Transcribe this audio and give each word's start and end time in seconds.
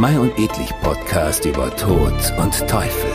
Mai 0.00 0.18
und 0.18 0.38
Edlich 0.38 0.72
Podcast 0.80 1.44
über 1.44 1.76
Tod 1.76 2.14
und 2.38 2.66
Teufel. 2.66 3.12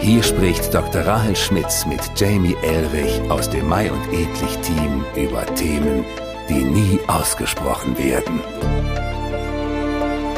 Hier 0.00 0.22
spricht 0.22 0.74
Dr. 0.74 1.00
Rahel 1.06 1.34
Schmitz 1.34 1.86
mit 1.86 1.98
Jamie 2.14 2.54
Elrich 2.62 3.22
aus 3.30 3.48
dem 3.48 3.66
Mai 3.66 3.90
und 3.90 4.06
Edlich 4.12 4.58
Team 4.58 5.02
über 5.16 5.46
Themen, 5.54 6.04
die 6.50 6.62
nie 6.62 7.00
ausgesprochen 7.06 7.96
werden. 7.96 8.42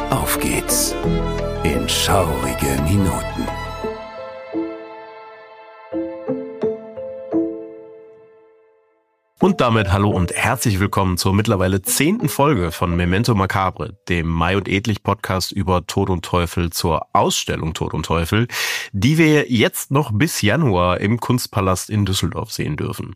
Auf 0.09 0.39
geht's 0.39 0.95
in 1.65 1.89
schaurige 1.89 2.81
Minuten. 2.83 3.48
Und 9.49 9.61
damit 9.61 9.91
hallo 9.91 10.11
und 10.11 10.31
herzlich 10.31 10.79
willkommen 10.79 11.17
zur 11.17 11.33
mittlerweile 11.33 11.81
zehnten 11.81 12.29
Folge 12.29 12.71
von 12.71 12.95
Memento 12.95 13.33
Macabre, 13.33 13.97
dem 14.07 14.27
Mai 14.27 14.55
und 14.55 14.67
Edlich 14.67 15.01
Podcast 15.01 15.51
über 15.51 15.87
Tod 15.87 16.11
und 16.11 16.23
Teufel 16.23 16.69
zur 16.69 17.07
Ausstellung 17.13 17.73
Tod 17.73 17.95
und 17.95 18.05
Teufel, 18.05 18.47
die 18.91 19.17
wir 19.17 19.51
jetzt 19.51 19.89
noch 19.89 20.11
bis 20.13 20.43
Januar 20.43 21.01
im 21.01 21.19
Kunstpalast 21.19 21.89
in 21.89 22.05
Düsseldorf 22.05 22.51
sehen 22.51 22.77
dürfen. 22.77 23.15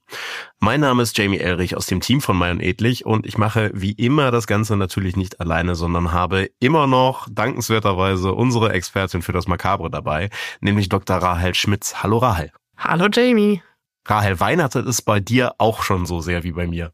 Mein 0.59 0.79
Name 0.79 1.03
ist 1.03 1.15
Jamie 1.15 1.37
Elrich 1.37 1.77
aus 1.77 1.85
dem 1.85 2.01
Team 2.01 2.19
von 2.19 2.35
Mai 2.35 2.49
und 2.49 2.61
Edlich 2.61 3.05
und 3.05 3.27
ich 3.27 3.37
mache 3.37 3.69
wie 3.75 3.91
immer 3.91 4.31
das 4.31 4.47
Ganze 4.47 4.75
natürlich 4.75 5.15
nicht 5.15 5.39
alleine, 5.39 5.75
sondern 5.75 6.13
habe 6.13 6.49
immer 6.59 6.87
noch 6.87 7.27
dankenswerterweise 7.31 8.33
unsere 8.33 8.73
Expertin 8.73 9.21
für 9.21 9.33
das 9.33 9.47
Macabre 9.47 9.91
dabei, 9.91 10.31
nämlich 10.61 10.89
Dr. 10.89 11.17
Rahel 11.17 11.53
Schmitz. 11.53 12.01
Hallo 12.01 12.17
Rahel. 12.17 12.51
Hallo 12.75 13.07
Jamie. 13.13 13.61
Rahel, 14.05 14.39
Weihnachten 14.39 14.85
ist 14.87 15.03
bei 15.03 15.19
dir 15.19 15.55
auch 15.57 15.83
schon 15.83 16.05
so 16.05 16.19
sehr 16.19 16.43
wie 16.43 16.51
bei 16.51 16.67
mir. 16.67 16.91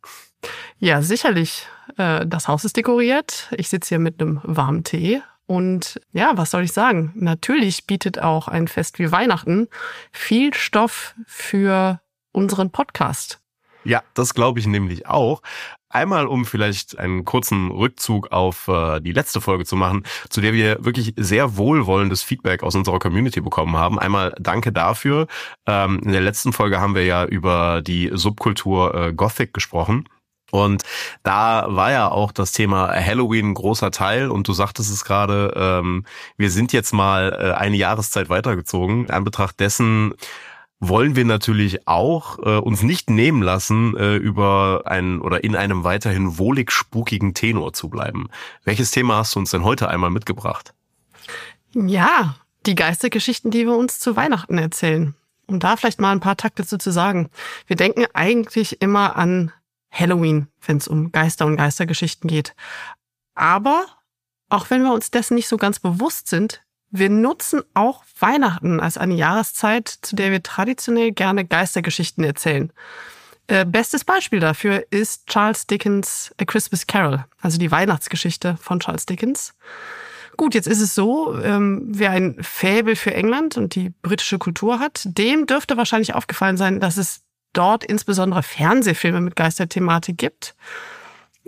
Ja, 0.77 1.01
sicherlich. 1.01 1.67
Äh, 1.97 2.25
das 2.25 2.47
Haus 2.47 2.65
ist 2.65 2.77
dekoriert. 2.77 3.49
Ich 3.57 3.69
sitze 3.69 3.89
hier 3.89 3.99
mit 3.99 4.21
einem 4.21 4.39
warmen 4.43 4.83
Tee. 4.83 5.21
Und 5.45 5.99
ja, 6.11 6.33
was 6.35 6.51
soll 6.51 6.63
ich 6.63 6.73
sagen? 6.73 7.11
Natürlich 7.15 7.87
bietet 7.87 8.19
auch 8.19 8.47
ein 8.47 8.67
Fest 8.67 8.99
wie 8.99 9.11
Weihnachten 9.11 9.67
viel 10.11 10.53
Stoff 10.53 11.15
für 11.25 11.99
unseren 12.31 12.71
Podcast. 12.71 13.41
Ja, 13.83 14.03
das 14.13 14.35
glaube 14.35 14.59
ich 14.59 14.67
nämlich 14.67 15.07
auch. 15.07 15.41
Einmal, 15.89 16.27
um 16.27 16.45
vielleicht 16.45 16.99
einen 16.99 17.25
kurzen 17.25 17.71
Rückzug 17.71 18.31
auf 18.31 18.67
äh, 18.67 18.99
die 18.99 19.11
letzte 19.11 19.41
Folge 19.41 19.65
zu 19.65 19.75
machen, 19.75 20.03
zu 20.29 20.39
der 20.39 20.53
wir 20.53 20.83
wirklich 20.85 21.13
sehr 21.17 21.57
wohlwollendes 21.57 22.21
Feedback 22.21 22.61
aus 22.61 22.75
unserer 22.75 22.99
Community 22.99 23.41
bekommen 23.41 23.75
haben. 23.75 23.97
Einmal 23.97 24.35
danke 24.39 24.71
dafür. 24.71 25.27
Ähm, 25.65 25.99
in 26.03 26.11
der 26.11 26.21
letzten 26.21 26.53
Folge 26.53 26.79
haben 26.79 26.93
wir 26.93 27.05
ja 27.05 27.25
über 27.25 27.81
die 27.81 28.11
Subkultur 28.13 28.93
äh, 28.93 29.13
Gothic 29.13 29.53
gesprochen. 29.53 30.07
Und 30.51 30.83
da 31.23 31.65
war 31.69 31.91
ja 31.91 32.09
auch 32.09 32.31
das 32.31 32.51
Thema 32.51 32.89
Halloween 32.93 33.51
ein 33.51 33.53
großer 33.53 33.91
Teil 33.91 34.29
und 34.31 34.47
du 34.47 34.53
sagtest 34.53 34.91
es 34.91 35.05
gerade, 35.05 35.53
ähm, 35.55 36.05
wir 36.37 36.49
sind 36.49 36.73
jetzt 36.73 36.93
mal 36.93 37.33
äh, 37.33 37.57
eine 37.57 37.77
Jahreszeit 37.77 38.29
weitergezogen. 38.29 39.05
In 39.05 39.11
Anbetracht 39.11 39.59
dessen 39.59 40.13
wollen 40.79 41.15
wir 41.15 41.25
natürlich 41.25 41.87
auch 41.87 42.39
äh, 42.39 42.57
uns 42.57 42.83
nicht 42.83 43.09
nehmen 43.09 43.41
lassen, 43.41 43.97
äh, 43.97 44.15
über 44.15 44.83
einen 44.85 45.19
oder 45.19 45.43
in 45.43 45.55
einem 45.55 45.83
weiterhin 45.83 46.37
wohlig 46.37 46.71
spukigen 46.71 47.33
Tenor 47.33 47.73
zu 47.73 47.89
bleiben. 47.89 48.29
Welches 48.63 48.91
Thema 48.91 49.17
hast 49.17 49.35
du 49.35 49.39
uns 49.39 49.51
denn 49.51 49.63
heute 49.63 49.89
einmal 49.89 50.09
mitgebracht? 50.09 50.73
Ja, 51.73 52.35
die 52.65 52.75
Geistergeschichten, 52.75 53.51
die 53.51 53.65
wir 53.65 53.75
uns 53.75 53.99
zu 53.99 54.15
Weihnachten 54.15 54.57
erzählen. 54.57 55.15
Um 55.47 55.59
da 55.59 55.75
vielleicht 55.75 55.99
mal 55.99 56.11
ein 56.11 56.19
paar 56.19 56.37
Takte 56.37 56.65
zu, 56.65 56.77
zu 56.77 56.91
sagen. 56.91 57.29
Wir 57.67 57.75
denken 57.75 58.05
eigentlich 58.13 58.81
immer 58.81 59.15
an 59.15 59.51
Halloween, 59.91 60.47
wenn 60.65 60.77
es 60.77 60.87
um 60.87 61.11
Geister 61.11 61.45
und 61.45 61.57
Geistergeschichten 61.57 62.27
geht. 62.27 62.55
Aber 63.33 63.85
auch 64.49 64.69
wenn 64.69 64.83
wir 64.83 64.93
uns 64.93 65.11
dessen 65.11 65.35
nicht 65.35 65.47
so 65.47 65.57
ganz 65.57 65.79
bewusst 65.79 66.27
sind, 66.27 66.61
wir 66.91 67.09
nutzen 67.09 67.61
auch 67.73 68.03
Weihnachten 68.19 68.79
als 68.79 68.97
eine 68.97 69.15
Jahreszeit, 69.15 69.87
zu 69.87 70.15
der 70.15 70.31
wir 70.31 70.43
traditionell 70.43 71.11
gerne 71.11 71.45
Geistergeschichten 71.45 72.23
erzählen. 72.23 72.71
Äh, 73.47 73.65
bestes 73.65 74.03
Beispiel 74.03 74.39
dafür 74.39 74.85
ist 74.91 75.27
Charles 75.27 75.65
Dickens 75.65 76.33
A 76.39 76.45
Christmas 76.45 76.85
Carol, 76.85 77.25
also 77.41 77.57
die 77.57 77.71
Weihnachtsgeschichte 77.71 78.57
von 78.61 78.79
Charles 78.79 79.05
Dickens. 79.05 79.55
Gut, 80.37 80.53
jetzt 80.53 80.67
ist 80.67 80.81
es 80.81 80.95
so, 80.95 81.37
ähm, 81.41 81.81
wer 81.87 82.11
ein 82.11 82.37
Fäbel 82.41 82.95
für 82.95 83.13
England 83.13 83.57
und 83.57 83.75
die 83.75 83.89
britische 84.01 84.37
Kultur 84.37 84.79
hat, 84.79 85.01
dem 85.05 85.47
dürfte 85.47 85.77
wahrscheinlich 85.77 86.13
aufgefallen 86.13 86.57
sein, 86.57 86.79
dass 86.79 86.97
es 86.97 87.23
dort 87.53 87.83
insbesondere 87.83 88.43
Fernsehfilme 88.43 89.19
mit 89.19 89.35
Geisterthematik 89.35 90.17
gibt. 90.17 90.55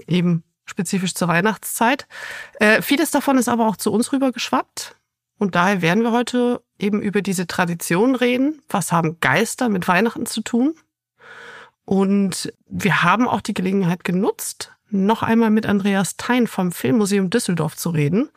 Eben 0.08 0.44
spezifisch 0.66 1.14
zur 1.14 1.28
Weihnachtszeit. 1.28 2.08
Äh, 2.60 2.82
vieles 2.82 3.12
davon 3.12 3.38
ist 3.38 3.48
aber 3.48 3.68
auch 3.68 3.78
zu 3.78 3.92
uns 3.94 4.12
rübergeschwappt. 4.12 4.96
Und 5.42 5.56
daher 5.56 5.82
werden 5.82 6.04
wir 6.04 6.12
heute 6.12 6.62
eben 6.78 7.02
über 7.02 7.24
diese 7.24 7.48
Tradition 7.48 8.14
reden. 8.14 8.62
Was 8.70 8.92
haben 8.92 9.20
Geister 9.22 9.70
mit 9.70 9.88
Weihnachten 9.88 10.28
zu 10.28 10.42
tun? 10.42 10.76
Und 11.84 12.54
wir 12.68 13.02
haben 13.02 13.28
auch 13.28 13.42
die 13.42 13.56
Gelegenheit 13.56 14.04
genutzt, 14.04 14.72
noch 14.92 15.24
einmal 15.24 15.50
mit 15.50 15.66
Andreas 15.66 16.16
Thein 16.16 16.46
vom 16.46 16.72
Filmmuseum 16.72 17.32
Düsseldorf 17.32 17.76
zu 17.76 17.90
reden. 17.90 18.30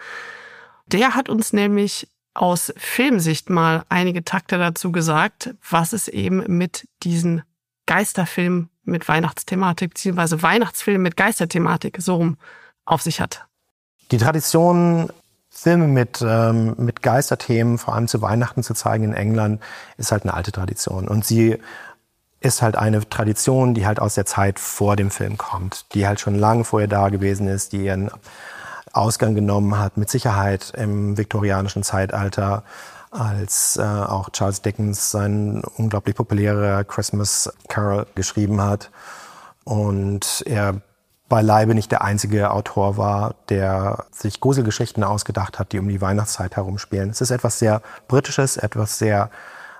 Der 0.87 1.14
hat 1.14 1.28
uns 1.28 1.53
nämlich 1.53 2.09
aus 2.32 2.72
Filmsicht 2.78 3.50
mal 3.50 3.84
einige 3.91 4.25
Takte 4.25 4.56
dazu 4.56 4.91
gesagt, 4.91 5.54
was 5.69 5.93
es 5.93 6.09
eben 6.09 6.56
mit 6.56 6.88
diesen 7.03 7.43
Geisterfilmen 7.84 8.70
mit 8.82 9.09
Weihnachtsthematik 9.09 9.91
beziehungsweise 9.91 10.41
Weihnachtsfilmen 10.41 11.03
mit 11.03 11.19
Geisterthematik 11.19 11.98
so 12.00 12.14
rum 12.14 12.38
auf 12.87 13.03
sich 13.03 13.20
hat. 13.20 13.44
Die 14.10 14.16
Tradition 14.16 15.10
Filme 15.56 15.87
mit, 15.87 16.22
ähm, 16.26 16.75
mit 16.76 17.00
Geisterthemen, 17.00 17.78
vor 17.78 17.94
allem 17.94 18.09
zu 18.09 18.20
Weihnachten 18.20 18.65
zu 18.65 18.75
zeigen 18.75 19.04
in 19.04 19.15
England, 19.15 19.62
ist 19.97 20.10
halt 20.10 20.25
eine 20.25 20.34
alte 20.34 20.50
Tradition. 20.50 21.06
Und 21.06 21.25
sie 21.25 21.59
ist 22.41 22.60
halt 22.60 22.76
eine 22.76 23.09
Tradition, 23.09 23.72
die 23.72 23.87
halt 23.87 24.00
aus 24.00 24.16
der 24.16 24.26
Zeit 24.26 24.59
vor 24.59 24.97
dem 24.97 25.10
Film 25.10 25.38
kommt, 25.38 25.94
die 25.94 26.06
halt 26.06 26.20
schon 26.20 26.34
lange 26.34 26.64
vorher 26.64 26.88
da 26.88 27.09
gewesen 27.09 27.47
ist, 27.47 27.72
die 27.72 27.84
ihren 27.84 28.10
Ausgang 28.93 29.34
genommen 29.34 29.78
hat, 29.78 29.97
mit 29.97 30.10
Sicherheit 30.10 30.72
im 30.76 31.16
viktorianischen 31.16 31.84
Zeitalter, 31.84 32.64
als 33.10 33.76
äh, 33.76 33.82
auch 33.82 34.31
Charles 34.31 34.60
Dickens 34.60 35.12
sein 35.12 35.62
unglaublich 35.76 36.16
populärer 36.16 36.82
Christmas 36.82 37.53
Carol 37.69 38.06
geschrieben 38.16 38.60
hat. 38.60 38.91
Und 39.62 40.43
er 40.47 40.82
beileibe 41.28 41.74
nicht 41.74 41.90
der 41.90 42.02
einzige 42.02 42.50
Autor 42.50 42.96
war, 42.96 43.34
der 43.48 44.04
sich 44.10 44.40
Gruselgeschichten 44.40 45.04
ausgedacht 45.04 45.58
hat, 45.58 45.72
die 45.72 45.78
um 45.78 45.88
die 45.88 46.00
Weihnachtszeit 46.00 46.56
herumspielen. 46.56 47.10
Es 47.10 47.20
ist 47.20 47.30
etwas 47.30 47.58
sehr 47.58 47.82
Britisches, 48.08 48.56
etwas 48.56 48.98
sehr 48.98 49.30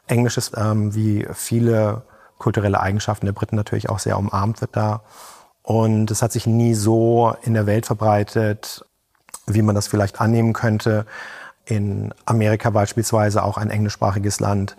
Englisches, 0.07 0.53
ähm, 0.57 0.95
wie 0.95 1.27
viele 1.33 2.03
kulturelle 2.39 2.81
Eigenschaften 2.81 3.27
der 3.27 3.33
Briten 3.33 3.57
natürlich 3.57 3.89
auch 3.89 3.99
sehr 3.99 4.19
umarmt 4.19 4.61
wird 4.61 4.77
da. 4.77 5.03
Und 5.63 6.11
es 6.11 6.21
hat 6.21 6.33
sich 6.33 6.47
nie 6.47 6.75
so 6.75 7.35
in 7.43 7.55
der 7.55 7.67
Welt 7.67 7.87
verbreitet, 7.87 8.85
wie 9.47 9.63
man 9.63 9.75
das 9.75 9.87
vielleicht 9.87 10.21
annehmen 10.21 10.53
könnte. 10.53 11.07
In 11.65 12.13
Amerika 12.27 12.69
beispielsweise, 12.69 13.43
auch 13.43 13.57
ein 13.57 13.71
englischsprachiges 13.71 14.41
Land, 14.41 14.77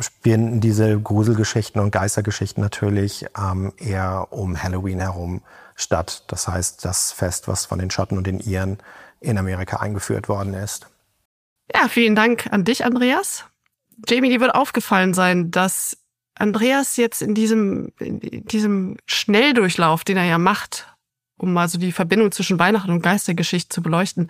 spielen 0.00 0.60
diese 0.60 1.00
Gruselgeschichten 1.00 1.80
und 1.80 1.90
Geistergeschichten 1.90 2.62
natürlich 2.62 3.26
ähm, 3.36 3.72
eher 3.76 4.28
um 4.30 4.60
Halloween 4.60 5.00
herum 5.00 5.42
statt. 5.74 6.24
Das 6.28 6.48
heißt, 6.48 6.84
das 6.84 7.12
Fest, 7.12 7.48
was 7.48 7.66
von 7.66 7.78
den 7.78 7.90
Schotten 7.90 8.18
und 8.18 8.26
den 8.26 8.40
Iren 8.40 8.78
in 9.20 9.38
Amerika 9.38 9.78
eingeführt 9.78 10.28
worden 10.28 10.54
ist. 10.54 10.86
Ja, 11.74 11.88
vielen 11.88 12.16
Dank 12.16 12.48
an 12.50 12.64
dich, 12.64 12.84
Andreas. 12.84 13.44
Jamie, 14.08 14.30
dir 14.30 14.40
wird 14.40 14.54
aufgefallen 14.54 15.14
sein, 15.14 15.50
dass 15.50 15.96
Andreas 16.34 16.96
jetzt 16.96 17.22
in 17.22 17.34
diesem, 17.34 17.92
in 17.98 18.46
diesem 18.46 18.96
Schnelldurchlauf, 19.06 20.04
den 20.04 20.16
er 20.16 20.24
ja 20.24 20.38
macht, 20.38 20.86
um 21.36 21.52
mal 21.52 21.68
so 21.68 21.78
die 21.78 21.92
Verbindung 21.92 22.32
zwischen 22.32 22.58
Weihnachten 22.58 22.90
und 22.90 23.02
Geistergeschichte 23.02 23.68
zu 23.68 23.82
beleuchten, 23.82 24.28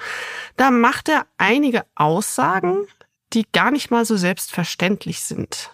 da 0.57 0.71
macht 0.71 1.09
er 1.09 1.27
einige 1.39 1.85
Aussagen, 1.95 2.87
die 3.33 3.47
gar 3.53 3.71
nicht 3.71 3.91
mal 3.91 4.05
so 4.05 4.17
selbstverständlich 4.17 5.21
sind. 5.21 5.71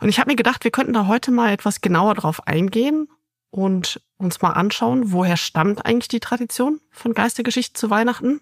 Und 0.00 0.08
ich 0.08 0.18
habe 0.18 0.30
mir 0.30 0.36
gedacht, 0.36 0.64
wir 0.64 0.70
könnten 0.70 0.92
da 0.92 1.06
heute 1.06 1.30
mal 1.30 1.52
etwas 1.52 1.80
genauer 1.80 2.14
drauf 2.14 2.46
eingehen 2.46 3.08
und 3.50 4.00
uns 4.18 4.42
mal 4.42 4.52
anschauen, 4.52 5.12
woher 5.12 5.36
stammt 5.36 5.86
eigentlich 5.86 6.08
die 6.08 6.20
Tradition 6.20 6.80
von 6.90 7.14
Geistergeschichten 7.14 7.76
zu 7.76 7.90
Weihnachten? 7.90 8.40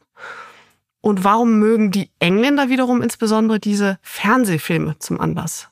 Und 1.01 1.23
warum 1.23 1.59
mögen 1.59 1.91
die 1.91 2.11
Engländer 2.19 2.71
wiederum 2.71 3.03
insbesondere 3.03 3.61
diese 3.61 3.99
Fernsehfilme 4.03 4.99
zum 4.99 5.21
Anlass? 5.21 5.69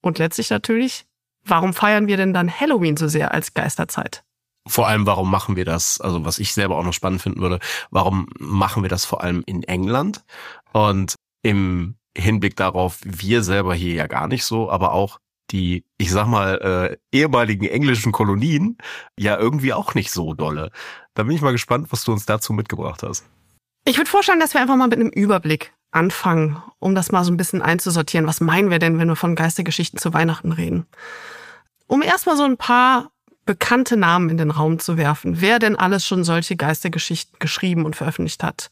Und 0.00 0.18
letztlich 0.18 0.50
natürlich, 0.50 1.04
warum 1.44 1.74
feiern 1.74 2.06
wir 2.06 2.16
denn 2.16 2.32
dann 2.32 2.50
Halloween 2.50 2.96
so 2.96 3.06
sehr 3.06 3.32
als 3.32 3.54
Geisterzeit? 3.54 4.24
Vor 4.66 4.88
allem, 4.88 5.06
warum 5.06 5.30
machen 5.30 5.56
wir 5.56 5.64
das? 5.64 6.00
Also, 6.00 6.24
was 6.24 6.38
ich 6.38 6.54
selber 6.54 6.78
auch 6.78 6.84
noch 6.84 6.92
spannend 6.92 7.20
finden 7.20 7.40
würde, 7.40 7.58
warum 7.90 8.28
machen 8.38 8.82
wir 8.82 8.88
das 8.88 9.04
vor 9.04 9.22
allem 9.22 9.42
in 9.46 9.62
England? 9.64 10.24
Und 10.72 11.16
im 11.42 11.96
Hinblick 12.16 12.56
darauf, 12.56 12.98
wir 13.04 13.42
selber 13.42 13.74
hier 13.74 13.94
ja 13.94 14.06
gar 14.06 14.28
nicht 14.28 14.44
so, 14.44 14.70
aber 14.70 14.92
auch 14.92 15.18
die, 15.50 15.84
ich 15.98 16.10
sag 16.10 16.26
mal, 16.26 16.98
äh, 17.12 17.16
ehemaligen 17.16 17.66
englischen 17.66 18.12
Kolonien 18.12 18.78
ja 19.18 19.38
irgendwie 19.38 19.72
auch 19.72 19.94
nicht 19.94 20.10
so 20.10 20.34
dolle. 20.34 20.70
Da 21.14 21.24
bin 21.24 21.34
ich 21.34 21.42
mal 21.42 21.52
gespannt, 21.52 21.88
was 21.90 22.04
du 22.04 22.12
uns 22.12 22.26
dazu 22.26 22.52
mitgebracht 22.52 23.02
hast. 23.02 23.24
Ich 23.84 23.96
würde 23.96 24.08
vorschlagen, 24.08 24.40
dass 24.40 24.54
wir 24.54 24.60
einfach 24.60 24.76
mal 24.76 24.88
mit 24.88 24.98
einem 24.98 25.10
Überblick 25.10 25.74
anfangen, 25.90 26.62
um 26.78 26.94
das 26.94 27.12
mal 27.12 27.24
so 27.24 27.32
ein 27.32 27.36
bisschen 27.36 27.60
einzusortieren. 27.60 28.26
Was 28.26 28.40
meinen 28.40 28.70
wir 28.70 28.78
denn, 28.78 28.98
wenn 28.98 29.08
wir 29.08 29.16
von 29.16 29.34
Geistergeschichten 29.34 29.98
zu 29.98 30.14
Weihnachten 30.14 30.52
reden? 30.52 30.86
Um 31.86 32.00
erstmal 32.00 32.36
so 32.36 32.44
ein 32.44 32.56
paar 32.56 33.10
bekannte 33.44 33.96
Namen 33.96 34.30
in 34.30 34.36
den 34.36 34.50
Raum 34.50 34.78
zu 34.78 34.96
werfen, 34.96 35.40
wer 35.40 35.58
denn 35.58 35.76
alles 35.76 36.06
schon 36.06 36.24
solche 36.24 36.56
Geistergeschichten 36.56 37.38
geschrieben 37.38 37.84
und 37.84 37.96
veröffentlicht 37.96 38.42
hat. 38.42 38.70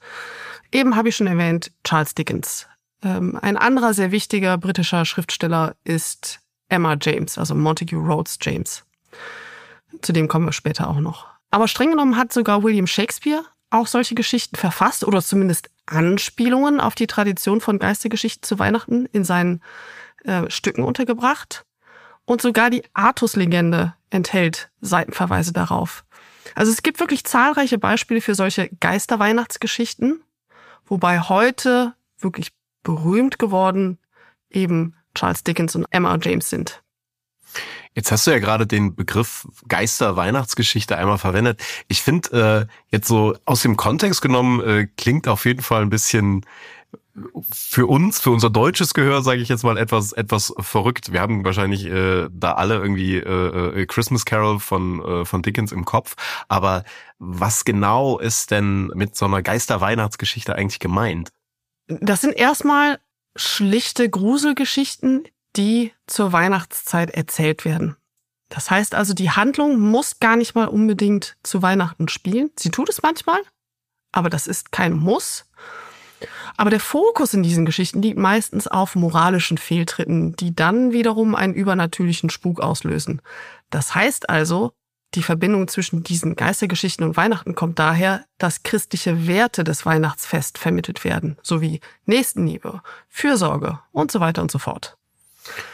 Eben 0.73 0.97
habe 0.97 1.09
ich 1.09 1.17
schon 1.17 1.27
erwähnt, 1.27 1.73
Charles 1.85 2.15
Dickens. 2.15 2.67
Ähm, 3.03 3.39
ein 3.41 3.57
anderer 3.57 3.95
sehr 3.95 4.13
wichtiger 4.13 4.59
britischer 4.59 5.05
Schriftsteller 5.05 5.75
ist 5.85 6.41
Emma 6.69 6.97
James, 7.01 7.39
also 7.39 7.55
Montague 7.55 7.99
Rhodes 7.99 8.39
James. 8.41 8.85
Zu 10.03 10.13
dem 10.13 10.29
kommen 10.29 10.47
wir 10.47 10.53
später 10.53 10.89
auch 10.89 11.01
noch. 11.01 11.27
Aber 11.51 11.67
streng 11.67 11.91
genommen 11.91 12.17
hat 12.17 12.33
sogar 12.33 12.63
William 12.63 12.87
Shakespeare 12.87 13.45
auch 13.71 13.87
solche 13.87 14.15
Geschichten 14.15 14.57
verfasst 14.57 15.05
oder 15.05 15.23
zumindest 15.23 15.71
Anspielungen 15.87 16.81
auf 16.81 16.95
die 16.95 17.07
Tradition 17.07 17.61
von 17.61 17.79
Geistergeschichten 17.79 18.43
zu 18.43 18.59
Weihnachten 18.59 19.07
in 19.07 19.25
seinen 19.25 19.63
äh, 20.25 20.49
Stücken 20.51 20.83
untergebracht. 20.83 21.65
Und 22.25 22.43
sogar 22.43 22.71
die 22.71 22.85
Artus-Legende 22.95 23.95
enthält 24.11 24.71
Seitenverweise 24.81 25.53
darauf. 25.53 26.05
Also 26.55 26.71
es 26.71 26.83
gibt 26.83 27.01
wirklich 27.01 27.25
zahlreiche 27.25 27.79
Beispiele 27.79 28.21
für 28.21 28.35
solche 28.35 28.69
Geisterweihnachtsgeschichten, 28.81 30.23
wobei 30.91 31.21
heute 31.21 31.95
wirklich 32.19 32.53
berühmt 32.83 33.39
geworden 33.39 33.99
eben 34.51 34.95
Charles 35.15 35.43
Dickens 35.45 35.75
und 35.75 35.87
Emma 35.91 36.19
James 36.21 36.51
sind. 36.51 36.83
Jetzt 37.95 38.13
hast 38.13 38.27
du 38.27 38.31
ja 38.31 38.39
gerade 38.39 38.67
den 38.67 38.95
Begriff 38.95 39.49
Geister-Weihnachtsgeschichte 39.67 40.97
einmal 40.97 41.19
verwendet. 41.19 41.61
Ich 41.89 42.03
finde, 42.03 42.69
äh, 42.69 42.95
jetzt 42.95 43.09
so 43.09 43.37
aus 43.47 43.63
dem 43.63 43.77
Kontext 43.77 44.23
genommen, 44.23 44.61
äh, 44.61 44.87
klingt 44.97 45.27
auf 45.27 45.45
jeden 45.45 45.63
Fall 45.63 45.83
ein 45.83 45.91
bisschen 45.91 46.47
für 47.53 47.87
uns, 47.87 48.21
für 48.21 48.31
unser 48.31 48.51
deutsches 48.51 48.95
Gehör, 48.95 49.23
sage 49.23 49.41
ich 49.41 49.49
jetzt 49.49 49.65
mal 49.65 49.77
etwas 49.77 50.13
etwas 50.13 50.53
verrückt. 50.59 51.13
Wir 51.13 51.21
haben 51.21 51.45
wahrscheinlich 51.45 51.87
äh, 51.87 52.29
da 52.31 52.53
alle 52.53 52.77
irgendwie 52.77 53.17
äh, 53.17 53.83
äh, 53.83 53.87
Christmas 53.87 54.25
Carol 54.25 54.61
von 54.61 55.03
äh, 55.05 55.25
von 55.25 55.43
Dickens 55.43 55.73
im 55.73 55.85
Kopf. 55.85 56.17
Aber 56.49 56.85
was 57.19 57.65
genau 57.65 58.19
ist 58.19 58.51
denn 58.51 58.89
mit 58.95 59.17
so 59.17 59.27
einer 59.27 59.43
Geister-Weihnachtsgeschichte 59.43 60.55
eigentlich 60.55 60.81
gemeint? 60.81 61.31
Das 61.87 62.21
sind 62.21 62.37
erstmal 62.37 62.99
schlichte 63.37 64.09
Gruselgeschichten, 64.09 65.25
die 65.57 65.93
zur 66.07 66.33
Weihnachtszeit 66.33 67.11
erzählt 67.11 67.65
werden. 67.65 67.97
Das 68.49 68.71
heißt 68.71 68.95
also, 68.95 69.15
die 69.15 69.31
Handlung 69.31 69.79
muss 69.79 70.19
gar 70.19 70.37
nicht 70.37 70.55
mal 70.55 70.67
unbedingt 70.67 71.37
zu 71.43 71.63
Weihnachten 71.63 72.09
spielen. 72.09 72.51
Sie 72.59 72.71
tut 72.71 72.89
es 72.89 73.03
manchmal, 73.03 73.41
aber 74.13 74.29
das 74.29 74.47
ist 74.47 74.73
kein 74.73 74.93
Muss. 74.93 75.47
Aber 76.57 76.71
der 76.71 76.81
Fokus 76.81 77.35
in 77.35 77.43
diesen 77.43 77.65
Geschichten 77.67 78.03
liegt 78.03 78.19
meistens 78.19 78.67
auf 78.67 78.95
moralischen 78.95 79.59
Fehltritten, 79.59 80.37
die 80.37 80.55
dann 80.55 80.93
wiederum 80.93 81.35
einen 81.35 81.55
übernatürlichen 81.55 82.31
Spuk 82.31 82.61
auslösen. 82.61 83.23
Das 83.71 83.95
heißt 83.95 84.29
also, 84.29 84.73
die 85.15 85.23
Verbindung 85.23 85.67
zwischen 85.67 86.05
diesen 86.05 86.37
Geistergeschichten 86.37 87.05
und 87.05 87.17
Weihnachten 87.17 87.57
kommt 87.57 87.79
daher, 87.81 88.25
dass 88.39 88.63
christliche 88.63 89.27
Werte 89.27 89.65
des 89.65 89.85
Weihnachtsfest 89.85 90.57
vermittelt 90.57 91.03
werden, 91.03 91.37
sowie 91.43 91.81
Nächstenliebe, 92.05 92.81
Fürsorge 93.09 93.81
und 93.91 94.13
so 94.13 94.21
weiter 94.21 94.43
und 94.43 94.53
so 94.53 94.59
fort. 94.59 95.00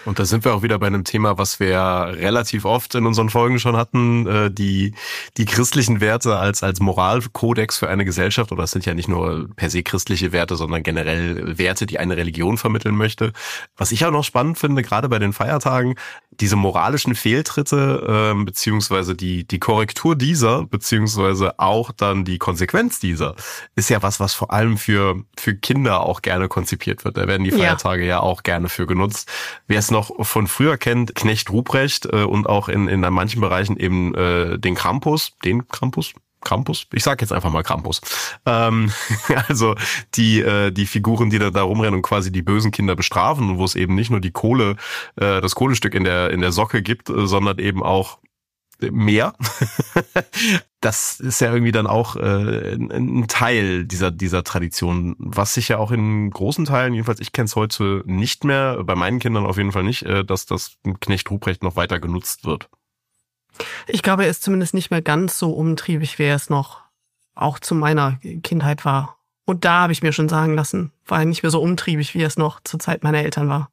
Und 0.05 0.19
da 0.19 0.25
sind 0.25 0.45
wir 0.45 0.55
auch 0.55 0.63
wieder 0.63 0.79
bei 0.79 0.87
einem 0.87 1.05
Thema, 1.05 1.39
was 1.39 1.61
wir 1.61 1.79
relativ 1.79 2.65
oft 2.65 2.95
in 2.95 3.07
unseren 3.07 3.31
Folgen 3.31 3.59
schon 3.59 3.77
hatten, 3.77 4.27
äh, 4.27 4.51
die, 4.51 4.95
die 5.37 5.45
christlichen 5.45 6.01
Werte 6.01 6.37
als, 6.37 6.63
als 6.63 6.81
Moralkodex 6.81 7.79
für 7.79 7.89
eine 7.89 8.05
Gesellschaft, 8.05 8.53
oder 8.53 8.65
es 8.65 8.71
sind 8.71 8.87
ja 8.87 8.95
nicht 8.95 9.09
nur 9.09 9.49
per 9.57 9.69
se 9.71 9.83
christliche 9.83 10.33
Werte, 10.33 10.57
sondern 10.57 10.83
generell 10.83 11.59
Werte, 11.59 11.87
die 11.87 11.99
eine 11.99 12.17
Religion 12.17 12.59
vermitteln 12.59 12.97
möchte. 12.97 13.33
Was 13.77 13.93
ich 13.93 14.05
auch 14.05 14.13
noch 14.13 14.25
spannend 14.25 14.59
finde, 14.59 14.83
gerade 14.83 15.09
bei 15.09 15.19
den 15.19 15.33
Feiertagen, 15.33 15.97
diese 16.41 16.57
moralischen 16.57 17.15
Fehltritte, 17.15 18.35
äh, 18.35 18.45
beziehungsweise 18.45 19.15
die, 19.15 19.47
die 19.47 19.59
Korrektur 19.59 20.17
dieser, 20.17 20.65
beziehungsweise 20.67 21.59
auch 21.59 21.93
dann 21.93 22.25
die 22.25 22.39
Konsequenz 22.39 23.01
dieser, 23.01 23.35
ist 23.75 23.91
ja 23.91 24.03
was, 24.03 24.21
was 24.21 24.35
vor 24.35 24.53
allem 24.53 24.79
für, 24.79 25.23
für 25.39 25.55
Kinder 25.55 26.01
auch 26.01 26.23
gerne 26.23 26.49
konzipiert 26.49 27.05
wird. 27.05 27.17
Da 27.17 27.27
werden 27.27 27.45
die 27.45 27.51
Feiertage 27.51 28.03
ja, 28.03 28.09
ja 28.09 28.21
auch 28.21 28.43
gerne 28.43 28.69
für 28.69 28.87
genutzt 28.87 29.27
Wer 29.67 29.79
es 29.79 29.91
noch 29.91 30.25
von 30.25 30.47
früher 30.47 30.77
kennt, 30.77 31.15
Knecht 31.15 31.51
Ruprecht 31.51 32.07
äh, 32.07 32.23
und 32.23 32.49
auch 32.49 32.69
in, 32.69 32.89
in 32.89 33.01
manchen 33.01 33.41
Bereichen 33.41 33.77
eben 33.77 34.15
äh, 34.15 34.59
den 34.59 34.75
Krampus, 34.75 35.33
den 35.45 35.67
Krampus, 35.69 36.13
Krampus? 36.47 36.87
Ich 36.93 37.03
sag 37.03 37.21
jetzt 37.21 37.33
einfach 37.33 37.51
mal 37.51 37.63
Krampus. 37.63 38.01
Ähm, 38.47 38.93
also 39.49 39.75
die, 40.15 40.41
äh, 40.41 40.71
die 40.71 40.87
Figuren, 40.87 41.29
die 41.29 41.39
da, 41.39 41.51
da 41.51 41.63
rumrennen 41.63 41.95
und 41.95 42.03
quasi 42.03 42.31
die 42.31 42.43
bösen 42.43 42.71
Kinder 42.71 42.95
bestrafen 42.95 43.51
und 43.51 43.59
wo 43.59 43.65
es 43.65 43.75
eben 43.75 43.95
nicht 43.95 44.11
nur 44.11 44.21
die 44.21 44.31
Kohle, 44.31 44.77
äh, 45.17 45.41
das 45.41 45.55
Kohlestück 45.55 45.95
in 45.95 46.05
der, 46.05 46.31
in 46.31 46.41
der 46.41 46.53
Socke 46.53 46.83
gibt, 46.83 47.11
äh, 47.11 47.27
sondern 47.27 47.59
eben 47.59 47.83
auch 47.83 48.19
mehr. 48.81 49.35
das 50.81 51.19
ist 51.19 51.41
ja 51.41 51.53
irgendwie 51.53 51.73
dann 51.73 51.87
auch 51.87 52.17
äh, 52.17 52.75
ein 52.75 53.27
Teil 53.27 53.85
dieser 53.85 54.11
dieser 54.11 54.45
Tradition, 54.45 55.17
was 55.19 55.55
sich 55.55 55.69
ja 55.69 55.79
auch 55.79 55.91
in 55.91 56.31
großen 56.31 56.67
Teilen, 56.67 56.93
jedenfalls 56.93 57.21
ich 57.21 57.33
kenne 57.33 57.47
es 57.47 57.57
heute 57.57 58.03
nicht 58.07 58.45
mehr, 58.45 58.85
bei 58.85 58.95
meinen 58.95 59.19
Kindern 59.19 59.47
auf 59.47 59.57
jeden 59.57 59.73
Fall 59.73 59.83
nicht, 59.83 60.03
äh, 60.03 60.25
dass 60.25 60.47
das 60.47 60.77
Knecht 61.01 61.31
Ruprecht 61.31 61.63
noch 61.63 61.77
weiter 61.77 61.99
genutzt 61.99 62.45
wird. 62.45 62.69
Ich 63.87 64.03
glaube, 64.03 64.25
er 64.25 64.31
ist 64.31 64.43
zumindest 64.43 64.75
nicht 64.75 64.91
mehr 64.91 65.03
ganz 65.03 65.39
so 65.39 65.53
umtriebig, 65.53 66.19
wie 66.19 66.25
er 66.25 66.37
es 66.37 66.51
noch 66.51 66.83
auch 67.35 67.59
zu 67.59 67.75
meiner 67.75 68.19
Kindheit 68.43 68.85
war. 68.85 69.19
Und 69.45 69.65
da 69.65 69.83
habe 69.83 69.93
ich 69.93 70.03
mir 70.03 70.13
schon 70.13 70.29
sagen 70.29 70.55
lassen, 70.55 70.93
war 71.07 71.21
er 71.21 71.25
nicht 71.25 71.43
mehr 71.43 71.51
so 71.51 71.61
umtriebig, 71.61 72.15
wie 72.15 72.23
er 72.23 72.27
es 72.27 72.37
noch 72.37 72.61
zur 72.65 72.81
Zeit 72.81 73.05
meiner 73.05 73.23
Eltern 73.23 73.49
war. 73.49 73.71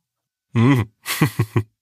Mhm. 0.53 0.91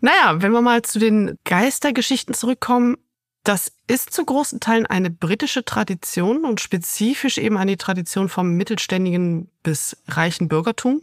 Naja, 0.00 0.42
wenn 0.42 0.52
wir 0.52 0.60
mal 0.60 0.82
zu 0.82 0.98
den 0.98 1.38
Geistergeschichten 1.44 2.34
zurückkommen, 2.34 2.96
das 3.44 3.72
ist 3.86 4.12
zu 4.12 4.24
großen 4.24 4.60
Teilen 4.60 4.86
eine 4.86 5.10
britische 5.10 5.64
Tradition 5.64 6.44
und 6.44 6.60
spezifisch 6.60 7.38
eben 7.38 7.64
die 7.66 7.76
Tradition 7.76 8.28
vom 8.28 8.52
mittelständigen 8.52 9.50
bis 9.62 9.96
reichen 10.08 10.48
Bürgertum. 10.48 11.02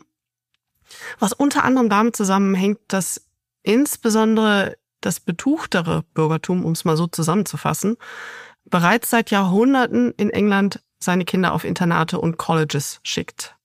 Was 1.19 1.33
unter 1.33 1.63
anderem 1.63 1.89
damit 1.89 2.15
zusammenhängt, 2.15 2.79
dass 2.89 3.25
insbesondere 3.63 4.77
das 5.05 5.19
betuchtere 5.19 6.03
Bürgertum, 6.13 6.65
um 6.65 6.71
es 6.73 6.85
mal 6.85 6.97
so 6.97 7.07
zusammenzufassen, 7.07 7.97
bereits 8.65 9.09
seit 9.09 9.31
Jahrhunderten 9.31 10.11
in 10.17 10.29
England 10.29 10.81
seine 10.99 11.25
Kinder 11.25 11.53
auf 11.53 11.63
Internate 11.63 12.19
und 12.19 12.37
Colleges 12.37 12.99
schickt. 13.03 13.55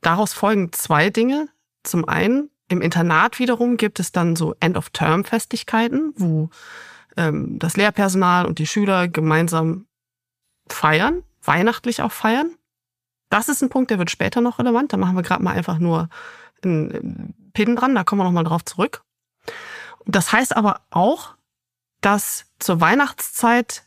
Daraus 0.00 0.32
folgen 0.32 0.72
zwei 0.72 1.10
Dinge. 1.10 1.48
Zum 1.82 2.08
einen 2.08 2.50
im 2.68 2.82
Internat 2.82 3.38
wiederum 3.38 3.76
gibt 3.76 4.00
es 4.00 4.12
dann 4.12 4.34
so 4.34 4.54
End-of-Term-Festigkeiten, 4.60 6.12
wo 6.16 6.50
ähm, 7.16 7.58
das 7.58 7.76
Lehrpersonal 7.76 8.46
und 8.46 8.58
die 8.58 8.66
Schüler 8.66 9.08
gemeinsam 9.08 9.86
feiern, 10.68 11.22
weihnachtlich 11.42 12.02
auch 12.02 12.12
feiern. 12.12 12.50
Das 13.30 13.48
ist 13.48 13.62
ein 13.62 13.68
Punkt, 13.68 13.90
der 13.90 13.98
wird 13.98 14.10
später 14.10 14.40
noch 14.40 14.58
relevant. 14.58 14.92
Da 14.92 14.96
machen 14.96 15.16
wir 15.16 15.22
gerade 15.22 15.42
mal 15.42 15.54
einfach 15.54 15.78
nur 15.78 16.08
einen 16.62 17.34
Pin 17.52 17.76
dran, 17.76 17.94
da 17.94 18.04
kommen 18.04 18.20
wir 18.20 18.24
nochmal 18.24 18.44
drauf 18.44 18.64
zurück. 18.64 19.02
Das 20.06 20.32
heißt 20.32 20.56
aber 20.56 20.80
auch, 20.90 21.34
dass 22.00 22.46
zur 22.58 22.80
Weihnachtszeit 22.80 23.84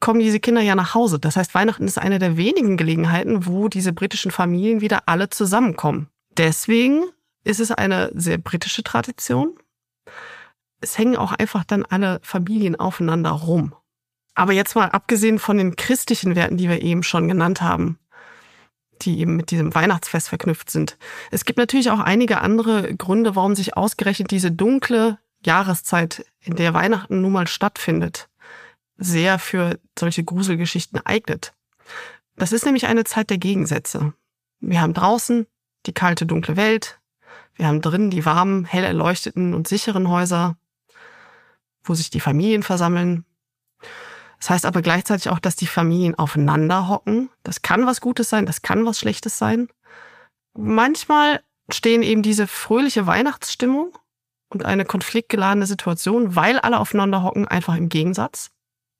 kommen 0.00 0.20
diese 0.20 0.40
Kinder 0.40 0.60
ja 0.60 0.74
nach 0.74 0.94
Hause. 0.94 1.18
Das 1.18 1.36
heißt, 1.36 1.54
Weihnachten 1.54 1.84
ist 1.84 1.98
eine 1.98 2.18
der 2.18 2.36
wenigen 2.36 2.76
Gelegenheiten, 2.76 3.46
wo 3.46 3.68
diese 3.68 3.92
britischen 3.92 4.30
Familien 4.30 4.80
wieder 4.80 5.04
alle 5.06 5.30
zusammenkommen. 5.30 6.08
Deswegen 6.36 7.04
ist 7.44 7.60
es 7.60 7.70
eine 7.70 8.10
sehr 8.14 8.38
britische 8.38 8.82
Tradition. 8.82 9.54
Es 10.80 10.98
hängen 10.98 11.16
auch 11.16 11.32
einfach 11.32 11.64
dann 11.64 11.84
alle 11.84 12.20
Familien 12.22 12.76
aufeinander 12.76 13.30
rum. 13.30 13.74
Aber 14.34 14.52
jetzt 14.52 14.74
mal 14.74 14.90
abgesehen 14.90 15.38
von 15.38 15.56
den 15.56 15.76
christlichen 15.76 16.36
Werten, 16.36 16.58
die 16.58 16.68
wir 16.68 16.82
eben 16.82 17.02
schon 17.02 17.26
genannt 17.26 17.62
haben, 17.62 17.98
die 19.00 19.18
eben 19.20 19.36
mit 19.36 19.50
diesem 19.50 19.74
Weihnachtsfest 19.74 20.28
verknüpft 20.28 20.70
sind. 20.70 20.98
Es 21.30 21.46
gibt 21.46 21.58
natürlich 21.58 21.90
auch 21.90 22.00
einige 22.00 22.40
andere 22.42 22.94
Gründe, 22.94 23.34
warum 23.34 23.54
sich 23.54 23.76
ausgerechnet 23.76 24.30
diese 24.30 24.52
dunkle 24.52 25.18
Jahreszeit, 25.46 26.26
in 26.40 26.56
der 26.56 26.74
Weihnachten 26.74 27.22
nun 27.22 27.32
mal 27.32 27.46
stattfindet, 27.46 28.28
sehr 28.98 29.38
für 29.38 29.78
solche 29.98 30.24
Gruselgeschichten 30.24 31.00
eignet. 31.04 31.54
Das 32.36 32.52
ist 32.52 32.64
nämlich 32.64 32.86
eine 32.86 33.04
Zeit 33.04 33.30
der 33.30 33.38
Gegensätze. 33.38 34.12
Wir 34.60 34.80
haben 34.80 34.94
draußen 34.94 35.46
die 35.86 35.94
kalte, 35.94 36.26
dunkle 36.26 36.56
Welt, 36.56 36.98
wir 37.54 37.66
haben 37.66 37.80
drin 37.80 38.10
die 38.10 38.26
warmen, 38.26 38.64
hell 38.64 38.84
erleuchteten 38.84 39.54
und 39.54 39.66
sicheren 39.66 40.08
Häuser, 40.08 40.56
wo 41.82 41.94
sich 41.94 42.10
die 42.10 42.20
Familien 42.20 42.62
versammeln. 42.62 43.24
Das 44.38 44.50
heißt 44.50 44.66
aber 44.66 44.82
gleichzeitig 44.82 45.30
auch, 45.30 45.38
dass 45.38 45.56
die 45.56 45.66
Familien 45.66 46.14
aufeinander 46.14 46.88
hocken. 46.88 47.30
Das 47.42 47.62
kann 47.62 47.86
was 47.86 48.02
Gutes 48.02 48.28
sein, 48.28 48.44
das 48.44 48.60
kann 48.60 48.84
was 48.84 48.98
Schlechtes 48.98 49.38
sein. 49.38 49.68
Manchmal 50.52 51.42
stehen 51.70 52.02
eben 52.02 52.22
diese 52.22 52.46
fröhliche 52.46 53.06
Weihnachtsstimmung 53.06 53.96
und 54.48 54.64
eine 54.64 54.84
konfliktgeladene 54.84 55.66
Situation, 55.66 56.36
weil 56.36 56.58
alle 56.58 56.78
aufeinander 56.78 57.22
hocken, 57.22 57.48
einfach 57.48 57.76
im 57.76 57.88
Gegensatz. 57.88 58.50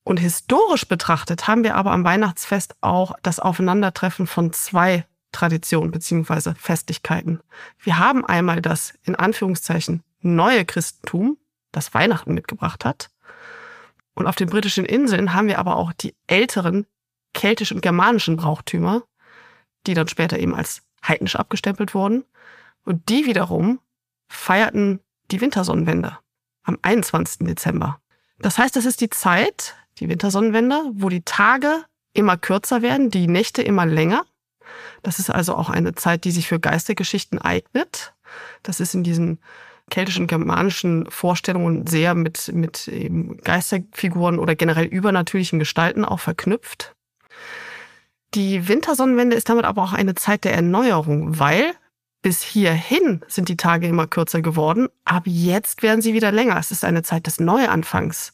Und 0.05 0.19
historisch 0.19 0.87
betrachtet 0.87 1.49
haben 1.49 1.65
wir 1.65 1.75
aber 1.75 1.91
am 1.93 2.05
Weihnachtsfest 2.05 2.77
auch 2.81 3.15
das 3.23 3.41
Aufeinandertreffen 3.41 4.27
von 4.27 4.53
zwei 4.53 5.05
Traditionen 5.33 5.91
beziehungsweise 5.91 6.55
Festlichkeiten. 6.55 7.41
Wir 7.81 7.99
haben 7.99 8.25
einmal 8.25 8.63
das 8.63 8.95
in 9.03 9.17
Anführungszeichen 9.17 10.03
neue 10.21 10.65
Christentum, 10.65 11.37
das 11.73 11.93
Weihnachten 11.93 12.35
mitgebracht 12.35 12.85
hat. 12.85 13.11
Und 14.15 14.27
auf 14.27 14.37
den 14.37 14.49
britischen 14.49 14.85
Inseln 14.85 15.35
haben 15.35 15.49
wir 15.49 15.59
aber 15.59 15.77
auch 15.77 15.93
die 15.93 16.15
älteren 16.27 16.87
keltischen 17.35 17.77
und 17.77 17.83
germanischen 17.83 18.37
Brauchtümer, 18.37 19.03
die 19.87 19.95
dann 19.95 20.09
später 20.09 20.39
eben 20.39 20.55
als 20.55 20.83
heidnisch 21.07 21.37
abgestempelt 21.37 21.95
wurden. 21.95 22.25
Und 22.85 23.09
die 23.09 23.27
wiederum 23.27 23.81
feierten 24.29 25.01
die 25.31 25.41
Wintersonnenwende 25.41 26.19
am 26.65 26.79
21. 26.83 27.47
Dezember. 27.47 28.01
Das 28.39 28.59
heißt, 28.59 28.77
das 28.77 28.85
ist 28.85 29.01
die 29.01 29.11
Zeit, 29.11 29.75
die 29.99 30.09
Wintersonnenwende, 30.09 30.91
wo 30.93 31.09
die 31.09 31.23
Tage 31.23 31.85
immer 32.13 32.37
kürzer 32.37 32.83
werden, 32.83 33.11
die 33.11 33.29
Nächte 33.29 33.63
immer 33.63 33.87
länger. 33.87 34.25
Das 35.03 35.19
ist 35.19 35.31
also 35.31 35.55
auch 35.55 35.71
eine 35.71 35.95
Zeit, 35.95 36.25
die 36.25 36.31
sich 36.31 36.49
für 36.49 36.59
Geistergeschichten 36.59 37.39
eignet. 37.39 38.15
Das 38.63 38.81
ist 38.81 38.95
in 38.95 39.05
diesen 39.05 39.39
keltischen, 39.91 40.27
germanischen 40.27 41.09
Vorstellungen 41.11 41.87
sehr 41.87 42.15
mit, 42.15 42.53
mit 42.53 42.89
eben 42.89 43.37
Geisterfiguren 43.39 44.39
oder 44.39 44.57
generell 44.57 44.87
übernatürlichen 44.87 45.59
Gestalten 45.59 46.05
auch 46.05 46.21
verknüpft. 46.21 46.95
Die 48.35 48.69
Wintersonnenwende 48.69 49.37
ist 49.37 49.49
damit 49.49 49.65
aber 49.65 49.83
auch 49.83 49.93
eine 49.93 50.15
Zeit 50.15 50.45
der 50.45 50.55
Erneuerung, 50.55 51.39
weil 51.39 51.75
bis 52.27 52.43
hierhin 52.43 53.21
sind 53.29 53.49
die 53.49 53.57
Tage 53.57 53.87
immer 53.87 54.09
kürzer 54.09 54.43
geworden, 54.43 54.89
ab 55.05 55.23
jetzt 55.27 55.85
werden 55.85 56.03
sie 56.03 56.13
wieder 56.13 56.33
länger. 56.33 56.59
Es 56.59 56.73
ist 56.73 56.85
eine 56.85 57.05
Zeit 57.05 57.29
des 57.29 57.39
Neuanfangs. 57.39 58.33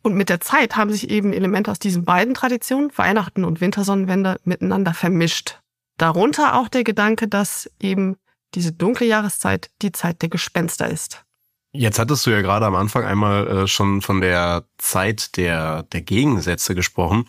Und 0.00 0.14
mit 0.14 0.28
der 0.28 0.40
Zeit 0.40 0.76
haben 0.76 0.92
sich 0.92 1.10
eben 1.10 1.32
Elemente 1.32 1.72
aus 1.72 1.80
diesen 1.80 2.04
beiden 2.04 2.34
Traditionen, 2.34 2.92
Weihnachten 2.94 3.44
und 3.44 3.60
Wintersonnenwende, 3.60 4.36
miteinander 4.44 4.94
vermischt. 4.94 5.58
Darunter 5.96 6.54
auch 6.54 6.68
der 6.68 6.84
Gedanke, 6.84 7.26
dass 7.26 7.68
eben 7.80 8.14
diese 8.54 8.70
dunkle 8.70 9.08
Jahreszeit 9.08 9.72
die 9.82 9.90
Zeit 9.90 10.22
der 10.22 10.28
Gespenster 10.28 10.88
ist. 10.88 11.24
Jetzt 11.72 11.98
hattest 11.98 12.24
du 12.26 12.30
ja 12.30 12.42
gerade 12.42 12.66
am 12.66 12.76
Anfang 12.76 13.02
einmal 13.02 13.48
äh, 13.48 13.66
schon 13.66 14.02
von 14.02 14.20
der 14.20 14.66
Zeit 14.78 15.36
der, 15.36 15.82
der 15.82 16.02
Gegensätze 16.02 16.76
gesprochen. 16.76 17.24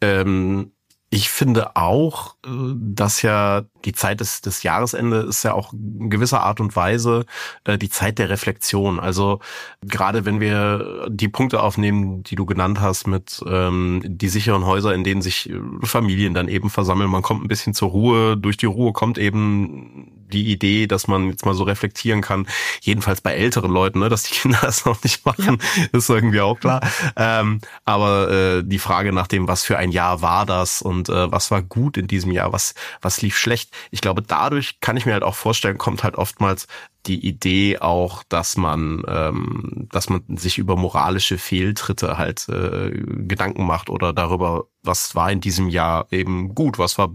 Ähm, 0.00 0.72
ich 1.10 1.30
finde 1.30 1.76
auch, 1.76 2.36
äh, 2.44 2.50
dass 2.76 3.22
ja 3.22 3.62
die 3.84 3.92
Zeit 3.92 4.20
des, 4.20 4.42
des 4.42 4.62
Jahresende 4.62 5.20
ist 5.20 5.42
ja 5.42 5.54
auch 5.54 5.72
in 5.72 6.10
gewisser 6.10 6.42
Art 6.42 6.60
und 6.60 6.76
Weise 6.76 7.24
äh, 7.64 7.78
die 7.78 7.88
Zeit 7.88 8.18
der 8.18 8.28
Reflexion. 8.28 9.00
Also 9.00 9.40
gerade 9.82 10.26
wenn 10.26 10.40
wir 10.40 11.06
die 11.08 11.28
Punkte 11.28 11.62
aufnehmen, 11.62 12.22
die 12.24 12.34
du 12.34 12.44
genannt 12.44 12.80
hast, 12.80 13.06
mit 13.06 13.42
ähm, 13.46 14.02
die 14.04 14.28
sicheren 14.28 14.66
Häuser, 14.66 14.94
in 14.94 15.04
denen 15.04 15.22
sich 15.22 15.48
äh, 15.48 15.58
Familien 15.82 16.34
dann 16.34 16.48
eben 16.48 16.68
versammeln, 16.68 17.10
man 17.10 17.22
kommt 17.22 17.42
ein 17.42 17.48
bisschen 17.48 17.72
zur 17.72 17.88
Ruhe. 17.90 18.36
Durch 18.36 18.58
die 18.58 18.66
Ruhe 18.66 18.92
kommt 18.92 19.16
eben 19.16 20.17
die 20.28 20.52
Idee, 20.52 20.86
dass 20.86 21.08
man 21.08 21.30
jetzt 21.30 21.44
mal 21.44 21.54
so 21.54 21.64
reflektieren 21.64 22.20
kann. 22.20 22.46
Jedenfalls 22.80 23.20
bei 23.20 23.34
älteren 23.34 23.70
Leuten, 23.70 23.98
ne, 24.00 24.08
dass 24.08 24.24
die 24.24 24.34
Kinder 24.40 24.58
das 24.62 24.84
noch 24.84 25.02
nicht 25.02 25.24
machen, 25.24 25.58
ja. 25.76 25.84
ist 25.92 26.08
irgendwie 26.08 26.40
auch 26.40 26.58
klar. 26.58 26.80
Ähm, 27.16 27.60
aber 27.84 28.30
äh, 28.30 28.62
die 28.64 28.78
Frage 28.78 29.12
nach 29.12 29.26
dem, 29.26 29.48
was 29.48 29.64
für 29.64 29.78
ein 29.78 29.90
Jahr 29.90 30.22
war 30.22 30.46
das 30.46 30.82
und 30.82 31.08
äh, 31.08 31.30
was 31.30 31.50
war 31.50 31.62
gut 31.62 31.96
in 31.96 32.06
diesem 32.06 32.32
Jahr, 32.32 32.52
was 32.52 32.74
was 33.00 33.22
lief 33.22 33.36
schlecht. 33.38 33.70
Ich 33.90 34.00
glaube, 34.00 34.22
dadurch 34.22 34.80
kann 34.80 34.96
ich 34.96 35.06
mir 35.06 35.12
halt 35.12 35.22
auch 35.22 35.34
vorstellen, 35.34 35.78
kommt 35.78 36.04
halt 36.04 36.16
oftmals 36.16 36.66
die 37.08 37.26
Idee 37.26 37.78
auch, 37.78 38.22
dass 38.28 38.56
man, 38.56 39.02
ähm, 39.08 39.88
dass 39.90 40.08
man 40.08 40.22
sich 40.36 40.58
über 40.58 40.76
moralische 40.76 41.38
Fehltritte 41.38 42.18
halt 42.18 42.48
äh, 42.48 42.90
Gedanken 42.90 43.66
macht 43.66 43.90
oder 43.90 44.12
darüber, 44.12 44.66
was 44.82 45.14
war 45.14 45.32
in 45.32 45.40
diesem 45.40 45.68
Jahr 45.68 46.06
eben 46.10 46.54
gut, 46.54 46.78
was 46.78 46.98
war 46.98 47.10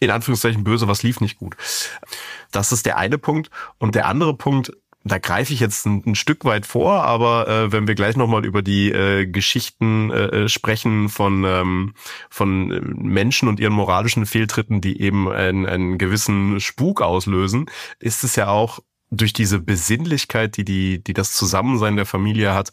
in 0.00 0.10
Anführungszeichen 0.10 0.64
böse, 0.64 0.88
was 0.88 1.02
lief 1.02 1.20
nicht 1.20 1.38
gut. 1.38 1.56
Das 2.50 2.72
ist 2.72 2.86
der 2.86 2.98
eine 2.98 3.18
Punkt. 3.18 3.50
Und 3.78 3.94
der 3.94 4.06
andere 4.06 4.34
Punkt, 4.34 4.72
da 5.04 5.18
greife 5.18 5.52
ich 5.52 5.60
jetzt 5.60 5.86
ein, 5.86 6.02
ein, 6.06 6.14
Stück 6.14 6.44
weit 6.44 6.66
vor, 6.66 7.02
aber 7.04 7.48
äh, 7.48 7.72
wenn 7.72 7.88
wir 7.88 7.94
gleich 7.94 8.16
nochmal 8.16 8.44
über 8.44 8.62
die 8.62 8.90
äh, 8.92 9.26
Geschichten 9.26 10.10
äh, 10.10 10.48
sprechen 10.48 11.08
von, 11.08 11.44
ähm, 11.44 11.94
von 12.30 12.68
Menschen 12.96 13.48
und 13.48 13.58
ihren 13.58 13.72
moralischen 13.72 14.26
Fehltritten, 14.26 14.80
die 14.80 15.00
eben 15.00 15.28
einen, 15.28 15.66
einen 15.66 15.98
gewissen 15.98 16.60
Spuk 16.60 17.02
auslösen, 17.02 17.66
ist 17.98 18.22
es 18.22 18.36
ja 18.36 18.48
auch 18.48 18.80
durch 19.12 19.32
diese 19.32 19.60
Besinnlichkeit, 19.60 20.56
die, 20.56 20.64
die, 20.64 21.04
die 21.04 21.12
das 21.12 21.32
Zusammensein 21.32 21.96
der 21.96 22.06
Familie 22.06 22.54
hat, 22.54 22.72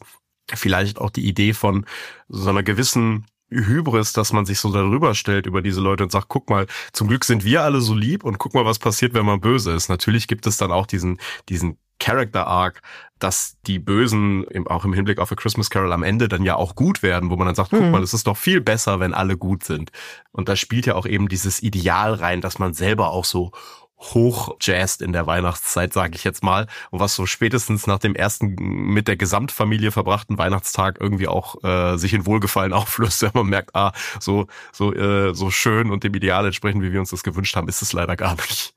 vielleicht 0.54 0.98
auch 0.98 1.12
die 1.12 1.28
Idee 1.28 1.54
von 1.54 1.86
so 2.30 2.50
einer 2.50 2.64
gewissen 2.64 3.26
Hybris, 3.52 4.14
dass 4.14 4.32
man 4.32 4.46
sich 4.46 4.60
so 4.60 4.72
darüber 4.72 5.16
stellt 5.16 5.48
über 5.48 5.62
diese 5.62 5.82
Leute 5.82 6.04
und 6.04 6.12
sagt, 6.12 6.28
guck 6.30 6.50
mal, 6.50 6.68
zum 6.94 7.08
Glück 7.08 7.26
sind 7.26 7.44
wir 7.44 7.64
alle 7.64 7.82
so 7.82 7.94
lieb 7.94 8.24
und 8.24 8.38
guck 8.38 8.54
mal, 8.54 8.66
was 8.66 8.80
passiert, 8.80 9.14
wenn 9.14 9.26
man 9.26 9.42
böse 9.42 9.74
ist. 9.74 9.90
Natürlich 9.90 10.28
gibt 10.28 10.48
es 10.48 10.58
dann 10.58 10.72
auch 10.72 10.86
diesen, 10.86 11.18
diesen 11.50 11.78
Character 12.00 12.48
Arc, 12.48 12.82
dass 13.18 13.58
die 13.68 13.80
Bösen 13.80 14.46
auch 14.68 14.86
im 14.86 14.94
Hinblick 14.94 15.20
auf 15.20 15.32
A 15.32 15.36
Christmas 15.36 15.70
Carol 15.70 15.92
am 15.92 16.04
Ende 16.04 16.30
dann 16.30 16.44
ja 16.44 16.56
auch 16.56 16.76
gut 16.76 17.04
werden, 17.04 17.30
wo 17.30 17.36
man 17.36 17.48
dann 17.48 17.56
sagt, 17.56 17.72
guck 17.72 17.82
mhm. 17.82 17.92
mal, 17.92 18.04
es 18.04 18.14
ist 18.14 18.28
doch 18.28 18.38
viel 18.38 18.62
besser, 18.62 19.02
wenn 19.02 19.14
alle 19.14 19.36
gut 19.36 19.66
sind. 19.66 19.92
Und 20.32 20.48
da 20.48 20.56
spielt 20.56 20.86
ja 20.86 20.96
auch 20.96 21.06
eben 21.06 21.28
dieses 21.28 21.62
Ideal 21.62 22.14
rein, 22.14 22.40
dass 22.40 22.60
man 22.60 22.74
selber 22.74 23.10
auch 23.10 23.26
so 23.26 23.52
hochjazzt 24.00 25.02
in 25.02 25.12
der 25.12 25.28
Weihnachtszeit, 25.28 25.94
sage 25.94 26.16
ich 26.16 26.24
jetzt 26.24 26.44
mal, 26.44 26.68
und 26.90 27.00
was 27.00 27.16
so 27.16 27.26
spätestens 27.26 27.86
nach 27.86 28.00
dem 28.00 28.16
ersten 28.16 28.56
mit 28.56 29.08
der 29.08 29.18
Gesamtfamilie 29.18 29.92
verbrachten 29.92 30.38
Weihnachtstag 30.38 30.98
irgendwie 31.00 31.28
auch 31.28 31.64
äh, 31.64 31.98
sich 31.98 32.14
in 32.14 32.26
Wohlgefallen 32.26 32.74
auflöst, 32.80 33.22
wenn 33.22 33.32
man 33.34 33.48
merkt, 33.48 33.76
ah, 33.76 33.92
so 34.20 34.48
so 34.72 34.94
äh, 34.94 35.34
so 35.34 35.52
schön 35.52 35.92
und 35.92 36.04
dem 36.04 36.14
Ideal 36.14 36.46
entsprechend, 36.46 36.82
wie 36.82 36.92
wir 36.92 37.00
uns 37.00 37.10
das 37.10 37.24
gewünscht 37.24 37.56
haben, 37.56 37.68
ist 37.68 37.82
es 37.82 37.94
leider 37.94 38.16
gar 38.16 38.36
nicht. 38.36 38.74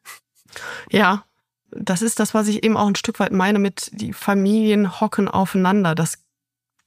Ja, 0.91 1.25
das 1.71 2.03
ist 2.03 2.21
das, 2.21 2.35
was 2.35 2.49
ich 2.49 2.65
eben 2.65 2.77
auch 2.77 2.87
ein 2.87 2.97
Stück 2.97 3.19
weit 3.21 3.33
meine 3.33 3.59
mit 3.59 3.91
die 3.93 4.13
Familien 4.13 5.01
hocken 5.01 5.29
aufeinander. 5.29 5.95
Das 5.95 6.19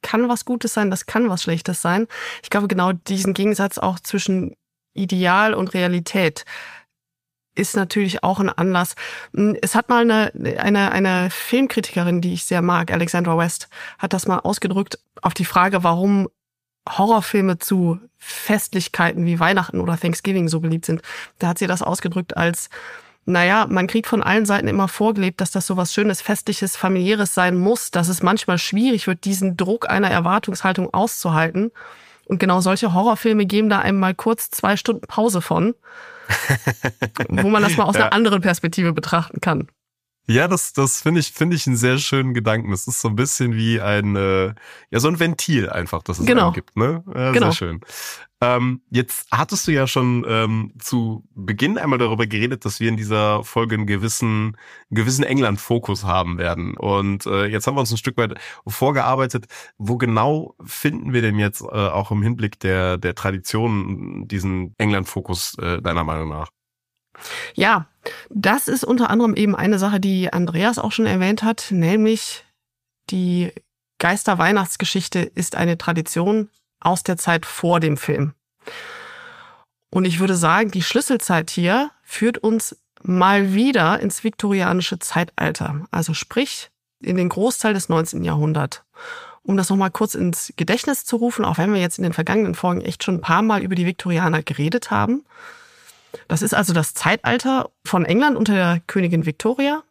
kann 0.01 0.29
was 0.29 0.45
Gutes 0.45 0.73
sein, 0.73 0.91
das 0.91 1.07
kann 1.07 1.29
was 1.29 1.41
Schlechtes 1.41 1.81
sein. 1.81 2.07
Ich 2.43 2.49
glaube 2.49 2.67
genau 2.67 2.91
diesen 2.91 3.33
Gegensatz 3.33 3.77
auch 3.77 3.99
zwischen 3.99 4.55
Ideal 4.93 5.53
und 5.53 5.73
Realität 5.73 6.45
ist 7.55 7.75
natürlich 7.75 8.23
auch 8.23 8.39
ein 8.39 8.49
Anlass. 8.49 8.95
Hm, 9.33 9.57
es 9.61 9.75
hat 9.75 9.89
mal 9.89 10.01
eine, 10.01 10.31
eine, 10.59 10.91
eine 10.91 11.29
Filmkritikerin, 11.29 12.21
die 12.21 12.33
ich 12.33 12.45
sehr 12.45 12.61
mag, 12.61 12.91
Alexandra 12.91 13.37
West, 13.37 13.69
hat 13.97 14.13
das 14.13 14.27
mal 14.27 14.39
ausgedrückt 14.39 14.99
auf 15.21 15.33
die 15.33 15.45
Frage, 15.45 15.83
warum 15.83 16.27
Horrorfilme 16.87 17.57
zu 17.57 17.99
Festlichkeiten 18.17 19.25
wie 19.25 19.39
Weihnachten 19.39 19.79
oder 19.79 19.97
Thanksgiving 19.97 20.47
so 20.47 20.59
beliebt 20.59 20.85
sind. 20.85 21.01
Da 21.39 21.47
hat 21.47 21.57
sie 21.57 21.67
das 21.67 21.81
ausgedrückt 21.81 22.37
als, 22.37 22.69
naja, 23.25 23.65
man 23.67 23.87
kriegt 23.87 24.07
von 24.07 24.21
allen 24.21 24.45
Seiten 24.45 24.67
immer 24.67 24.87
vorgelebt, 24.87 25.41
dass 25.41 25.51
das 25.51 25.65
so 25.65 25.77
was 25.77 25.93
Schönes, 25.93 26.21
Festliches, 26.21 26.77
Familiäres 26.77 27.33
sein 27.33 27.57
muss, 27.57 27.89
dass 27.89 28.07
es 28.07 28.21
manchmal 28.21 28.59
schwierig 28.59 29.07
wird, 29.07 29.25
diesen 29.25 29.57
Druck 29.57 29.89
einer 29.89 30.11
Erwartungshaltung 30.11 30.93
auszuhalten. 30.93 31.71
Und 32.25 32.39
genau 32.39 32.59
solche 32.59 32.93
Horrorfilme 32.93 33.45
geben 33.45 33.69
da 33.69 33.79
einem 33.79 33.99
mal 33.99 34.15
kurz 34.15 34.49
zwei 34.49 34.77
Stunden 34.77 35.05
Pause 35.07 35.41
von 35.41 35.75
wo 37.29 37.49
man 37.49 37.63
das 37.63 37.77
mal 37.77 37.85
aus 37.85 37.95
ja. 37.95 38.03
einer 38.03 38.13
anderen 38.13 38.41
Perspektive 38.41 38.93
betrachten 38.93 39.41
kann. 39.41 39.67
Ja, 40.27 40.47
das, 40.47 40.73
das 40.73 41.01
finde 41.01 41.19
ich, 41.19 41.31
finde 41.31 41.55
ich 41.55 41.67
einen 41.67 41.75
sehr 41.75 41.97
schönen 41.99 42.33
Gedanken. 42.33 42.71
Das 42.71 42.87
ist 42.87 42.99
so 42.99 43.07
ein 43.07 43.15
bisschen 43.15 43.53
wie 43.55 43.79
ein, 43.79 44.15
äh, 44.15 44.53
ja, 44.89 44.99
so 44.99 45.07
ein 45.07 45.19
Ventil 45.19 45.69
einfach, 45.69 46.01
das 46.01 46.19
es 46.19 46.25
genau. 46.25 46.51
gibt, 46.51 46.75
ne? 46.75 47.03
Ja, 47.13 47.31
genau. 47.31 47.47
Sehr 47.47 47.53
schön. 47.53 47.81
Ähm, 48.41 48.81
jetzt 48.89 49.27
hattest 49.31 49.67
du 49.67 49.71
ja 49.71 49.87
schon 49.87 50.25
ähm, 50.27 50.73
zu 50.79 51.23
Beginn 51.35 51.77
einmal 51.77 51.99
darüber 51.99 52.27
geredet, 52.27 52.65
dass 52.65 52.79
wir 52.79 52.89
in 52.89 52.97
dieser 52.97 53.43
Folge 53.43 53.75
einen 53.75 53.87
gewissen, 53.87 54.57
gewissen 54.89 55.23
England-Fokus 55.23 56.03
haben 56.03 56.37
werden. 56.37 56.75
Und 56.75 57.25
äh, 57.27 57.45
jetzt 57.45 57.65
haben 57.67 57.75
wir 57.75 57.81
uns 57.81 57.91
ein 57.91 57.97
Stück 57.97 58.17
weit 58.17 58.35
vorgearbeitet. 58.67 59.45
Wo 59.77 59.97
genau 59.97 60.55
finden 60.63 61.13
wir 61.13 61.21
denn 61.21 61.39
jetzt 61.39 61.61
äh, 61.61 61.65
auch 61.65 62.11
im 62.11 62.21
Hinblick 62.23 62.59
der, 62.59 62.97
der 62.97 63.15
Tradition 63.15 64.27
diesen 64.27 64.73
England-Fokus 64.77 65.57
äh, 65.59 65.81
deiner 65.81 66.03
Meinung 66.03 66.29
nach? 66.29 66.49
Ja, 67.55 67.87
das 68.29 68.67
ist 68.67 68.83
unter 68.83 69.09
anderem 69.09 69.35
eben 69.35 69.55
eine 69.55 69.79
Sache, 69.79 69.99
die 69.99 70.31
Andreas 70.31 70.79
auch 70.79 70.91
schon 70.91 71.05
erwähnt 71.05 71.43
hat, 71.43 71.67
nämlich 71.71 72.43
die 73.09 73.51
Geister-Weihnachtsgeschichte 73.99 75.19
ist 75.19 75.55
eine 75.55 75.77
Tradition 75.77 76.49
aus 76.79 77.03
der 77.03 77.17
Zeit 77.17 77.45
vor 77.45 77.79
dem 77.79 77.97
Film. 77.97 78.33
Und 79.89 80.05
ich 80.05 80.19
würde 80.19 80.35
sagen, 80.35 80.71
die 80.71 80.81
Schlüsselzeit 80.81 81.49
hier 81.49 81.91
führt 82.03 82.37
uns 82.37 82.77
mal 83.01 83.53
wieder 83.53 83.99
ins 83.99 84.23
viktorianische 84.23 84.99
Zeitalter, 84.99 85.85
also 85.91 86.13
sprich 86.13 86.69
in 87.01 87.17
den 87.17 87.29
Großteil 87.29 87.73
des 87.73 87.89
19. 87.89 88.23
Jahrhunderts. 88.23 88.81
Um 89.43 89.57
das 89.57 89.69
nochmal 89.69 89.91
kurz 89.91 90.15
ins 90.15 90.53
Gedächtnis 90.57 91.05
zu 91.05 91.17
rufen, 91.17 91.45
auch 91.45 91.59
wenn 91.59 91.71
wir 91.71 91.79
jetzt 91.79 91.99
in 91.99 92.03
den 92.03 92.13
vergangenen 92.13 92.55
Folgen 92.55 92.81
echt 92.81 93.03
schon 93.03 93.15
ein 93.15 93.21
paar 93.21 93.43
Mal 93.43 93.61
über 93.61 93.75
die 93.75 93.85
Viktorianer 93.85 94.41
geredet 94.41 94.89
haben, 94.89 95.23
das 96.27 96.41
ist 96.41 96.53
also 96.53 96.73
das 96.73 96.93
Zeitalter 96.93 97.69
von 97.83 98.05
England 98.05 98.37
unter 98.37 98.53
der 98.53 98.81
Königin 98.87 99.25
Victoria. 99.25 99.83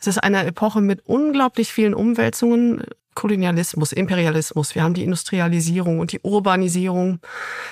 Es 0.00 0.06
ist 0.06 0.18
eine 0.18 0.44
Epoche 0.46 0.80
mit 0.80 1.04
unglaublich 1.06 1.72
vielen 1.72 1.94
Umwälzungen, 1.94 2.84
Kolonialismus, 3.14 3.92
Imperialismus, 3.92 4.74
wir 4.74 4.82
haben 4.82 4.94
die 4.94 5.04
Industrialisierung 5.04 6.00
und 6.00 6.12
die 6.12 6.20
Urbanisierung. 6.20 7.20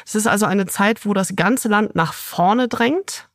Es 0.06 0.14
ist 0.14 0.26
also 0.26 0.46
eine 0.46 0.66
Zeit, 0.66 1.04
wo 1.04 1.14
das 1.14 1.34
ganze 1.34 1.68
Land 1.68 1.94
nach 1.94 2.12
vorne 2.12 2.68
drängt. 2.68 3.28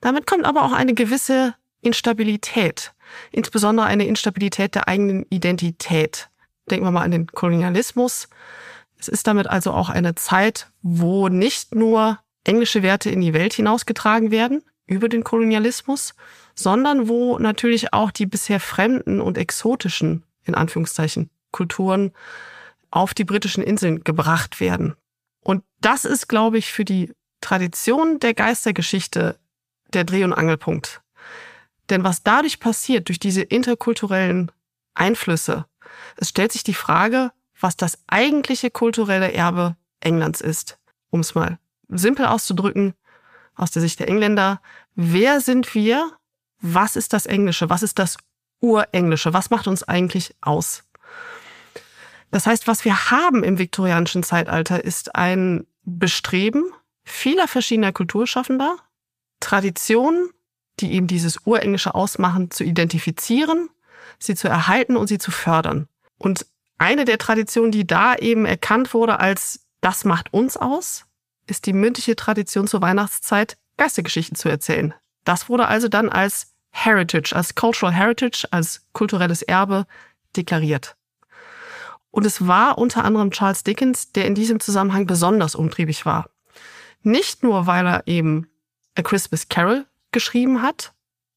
Damit 0.00 0.26
kommt 0.26 0.44
aber 0.44 0.64
auch 0.64 0.72
eine 0.72 0.94
gewisse 0.94 1.54
Instabilität, 1.80 2.92
insbesondere 3.32 3.86
eine 3.86 4.06
Instabilität 4.06 4.74
der 4.74 4.88
eigenen 4.88 5.26
Identität. 5.30 6.28
Denken 6.70 6.86
wir 6.86 6.92
mal 6.92 7.02
an 7.02 7.10
den 7.10 7.26
Kolonialismus. 7.26 8.28
Es 8.98 9.08
ist 9.08 9.26
damit 9.26 9.48
also 9.48 9.72
auch 9.72 9.88
eine 9.88 10.14
Zeit, 10.14 10.68
wo 10.82 11.28
nicht 11.28 11.74
nur 11.74 12.20
englische 12.44 12.82
Werte 12.82 13.10
in 13.10 13.20
die 13.20 13.32
Welt 13.32 13.54
hinausgetragen 13.54 14.30
werden 14.30 14.62
über 14.86 15.08
den 15.08 15.24
Kolonialismus, 15.24 16.14
sondern 16.54 17.08
wo 17.08 17.38
natürlich 17.38 17.92
auch 17.92 18.10
die 18.10 18.26
bisher 18.26 18.60
fremden 18.60 19.20
und 19.20 19.38
exotischen, 19.38 20.24
in 20.44 20.54
Anführungszeichen, 20.54 21.30
Kulturen 21.50 22.12
auf 22.90 23.14
die 23.14 23.24
britischen 23.24 23.62
Inseln 23.62 24.04
gebracht 24.04 24.60
werden. 24.60 24.96
Und 25.42 25.64
das 25.80 26.04
ist, 26.04 26.28
glaube 26.28 26.58
ich, 26.58 26.72
für 26.72 26.84
die 26.84 27.12
Tradition 27.40 28.20
der 28.20 28.34
Geistergeschichte 28.34 29.38
der 29.92 30.04
Dreh- 30.04 30.24
und 30.24 30.32
Angelpunkt. 30.32 31.02
Denn 31.90 32.04
was 32.04 32.22
dadurch 32.22 32.60
passiert, 32.60 33.08
durch 33.08 33.18
diese 33.18 33.42
interkulturellen 33.42 34.52
Einflüsse, 34.94 35.66
es 36.16 36.28
stellt 36.28 36.52
sich 36.52 36.62
die 36.64 36.74
Frage, 36.74 37.32
was 37.58 37.76
das 37.76 37.98
eigentliche 38.06 38.70
kulturelle 38.70 39.32
Erbe 39.32 39.76
Englands 40.00 40.40
ist. 40.40 40.78
Um 41.10 41.20
es 41.20 41.34
mal 41.34 41.58
simpel 41.98 42.26
auszudrücken, 42.26 42.94
aus 43.54 43.70
der 43.70 43.82
Sicht 43.82 44.00
der 44.00 44.08
Engländer, 44.08 44.60
wer 44.94 45.40
sind 45.40 45.74
wir? 45.74 46.12
Was 46.60 46.96
ist 46.96 47.12
das 47.12 47.26
Englische? 47.26 47.70
Was 47.70 47.82
ist 47.82 47.98
das 47.98 48.16
Urenglische? 48.60 49.34
Was 49.34 49.50
macht 49.50 49.66
uns 49.66 49.82
eigentlich 49.82 50.34
aus? 50.40 50.84
Das 52.30 52.46
heißt, 52.46 52.66
was 52.66 52.84
wir 52.84 53.10
haben 53.10 53.44
im 53.44 53.58
viktorianischen 53.58 54.22
Zeitalter 54.22 54.82
ist 54.82 55.14
ein 55.14 55.66
Bestreben 55.84 56.64
vieler 57.04 57.48
verschiedener 57.48 57.92
Kulturschaffender, 57.92 58.76
Traditionen, 59.40 60.30
die 60.80 60.92
eben 60.92 61.06
dieses 61.06 61.38
Urenglische 61.44 61.94
ausmachen, 61.94 62.50
zu 62.50 62.64
identifizieren, 62.64 63.68
sie 64.18 64.34
zu 64.34 64.48
erhalten 64.48 64.96
und 64.96 65.08
sie 65.08 65.18
zu 65.18 65.30
fördern. 65.30 65.88
Und 66.16 66.46
eine 66.78 67.04
der 67.04 67.18
Traditionen, 67.18 67.72
die 67.72 67.86
da 67.86 68.14
eben 68.14 68.46
erkannt 68.46 68.94
wurde 68.94 69.20
als 69.20 69.66
das 69.80 70.04
macht 70.04 70.32
uns 70.32 70.56
aus, 70.56 71.06
ist 71.46 71.66
die 71.66 71.72
mündliche 71.72 72.16
Tradition 72.16 72.66
zur 72.66 72.82
Weihnachtszeit, 72.82 73.56
Geistergeschichten 73.76 74.36
zu 74.36 74.48
erzählen. 74.48 74.94
Das 75.24 75.48
wurde 75.48 75.68
also 75.68 75.88
dann 75.88 76.08
als 76.08 76.54
Heritage, 76.70 77.34
als 77.34 77.54
Cultural 77.54 77.92
Heritage, 77.92 78.46
als 78.50 78.86
kulturelles 78.92 79.42
Erbe 79.42 79.86
deklariert. 80.36 80.96
Und 82.10 82.26
es 82.26 82.46
war 82.46 82.78
unter 82.78 83.04
anderem 83.04 83.30
Charles 83.30 83.64
Dickens, 83.64 84.12
der 84.12 84.26
in 84.26 84.34
diesem 84.34 84.60
Zusammenhang 84.60 85.06
besonders 85.06 85.54
umtriebig 85.54 86.04
war. 86.04 86.28
Nicht 87.02 87.42
nur, 87.42 87.66
weil 87.66 87.86
er 87.86 88.06
eben 88.06 88.48
A 88.96 89.02
Christmas 89.02 89.48
Carol 89.48 89.86
geschrieben 90.12 90.62
hat, 90.62 90.92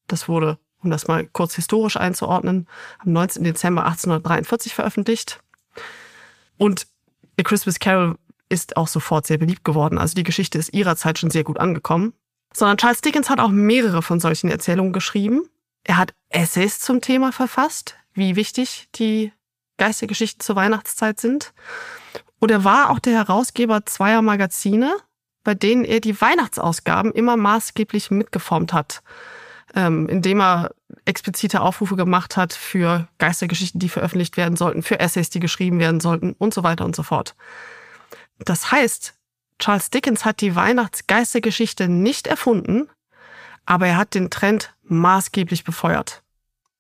das 0.08 0.28
wurde 0.28 0.60
um 0.86 0.92
das 0.92 1.08
mal 1.08 1.26
kurz 1.28 1.56
historisch 1.56 1.98
einzuordnen, 1.98 2.68
am 3.00 3.12
19. 3.12 3.44
Dezember 3.44 3.86
1843 3.86 4.74
veröffentlicht. 4.74 5.40
Und 6.58 6.88
A 7.40 7.44
Christmas 7.44 7.80
Carol 7.80 8.18
ist 8.50 8.78
auch 8.78 8.88
sofort 8.88 9.26
sehr 9.26 9.38
beliebt 9.38 9.64
geworden. 9.64 9.98
Also 9.98 10.16
die 10.16 10.24
Geschichte 10.24 10.58
ist 10.58 10.74
ihrer 10.74 10.96
Zeit 10.96 11.20
schon 11.20 11.32
sehr 11.32 11.44
gut 11.44 11.60
angekommen. 11.60 12.14
Sondern 12.54 12.78
Charles 12.78 13.02
Dickens 13.02 13.30
hat 13.30 13.40
auch 13.40 13.50
mehrere 13.50 14.02
von 14.02 14.20
solchen 14.20 14.50
Erzählungen 14.50 14.94
geschrieben. 14.94 15.50
Er 15.84 15.98
hat 15.98 16.14
Essays 16.30 16.80
zum 16.80 17.02
Thema 17.02 17.32
verfasst, 17.32 17.96
wie 18.14 18.36
wichtig 18.36 18.88
die 18.96 19.32
Geistergeschichten 19.78 20.40
zur 20.40 20.56
Weihnachtszeit 20.56 21.20
sind. 21.20 21.54
Und 22.40 22.52
er 22.52 22.64
war 22.64 22.90
auch 22.90 23.00
der 23.00 23.14
Herausgeber 23.14 23.86
zweier 23.86 24.22
Magazine, 24.22 24.96
bei 25.44 25.54
denen 25.54 25.84
er 25.84 26.00
die 26.00 26.20
Weihnachtsausgaben 26.20 27.12
immer 27.12 27.38
maßgeblich 27.38 28.10
mitgeformt 28.12 28.74
hat 28.74 29.02
ähm, 29.76 30.08
indem 30.08 30.42
er 30.42 30.72
explizite 31.06 31.62
Aufrufe 31.62 31.96
gemacht 31.96 32.38
hat 32.38 32.54
für 32.54 33.08
Geistergeschichten, 33.18 33.80
die 33.80 33.90
veröffentlicht 33.90 34.38
werden 34.38 34.56
sollten, 34.56 34.82
für 34.82 35.00
Essays, 35.00 35.30
die 35.30 35.40
geschrieben 35.40 35.80
werden 35.80 36.00
sollten 36.00 36.34
und 36.34 36.54
so 36.54 36.64
weiter 36.64 36.86
und 36.86 36.96
so 36.96 37.04
fort. 37.04 37.36
Das 38.40 38.72
heißt, 38.72 39.14
Charles 39.60 39.90
Dickens 39.90 40.26
hat 40.26 40.42
die 40.42 40.56
Weihnachtsgeistergeschichte 40.56 41.88
nicht 41.88 42.28
erfunden, 42.28 42.90
aber 43.66 43.88
er 43.88 43.98
hat 43.98 44.14
den 44.14 44.30
Trend 44.30 44.74
maßgeblich 44.84 45.64
befeuert. 45.64 46.22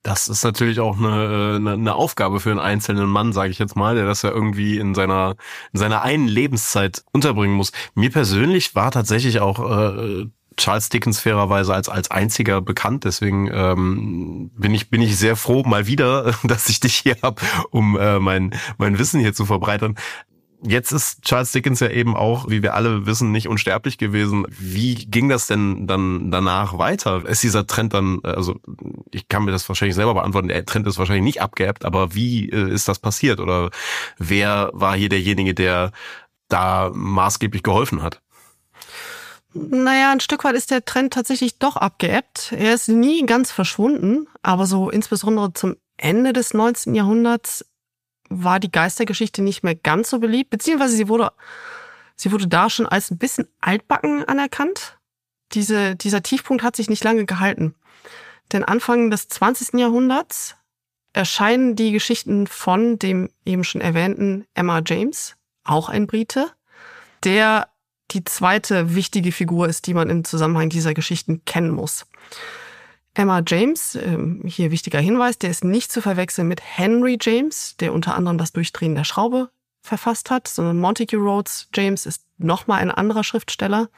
Das 0.04 0.28
ist 0.28 0.44
natürlich 0.44 0.80
auch 0.80 1.00
eine, 1.00 1.56
eine, 1.56 1.72
eine 1.72 1.96
Aufgabe 1.96 2.40
für 2.40 2.52
einen 2.52 2.60
einzelnen 2.60 3.08
Mann, 3.08 3.34
sage 3.34 3.50
ich 3.50 3.58
jetzt 3.58 3.76
mal, 3.76 3.96
der 3.96 4.06
das 4.06 4.22
ja 4.22 4.30
irgendwie 4.30 4.78
in 4.78 4.94
seiner 4.94 5.36
in 5.74 5.80
seiner 5.80 6.04
einen 6.04 6.28
Lebenszeit 6.28 7.04
unterbringen 7.12 7.56
muss. 7.56 7.72
Mir 7.96 8.12
persönlich 8.12 8.76
war 8.76 8.92
tatsächlich 8.92 9.40
auch 9.40 9.60
äh, 9.60 10.28
Charles 10.58 10.90
Dickens 10.90 11.20
fairerweise 11.20 11.74
als 11.74 11.90
als 11.90 12.12
einziger 12.12 12.62
bekannt. 12.62 13.04
Deswegen 13.04 13.50
ähm, 13.52 14.52
bin 14.56 14.76
ich 14.76 14.92
bin 14.92 15.02
ich 15.02 15.18
sehr 15.18 15.36
froh 15.36 15.64
mal 15.64 15.88
wieder, 15.88 16.36
dass 16.44 16.70
ich 16.70 16.80
dich 16.80 16.98
hier 16.98 17.18
hab, 17.24 17.42
um 17.72 17.98
äh, 17.98 18.20
mein 18.20 18.54
mein 18.78 19.00
Wissen 19.00 19.20
hier 19.20 19.34
zu 19.34 19.48
verbreitern. 19.48 19.96
Jetzt 20.68 20.92
ist 20.92 21.22
Charles 21.24 21.52
Dickens 21.52 21.80
ja 21.80 21.90
eben 21.90 22.16
auch, 22.16 22.50
wie 22.50 22.64
wir 22.64 22.74
alle 22.74 23.06
wissen, 23.06 23.32
nicht 23.32 23.48
unsterblich 23.48 24.00
gewesen. 24.00 24.48
Wie 24.50 24.96
ging 24.96 25.30
das 25.30 25.46
denn 25.46 25.86
dann 25.86 26.32
danach 26.32 26.80
weiter? 26.80 27.24
Ist 27.28 27.44
dieser 27.44 27.68
Trend 27.68 27.94
dann, 27.94 28.20
also 28.24 28.56
ich 29.12 29.28
kann 29.28 29.46
mir 29.46 29.52
das 29.52 29.68
wahrscheinlich 29.70 29.96
selber 29.96 30.16
beantworten, 30.16 30.48
der 30.48 30.66
Trend 30.66 30.88
ist 30.88 30.98
wahrscheinlich 30.98 31.24
nicht 31.24 31.42
abgeebbt, 31.42 31.86
aber 31.86 32.16
wie 32.16 32.50
äh, 32.50 32.72
ist 32.72 32.88
das 32.88 32.98
passiert? 32.98 33.40
Oder 33.40 33.70
wer 34.18 34.72
war 34.74 34.96
hier 34.96 35.10
derjenige, 35.10 35.54
der 35.54 35.92
da 36.50 36.92
maßgeblich 36.94 37.62
geholfen 37.62 38.02
hat? 38.02 38.22
Naja, 39.54 40.12
ein 40.12 40.20
Stück 40.20 40.44
weit 40.44 40.56
ist 40.56 40.72
der 40.72 40.84
Trend 40.84 41.14
tatsächlich 41.14 41.60
doch 41.60 41.78
abgeebbt. 41.78 42.54
Er 42.58 42.74
ist 42.74 42.90
nie 42.90 43.26
ganz 43.26 43.52
verschwunden, 43.52 44.28
aber 44.42 44.66
so 44.66 44.90
insbesondere 44.90 45.54
zum 45.54 45.76
Ende 45.96 46.34
des 46.34 46.54
19. 46.54 46.94
Jahrhunderts 46.96 47.66
war 48.30 48.60
die 48.60 48.72
Geistergeschichte 48.72 49.42
nicht 49.42 49.64
mehr 49.64 49.76
ganz 49.76 50.10
so 50.10 50.20
beliebt, 50.20 50.50
beziehungsweise 50.50 50.96
sie 50.96 51.08
wurde, 51.08 51.32
sie 52.16 52.32
wurde 52.32 52.48
da 52.48 52.70
schon 52.70 52.86
als 52.86 53.12
ein 53.12 53.18
bisschen 53.18 53.48
altbacken 53.62 54.26
anerkannt. 54.26 54.98
Diese, 55.54 55.96
dieser 55.96 56.24
Tiefpunkt 56.24 56.64
hat 56.64 56.76
sich 56.76 56.90
nicht 56.90 57.04
lange 57.04 57.26
gehalten. 57.26 57.76
Denn 58.52 58.64
Anfang 58.64 59.10
des 59.10 59.28
20. 59.28 59.80
Jahrhunderts 59.80 60.56
erscheinen 61.14 61.76
die 61.76 61.92
Geschichten 61.92 62.48
von 62.48 63.00
dem 63.00 63.30
eben 63.46 63.64
schon 63.64 63.82
erwähnten 63.82 64.46
Emma 64.54 64.82
James, 64.86 65.36
auch 65.64 65.90
ein 65.90 66.08
Brite, 66.08 66.52
der 67.24 67.70
die 68.12 68.24
zweite 68.24 68.96
wichtige 68.96 69.32
Figur 69.32 69.68
ist, 69.68 69.88
die 69.88 69.94
man 69.94 70.10
im 70.10 70.24
Zusammenhang 70.24 70.70
dieser 70.70 70.94
Geschichten 70.94 71.44
kennen 71.46 71.72
muss. 71.72 72.06
Emma 73.16 73.42
James, 73.46 73.96
ähm, 73.96 74.44
hier 74.46 74.72
wichtiger 74.72 75.00
Hinweis, 75.00 75.40
der 75.40 75.50
ist 75.50 75.64
nicht 75.64 75.92
zu 75.92 76.02
verwechseln 76.02 76.48
mit 76.48 76.62
Henry 76.62 77.18
James, 77.20 77.76
der 77.78 77.94
unter 77.94 78.16
anderem 78.16 78.38
das 78.38 78.52
Durchdrehen 78.52 78.96
der 78.96 79.04
Schraube 79.04 79.50
verfasst 79.82 80.30
hat, 80.30 80.48
sondern 80.48 80.78
Montague 80.78 81.20
Rhodes 81.20 81.70
James 81.74 82.06
ist 82.06 82.24
nochmal 82.38 82.82
ein 82.82 82.92
anderer 82.92 83.24
Schriftsteller. 83.24 83.90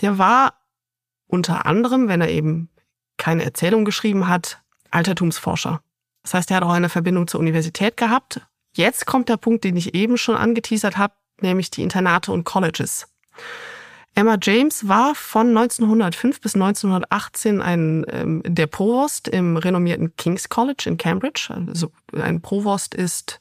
Der 0.00 0.18
war 0.18 0.54
unter 1.26 1.66
anderem, 1.66 2.08
wenn 2.08 2.20
er 2.20 2.28
eben 2.28 2.68
keine 3.16 3.44
Erzählung 3.44 3.84
geschrieben 3.84 4.28
hat, 4.28 4.60
Altertumsforscher. 4.90 5.80
Das 6.22 6.34
heißt, 6.34 6.50
er 6.50 6.58
hat 6.58 6.64
auch 6.64 6.70
eine 6.70 6.88
Verbindung 6.88 7.28
zur 7.28 7.40
Universität 7.40 7.96
gehabt. 7.96 8.40
Jetzt 8.74 9.06
kommt 9.06 9.28
der 9.28 9.36
Punkt, 9.36 9.64
den 9.64 9.76
ich 9.76 9.94
eben 9.94 10.18
schon 10.18 10.36
angeteasert 10.36 10.98
habe 10.98 11.14
nämlich 11.40 11.70
die 11.70 11.82
Internate 11.82 12.32
und 12.32 12.44
Colleges. 12.44 13.08
Emma 14.16 14.38
James 14.40 14.88
war 14.88 15.14
von 15.14 15.48
1905 15.48 16.40
bis 16.40 16.54
1918 16.54 17.60
ein, 17.60 18.06
ähm, 18.08 18.42
der 18.46 18.66
Provost 18.66 19.28
im 19.28 19.58
renommierten 19.58 20.16
King's 20.16 20.48
College 20.48 20.84
in 20.86 20.96
Cambridge. 20.96 21.48
Also 21.50 21.92
ein 22.14 22.40
Provost 22.40 22.94
ist 22.94 23.40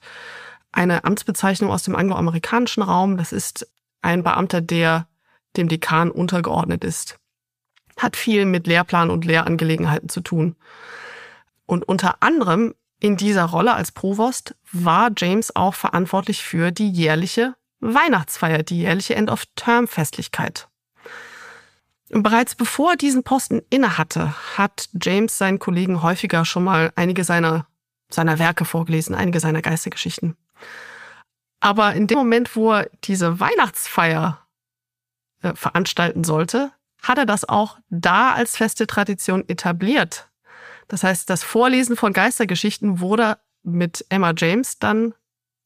eine 0.74 1.06
Amtsbezeichnung 1.06 1.72
aus 1.72 1.84
dem 1.84 1.96
angloamerikanischen 1.96 2.84
Raum. 2.84 3.16
Das 3.16 3.32
ist 3.32 3.72
ein 4.02 4.22
Beamter, 4.22 4.60
der 4.60 5.08
dem 5.56 5.70
Dekan 5.70 6.12
untergeordnet 6.12 6.84
ist. 6.84 7.20
Hat 7.98 8.18
viel 8.18 8.46
mit 8.46 8.68
Lehrplan 8.68 9.10
und 9.10 9.24
Lehrangelegenheiten 9.24 10.10
zu 10.10 10.20
tun. 10.20 10.58
Und 11.66 11.88
unter 11.88 12.22
anderem 12.22 12.76
in 13.00 13.16
dieser 13.16 13.46
Rolle 13.46 13.76
als 13.76 13.94
Provost 13.94 14.58
war 14.74 15.10
James 15.16 15.56
auch 15.56 15.74
verantwortlich 15.74 16.44
für 16.44 16.72
die 16.72 16.92
jährliche 16.92 17.56
Weihnachtsfeier, 17.80 18.64
die 18.64 18.80
jährliche 18.80 19.16
End-of-Term-Festlichkeit. 19.16 20.68
Bereits 22.10 22.56
bevor 22.56 22.92
er 22.92 22.98
diesen 22.98 23.24
Posten 23.24 23.62
innehatte, 23.70 24.36
hat 24.58 24.90
James 25.02 25.38
seinen 25.38 25.60
Kollegen 25.60 26.02
häufiger 26.02 26.46
schon 26.46 26.64
mal 26.64 26.92
einige 26.96 27.24
seiner, 27.24 27.68
seiner 28.10 28.40
Werke 28.40 28.66
vorgelesen, 28.66 29.16
einige 29.16 29.40
seiner 29.40 29.62
Geistergeschichten. 29.62 30.38
Aber 31.60 31.94
in 31.94 32.08
dem 32.08 32.18
Moment, 32.18 32.56
wo 32.56 32.74
er 32.74 32.90
diese 33.04 33.40
Weihnachtsfeier 33.40 34.40
äh, 35.42 35.56
veranstalten 35.56 36.24
sollte, 36.24 36.72
hat 37.02 37.18
er 37.18 37.26
das 37.26 37.48
auch 37.48 37.80
da 37.90 38.34
als 38.34 38.58
feste 38.58 38.88
Tradition 38.88 39.48
etabliert. 39.48 40.30
Das 40.88 41.04
heißt, 41.04 41.30
das 41.30 41.44
Vorlesen 41.44 41.96
von 41.96 42.14
Geistergeschichten 42.14 43.00
wurde 43.00 43.40
mit 43.64 44.06
Emma 44.10 44.34
James 44.38 44.78
dann 44.78 45.14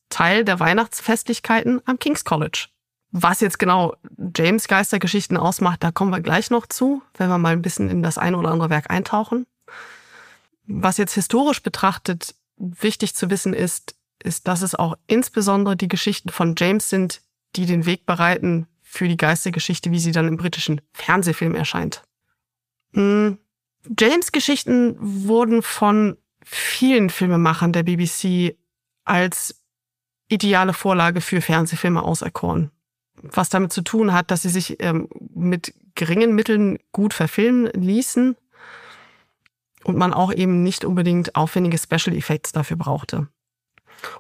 Teil 0.10 0.44
der 0.44 0.60
Weihnachtsfestlichkeiten 0.60 1.82
am 1.86 2.00
King's 2.00 2.26
College. 2.26 2.68
Was 3.12 3.42
jetzt 3.42 3.58
genau 3.58 3.96
James 4.36 4.68
Geistergeschichten 4.68 5.38
ausmacht, 5.38 5.84
da 5.84 5.92
kommen 5.92 6.12
wir 6.12 6.22
gleich 6.22 6.52
noch 6.52 6.68
zu, 6.68 7.02
wenn 7.16 7.30
wir 7.30 7.40
mal 7.40 7.54
ein 7.54 7.62
bisschen 7.62 7.90
in 7.90 8.04
das 8.04 8.18
eine 8.18 8.38
oder 8.38 8.52
andere 8.52 8.70
Werk 8.70 8.92
eintauchen. 8.92 9.48
Was 10.66 10.98
jetzt 10.98 11.14
historisch 11.14 11.64
betrachtet 11.64 12.36
wichtig 12.58 13.16
zu 13.16 13.30
wissen 13.32 13.54
ist, 13.54 13.96
ist, 14.22 14.48
dass 14.48 14.62
es 14.62 14.76
auch 14.76 14.96
insbesondere 15.08 15.76
die 15.76 15.88
Geschichten 15.88 16.30
von 16.30 16.56
James 16.58 16.90
sind, 16.90 17.22
die 17.56 17.66
den 17.66 17.86
Weg 17.86 18.06
bereiten 18.06 18.68
für 18.84 19.08
die 19.08 19.18
Geistergeschichte, 19.18 19.92
wie 19.92 20.00
sie 20.00 20.12
dann 20.12 20.28
im 20.28 20.38
britischen 20.38 20.82
Fernsehfilm 20.94 21.56
erscheint. 21.56 22.04
Hm, 22.94 23.40
James 23.98 24.32
Geschichten 24.32 24.96
wurden 25.00 25.62
von 25.62 26.18
vielen 26.44 27.10
Filmemachern 27.10 27.72
der 27.72 27.84
BBC 27.84 28.58
als 29.04 29.59
ideale 30.30 30.74
Vorlage 30.74 31.22
für 31.22 31.42
Fernsehfilme 31.42 32.02
auserkoren. 32.02 32.72
Was 33.22 33.50
damit 33.50 33.74
zu 33.74 33.82
tun 33.82 34.14
hat, 34.14 34.32
dass 34.32 34.44
sie 34.44 34.50
sich 34.50 34.82
ähm, 34.82 35.10
mit 35.34 35.74
geringen 35.96 36.34
Mitteln 36.34 36.80
gut 36.94 37.14
verfilmen 37.14 37.70
ließen 37.74 38.38
und 39.84 39.98
man 39.98 40.14
auch 40.14 40.32
eben 40.32 40.64
nicht 40.64 40.86
unbedingt 40.86 41.36
aufwendige 41.36 41.78
Special 41.78 42.16
Effects 42.16 42.54
dafür 42.54 42.78
brauchte. 42.78 43.28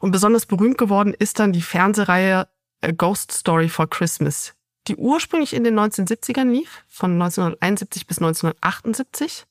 Und 0.02 0.12
besonders 0.12 0.46
berühmt 0.46 0.78
geworden 0.78 1.14
ist 1.18 1.40
dann 1.40 1.54
die 1.54 1.62
Fernsehreihe 1.62 2.48
A 2.82 2.92
Ghost 2.92 3.32
Story 3.32 3.70
for 3.70 3.90
Christmas, 3.90 4.56
die 4.88 4.96
ursprünglich 4.98 5.54
in 5.54 5.64
den 5.64 5.80
1970ern 5.80 6.50
lief, 6.50 6.84
von 6.88 7.14
1971 7.14 8.08
bis 8.08 8.18
1978 8.18 9.46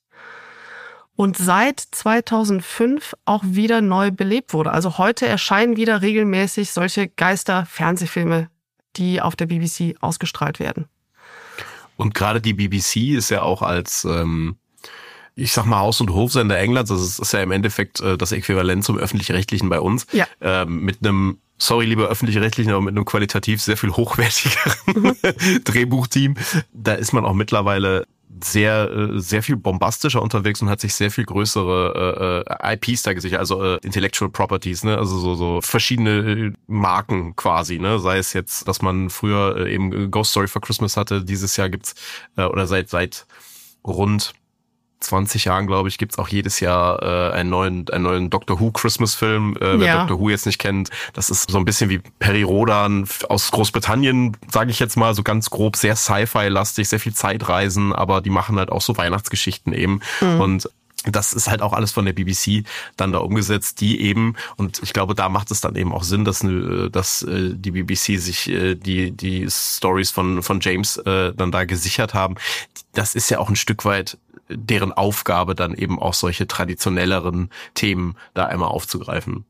und 1.19 1.35
seit 1.35 1.81
2005 1.81 3.13
auch 3.25 3.43
wieder 3.45 3.81
neu 3.81 4.09
belebt 4.09 4.53
wurde. 4.53 4.71
Also 4.71 4.97
heute 4.97 5.27
erscheinen 5.27 5.75
wieder 5.75 6.01
regelmäßig 6.01 6.71
solche 6.71 7.09
Geister-Fernsehfilme, 7.09 8.49
die 8.95 9.19
auf 9.19 9.35
der 9.35 9.47
BBC 9.47 9.95
ausgestrahlt 9.99 10.61
werden. 10.61 10.85
Und 11.97 12.13
gerade 12.13 12.39
die 12.39 12.53
BBC 12.53 13.17
ist 13.17 13.31
ja 13.31 13.41
auch 13.41 13.61
als 13.61 14.05
ähm, 14.05 14.55
ich 15.35 15.51
sag 15.51 15.65
mal, 15.65 15.79
Haus- 15.79 15.99
und 15.99 16.11
Hofsender 16.11 16.57
Englands, 16.57 16.89
das 16.89 17.01
ist, 17.01 17.19
ist 17.19 17.33
ja 17.33 17.41
im 17.41 17.51
Endeffekt 17.51 17.99
äh, 17.99 18.17
das 18.17 18.31
Äquivalent 18.31 18.85
zum 18.85 18.97
öffentlich-rechtlichen 18.97 19.67
bei 19.67 19.81
uns, 19.81 20.07
ja. 20.13 20.25
ähm, 20.39 20.85
mit 20.85 21.05
einem 21.05 21.39
sorry, 21.57 21.85
lieber 21.85 22.07
öffentlich-rechtlichen, 22.07 22.71
aber 22.71 22.81
mit 22.81 22.95
einem 22.95 23.03
qualitativ 23.03 23.61
sehr 23.61 23.75
viel 23.75 23.91
hochwertigeren. 23.91 25.17
Drehbuchteam. 25.65 26.35
Da 26.71 26.93
ist 26.93 27.11
man 27.11 27.25
auch 27.25 27.33
mittlerweile 27.33 28.07
sehr 28.41 28.91
äh, 28.91 29.19
sehr 29.19 29.43
viel 29.43 29.55
bombastischer 29.57 30.21
unterwegs 30.21 30.61
und 30.61 30.69
hat 30.69 30.79
sich 30.79 30.93
sehr 30.93 31.11
viel 31.11 31.25
größere 31.25 32.45
äh, 32.55 32.69
äh 32.69 32.75
IPs 32.75 33.03
da 33.03 33.13
gesichert, 33.13 33.39
also 33.39 33.63
äh, 33.63 33.79
Intellectual 33.83 34.29
Properties, 34.29 34.83
ne, 34.83 34.97
also 34.97 35.17
so 35.17 35.35
so 35.35 35.61
verschiedene 35.61 36.53
Marken 36.67 37.35
quasi, 37.35 37.79
ne, 37.79 37.99
sei 37.99 38.17
es 38.17 38.33
jetzt, 38.33 38.67
dass 38.67 38.81
man 38.81 39.09
früher 39.09 39.57
äh, 39.57 39.73
eben 39.73 40.11
Ghost 40.11 40.31
Story 40.31 40.47
for 40.47 40.61
Christmas 40.61 40.95
hatte, 40.95 41.23
dieses 41.23 41.57
Jahr 41.57 41.69
gibt's 41.69 41.95
äh, 42.37 42.43
oder 42.43 42.67
seit 42.67 42.89
seit 42.89 43.25
rund 43.85 44.33
20 44.99 45.45
Jahren, 45.45 45.67
glaube 45.67 45.89
ich, 45.89 45.97
gibt's 45.97 46.17
auch 46.17 46.27
jedes 46.27 46.59
Jahr 46.59 47.01
äh, 47.01 47.33
einen 47.33 47.49
neuen, 47.49 47.89
einen 47.89 48.03
neuen 48.03 48.29
Doctor 48.29 48.59
Who 48.59 48.71
Christmas-Film. 48.71 49.55
Äh, 49.57 49.79
wer 49.79 49.87
ja. 49.87 49.99
Doctor 49.99 50.19
Who 50.19 50.29
jetzt 50.29 50.45
nicht 50.45 50.59
kennt, 50.59 50.89
das 51.13 51.29
ist 51.29 51.49
so 51.49 51.57
ein 51.57 51.65
bisschen 51.65 51.89
wie 51.89 51.99
Perry 52.19 52.43
Rodan 52.43 53.07
aus 53.29 53.51
Großbritannien, 53.51 54.35
sage 54.51 54.71
ich 54.71 54.79
jetzt 54.79 54.97
mal, 54.97 55.13
so 55.13 55.23
ganz 55.23 55.49
grob, 55.49 55.75
sehr 55.75 55.95
Sci-Fi-lastig, 55.95 56.89
sehr 56.89 56.99
viel 56.99 57.13
Zeitreisen, 57.13 57.93
aber 57.93 58.21
die 58.21 58.29
machen 58.29 58.57
halt 58.57 58.71
auch 58.71 58.81
so 58.81 58.97
Weihnachtsgeschichten 58.97 59.73
eben. 59.73 60.01
Mhm. 60.21 60.41
Und 60.41 60.69
das 61.05 61.33
ist 61.33 61.49
halt 61.49 61.61
auch 61.61 61.73
alles 61.73 61.91
von 61.91 62.05
der 62.05 62.13
BBC 62.13 62.65
dann 62.97 63.11
da 63.11 63.19
umgesetzt, 63.19 63.79
die 63.79 64.01
eben, 64.01 64.35
und 64.57 64.81
ich 64.83 64.91
glaube, 64.91 65.15
da 65.15 65.29
macht 65.29 65.49
es 65.51 65.61
dann 65.61 65.75
eben 65.75 65.93
auch 65.93 66.03
Sinn, 66.03 66.25
dass, 66.25 66.43
äh, 66.43 66.89
dass 66.89 67.23
äh, 67.23 67.51
die 67.53 67.71
BBC 67.71 68.19
sich 68.19 68.49
äh, 68.49 68.75
die, 68.75 69.11
die 69.11 69.47
Stories 69.49 70.11
von, 70.11 70.43
von 70.43 70.59
James 70.59 71.01
dann 71.05 71.51
da 71.51 71.63
gesichert 71.63 72.13
haben. 72.13 72.35
Das 72.93 73.15
ist 73.15 73.29
ja 73.29 73.39
auch 73.39 73.49
ein 73.49 73.55
Stück 73.55 73.85
weit 73.85 74.17
deren 74.49 74.91
Aufgabe, 74.91 75.55
dann 75.55 75.73
eben 75.73 75.99
auch 75.99 76.13
solche 76.13 76.47
traditionelleren 76.47 77.49
Themen 77.73 78.17
da 78.33 78.45
einmal 78.45 78.69
aufzugreifen. 78.69 79.45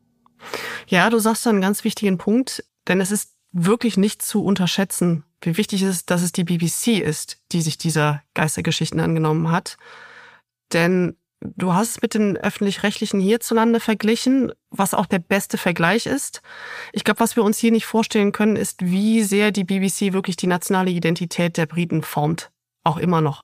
Ja, 0.88 1.10
du 1.10 1.20
sagst 1.20 1.46
da 1.46 1.50
einen 1.50 1.62
ganz 1.62 1.84
wichtigen 1.84 2.18
Punkt, 2.18 2.64
denn 2.88 3.02
es 3.02 3.12
ist 3.12 3.34
wirklich 3.52 3.98
nicht 3.98 4.22
zu 4.22 4.44
unterschätzen, 4.44 5.24
wie 5.42 5.58
wichtig 5.58 5.82
es 5.82 5.98
ist, 5.98 6.12
dass 6.12 6.22
es 6.22 6.32
die 6.32 6.44
BBC 6.44 7.00
ist, 7.00 7.38
die 7.52 7.62
sich 7.62 7.78
dieser 7.78 8.22
Geistergeschichten 8.34 9.00
angenommen 9.00 9.52
hat. 9.52 9.78
Denn 10.74 11.18
du 11.42 11.74
hast 11.74 11.90
es 11.90 12.02
mit 12.02 12.14
den 12.14 12.38
öffentlich-rechtlichen 12.38 13.20
hierzulande 13.20 13.80
verglichen, 13.80 14.52
was 14.70 14.94
auch 14.94 15.06
der 15.06 15.20
beste 15.20 15.58
Vergleich 15.58 16.06
ist. 16.06 16.42
Ich 16.92 17.04
glaube, 17.04 17.22
was 17.22 17.36
wir 17.36 17.44
uns 17.44 17.58
hier 17.58 17.72
nicht 17.72 17.86
vorstellen 17.86 18.32
können, 18.32 18.56
ist, 18.56 18.86
wie 18.86 19.24
sehr 19.24 19.52
die 19.52 19.64
BBC 19.64 20.14
wirklich 20.14 20.36
die 20.36 20.48
nationale 20.48 20.92
Identität 20.92 21.58
der 21.58 21.66
Briten 21.66 22.04
formt. 22.04 22.52
Auch 22.84 22.98
immer 22.98 23.22
noch 23.22 23.44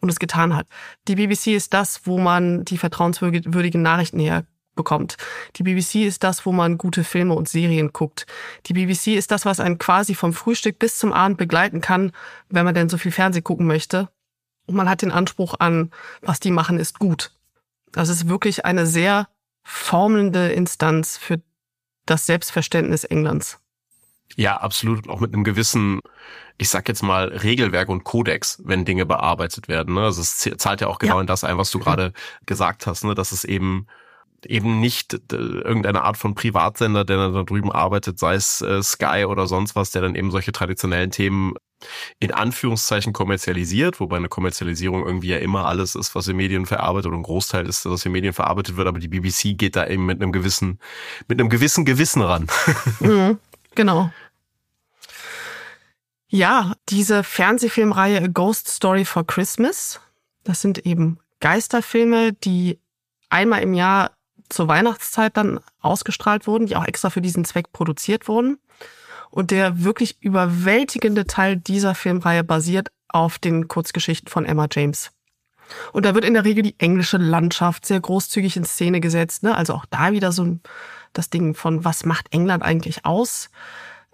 und 0.00 0.08
es 0.08 0.18
getan 0.18 0.56
hat. 0.56 0.66
Die 1.08 1.14
BBC 1.14 1.48
ist 1.48 1.74
das, 1.74 2.06
wo 2.06 2.18
man 2.18 2.64
die 2.64 2.78
vertrauenswürdigen 2.78 3.82
Nachrichten 3.82 4.20
herbekommt. 4.20 5.16
Die 5.56 5.62
BBC 5.62 6.06
ist 6.06 6.24
das, 6.24 6.46
wo 6.46 6.52
man 6.52 6.78
gute 6.78 7.04
Filme 7.04 7.34
und 7.34 7.48
Serien 7.48 7.92
guckt. 7.92 8.26
Die 8.66 8.72
BBC 8.72 9.08
ist 9.08 9.30
das, 9.30 9.44
was 9.44 9.60
einen 9.60 9.78
quasi 9.78 10.14
vom 10.14 10.32
Frühstück 10.32 10.78
bis 10.78 10.98
zum 10.98 11.12
Abend 11.12 11.38
begleiten 11.38 11.80
kann, 11.80 12.12
wenn 12.48 12.64
man 12.64 12.74
denn 12.74 12.88
so 12.88 12.98
viel 12.98 13.12
Fernsehen 13.12 13.44
gucken 13.44 13.66
möchte. 13.66 14.08
Und 14.66 14.76
man 14.76 14.88
hat 14.88 15.02
den 15.02 15.12
Anspruch 15.12 15.54
an, 15.58 15.90
was 16.22 16.40
die 16.40 16.50
machen, 16.50 16.78
ist 16.78 16.98
gut. 16.98 17.32
Das 17.92 18.08
ist 18.08 18.28
wirklich 18.28 18.64
eine 18.64 18.86
sehr 18.86 19.28
formelnde 19.62 20.50
Instanz 20.52 21.16
für 21.16 21.40
das 22.06 22.26
Selbstverständnis 22.26 23.04
Englands. 23.04 23.59
Ja, 24.36 24.56
absolut. 24.56 25.08
Auch 25.08 25.20
mit 25.20 25.34
einem 25.34 25.44
gewissen, 25.44 26.00
ich 26.58 26.68
sag 26.68 26.88
jetzt 26.88 27.02
mal, 27.02 27.28
Regelwerk 27.28 27.88
und 27.88 28.04
Kodex, 28.04 28.60
wenn 28.64 28.84
Dinge 28.84 29.06
bearbeitet 29.06 29.68
werden. 29.68 29.94
Ne? 29.94 30.02
Also 30.02 30.20
es 30.20 30.38
zahlt 30.58 30.80
ja 30.80 30.86
auch 30.86 30.98
genau 30.98 31.16
ja. 31.16 31.20
in 31.22 31.26
das 31.26 31.44
ein, 31.44 31.58
was 31.58 31.70
du 31.70 31.78
gerade 31.78 32.12
gesagt 32.46 32.86
hast, 32.86 33.04
ne? 33.04 33.14
dass 33.14 33.32
es 33.32 33.44
eben 33.44 33.86
eben 34.46 34.80
nicht 34.80 35.14
äh, 35.14 35.36
irgendeine 35.36 36.02
Art 36.02 36.16
von 36.16 36.34
Privatsender, 36.34 37.04
der 37.04 37.28
da 37.30 37.42
drüben 37.42 37.70
arbeitet, 37.70 38.18
sei 38.18 38.34
es 38.34 38.62
äh, 38.62 38.82
Sky 38.82 39.26
oder 39.26 39.46
sonst 39.46 39.76
was, 39.76 39.90
der 39.90 40.02
dann 40.02 40.14
eben 40.14 40.30
solche 40.30 40.52
traditionellen 40.52 41.10
Themen 41.10 41.54
in 42.18 42.32
Anführungszeichen 42.32 43.12
kommerzialisiert, 43.12 44.00
wobei 44.00 44.16
eine 44.16 44.28
Kommerzialisierung 44.28 45.04
irgendwie 45.04 45.28
ja 45.28 45.38
immer 45.38 45.66
alles 45.66 45.94
ist, 45.94 46.14
was 46.14 46.28
in 46.28 46.36
Medien 46.36 46.66
verarbeitet 46.66 47.06
oder 47.06 47.16
ein 47.16 47.22
Großteil 47.22 47.66
ist, 47.66 47.86
was 47.86 48.04
in 48.04 48.12
Medien 48.12 48.34
verarbeitet 48.34 48.76
wird, 48.76 48.86
aber 48.86 48.98
die 48.98 49.08
BBC 49.08 49.56
geht 49.56 49.76
da 49.76 49.86
eben 49.86 50.04
mit 50.04 50.20
einem 50.20 50.32
gewissen, 50.32 50.78
mit 51.26 51.40
einem 51.40 51.48
gewissen 51.48 51.84
Gewissen 51.84 52.22
ran. 52.22 52.46
Mhm. 53.00 53.38
Genau. 53.74 54.10
Ja, 56.28 56.74
diese 56.88 57.24
Fernsehfilmreihe 57.24 58.22
A 58.22 58.26
Ghost 58.28 58.68
Story 58.68 59.04
for 59.04 59.26
Christmas, 59.26 60.00
das 60.44 60.60
sind 60.60 60.86
eben 60.86 61.18
Geisterfilme, 61.40 62.32
die 62.32 62.78
einmal 63.30 63.62
im 63.62 63.74
Jahr 63.74 64.12
zur 64.48 64.68
Weihnachtszeit 64.68 65.36
dann 65.36 65.60
ausgestrahlt 65.80 66.46
wurden, 66.46 66.66
die 66.66 66.76
auch 66.76 66.86
extra 66.86 67.10
für 67.10 67.20
diesen 67.20 67.44
Zweck 67.44 67.72
produziert 67.72 68.28
wurden. 68.28 68.58
Und 69.30 69.50
der 69.52 69.84
wirklich 69.84 70.20
überwältigende 70.20 71.26
Teil 71.26 71.56
dieser 71.56 71.94
Filmreihe 71.94 72.42
basiert 72.42 72.90
auf 73.08 73.38
den 73.38 73.68
Kurzgeschichten 73.68 74.28
von 74.28 74.44
Emma 74.44 74.66
James. 74.70 75.12
Und 75.92 76.04
da 76.04 76.14
wird 76.14 76.24
in 76.24 76.34
der 76.34 76.44
Regel 76.44 76.62
die 76.62 76.74
englische 76.78 77.16
Landschaft 77.16 77.86
sehr 77.86 78.00
großzügig 78.00 78.56
in 78.56 78.64
Szene 78.64 79.00
gesetzt. 79.00 79.44
Ne? 79.44 79.54
Also 79.56 79.74
auch 79.74 79.86
da 79.86 80.12
wieder 80.12 80.32
so 80.32 80.58
das 81.12 81.30
Ding 81.30 81.54
von, 81.54 81.84
was 81.84 82.04
macht 82.04 82.32
England 82.32 82.62
eigentlich 82.62 83.04
aus? 83.04 83.50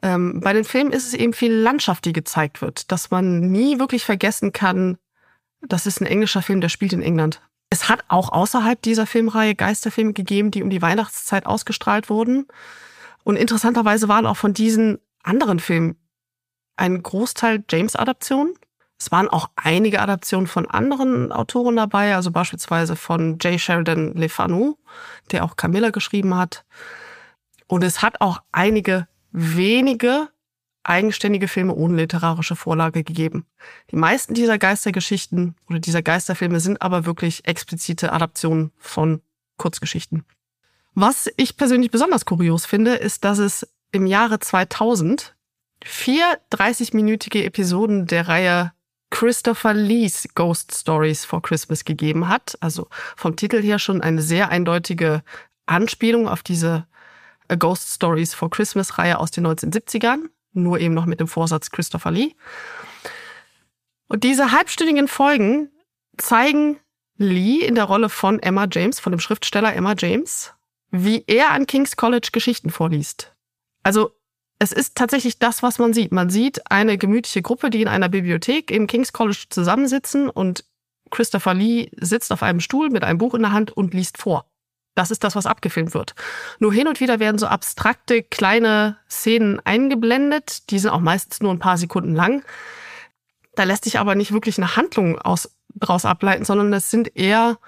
Ähm, 0.03 0.41
bei 0.41 0.53
den 0.53 0.65
Filmen 0.65 0.93
ist 0.93 1.07
es 1.07 1.15
eben 1.15 1.33
viel 1.33 1.53
Landschaft, 1.53 2.05
die 2.05 2.13
gezeigt 2.13 2.63
wird, 2.63 2.91
dass 2.93 3.11
man 3.11 3.41
nie 3.41 3.79
wirklich 3.79 4.05
vergessen 4.05 4.53
kann, 4.53 4.99
das 5.63 5.87
ist 5.87 6.01
ein 6.01 6.07
englischer 6.07 6.43
Film, 6.43 6.61
der 6.61 6.69
spielt 6.69 6.93
in 6.93 7.03
England. 7.03 7.41
Es 7.71 7.89
hat 7.89 8.05
auch 8.09 8.31
außerhalb 8.31 8.81
dieser 8.81 9.07
Filmreihe 9.07 9.55
Geisterfilme 9.55 10.13
gegeben, 10.13 10.51
die 10.51 10.63
um 10.63 10.71
die 10.71 10.83
Weihnachtszeit 10.83 11.47
ausgestrahlt 11.47 12.09
wurden. 12.09 12.47
Und 13.25 13.37
interessanterweise 13.37 14.09
waren 14.09 14.27
auch 14.27 14.37
von 14.37 14.55
diesen 14.55 14.99
anderen 15.23 15.59
Filmen 15.59 15.97
ein 16.77 17.03
Großteil 17.03 17.65
James-Adaptionen. 17.69 18.55
Es 18.99 19.13
waren 19.13 19.29
auch 19.29 19.51
einige 19.57 20.01
Adaptionen 20.01 20.47
von 20.47 20.67
anderen 20.67 21.31
Autoren 21.31 21.77
dabei, 21.77 22.15
also 22.15 22.31
beispielsweise 22.31 22.97
von 22.97 23.39
J. 23.39 23.61
Sheridan 23.61 24.15
Le 24.15 24.29
Fanu, 24.29 24.77
der 25.31 25.45
auch 25.45 25.57
Camilla 25.57 25.91
geschrieben 25.91 26.35
hat. 26.35 26.65
Und 27.67 27.85
es 27.85 28.01
hat 28.01 28.21
auch 28.21 28.41
einige 28.53 29.07
wenige 29.33 30.29
eigenständige 30.83 31.49
Filme 31.49 31.75
ohne 31.75 31.97
literarische 31.97 32.57
Vorlage 32.57 33.03
gegeben. 33.03 33.45
Die 33.91 33.97
meisten 33.97 34.35
dieser 34.35 34.57
Geistergeschichten 34.57 35.57
oder 35.69 35.81
dieser 35.81 36.03
Geisterfilme 36.03 36.61
sind 36.61 36.81
aber 36.81 37.07
wirklich 37.07 37.47
explizite 37.47 38.13
Adaptionen 38.13 38.73
von 38.79 39.21
Kurzgeschichten. 39.57 40.25
Was 40.95 41.29
ich 41.37 41.57
persönlich 41.57 41.91
besonders 41.91 42.25
kurios 42.25 42.67
finde, 42.67 42.95
ist, 42.95 43.25
dass 43.25 43.39
es 43.39 43.69
im 43.93 44.07
Jahre 44.07 44.39
2000 44.39 45.35
vier 45.85 46.39
30-minütige 46.53 47.45
Episoden 47.45 48.07
der 48.07 48.29
Reihe 48.29 48.73
Christopher 49.19 49.73
Lees 49.73 50.29
Ghost 50.35 50.75
Stories 50.75 51.25
for 51.25 51.41
Christmas 51.41 51.87
gegeben 51.87 52.29
hat. 52.29 52.59
Also 52.61 52.89
vom 53.17 53.35
Titel 53.35 53.63
her 53.63 53.79
schon 53.79 54.03
eine 54.03 54.21
sehr 54.21 54.51
eindeutige 54.51 55.23
Anspielung 55.65 56.29
auf 56.29 56.43
diese 56.43 56.87
A 57.49 57.55
Ghost 57.55 57.95
Stories 57.95 58.35
for 58.35 58.51
Christmas 58.51 58.99
Reihe 58.99 59.19
aus 59.19 59.31
den 59.31 59.47
1970ern, 59.47 60.29
nur 60.53 60.81
eben 60.81 60.93
noch 60.93 61.07
mit 61.07 61.19
dem 61.19 61.29
Vorsatz 61.29 61.71
Christopher 61.71 62.11
Lee. 62.11 62.35
Und 64.09 64.23
diese 64.23 64.53
halbstündigen 64.53 65.09
Folgen 65.09 65.71
zeigen 66.19 66.79
Lee 67.17 67.65
in 67.65 67.75
der 67.75 67.85
Rolle 67.85 68.11
von 68.11 68.39
Emma 68.39 68.67
James, 68.71 69.01
von 69.01 69.13
dem 69.13 69.21
Schriftsteller 69.21 69.75
Emma 69.75 69.95
James, 69.97 70.53
wie 70.91 71.25
er 71.27 71.53
an 71.53 71.67
King's 71.67 71.97
College 71.97 72.29
Geschichten 72.33 72.69
vorliest. 72.69 73.35
Also 73.83 74.16
es 74.59 74.73
ist 74.73 74.95
tatsächlich 74.95 75.39
das, 75.39 75.63
was 75.63 75.79
man 75.79 75.93
sieht. 75.93 76.13
Man 76.13 76.31
sieht 76.31 76.71
eine 76.71 76.97
gemütliche 76.97 77.43
Gruppe, 77.43 77.71
die 77.71 77.83
in 77.83 77.89
einer 77.89 78.09
Bibliothek 78.09 78.71
im 78.71 78.87
King's 78.87 79.13
College 79.13 79.47
zusammensitzen 79.51 80.31
und 80.31 80.65
Christopher 81.11 81.55
Lee 81.55 81.91
sitzt 81.97 82.33
auf 82.33 82.43
einem 82.43 82.61
Stuhl 82.61 82.91
mit 82.91 83.05
einem 83.05 83.19
Buch 83.19 83.35
in 83.35 83.43
der 83.43 83.53
Hand 83.53 83.71
und 83.71 83.95
liest 83.95 84.19
vor. 84.19 84.47
Das 84.95 85.11
ist 85.11 85.23
das, 85.25 85.37
was 85.37 85.47
abgefilmt 85.47 85.93
wird. 85.93 86.15
Nur 86.59 86.73
hin 86.73 86.89
und 86.89 87.01
wieder 87.01 87.21
werden 87.21 87.39
so 87.39 87.47
abstrakte 87.47 88.23
kleine 88.23 88.97
Szenen 89.11 89.61
eingeblendet. 89.65 90.71
Die 90.71 90.79
sind 90.79 90.91
auch 90.91 91.01
meistens 91.01 91.41
nur 91.41 91.53
ein 91.53 91.59
paar 91.59 91.77
Sekunden 91.77 92.15
lang. 92.15 92.43
Da 93.55 93.65
lässt 93.65 93.85
sich 93.85 93.99
aber 93.99 94.15
nicht 94.15 94.33
wirklich 94.33 94.57
eine 94.57 94.75
Handlung 94.75 95.19
aus, 95.19 95.55
draus 95.75 96.07
ableiten, 96.07 96.47
sondern 96.47 96.73
es 96.73 96.91
sind 96.91 97.15
eher 97.15 97.59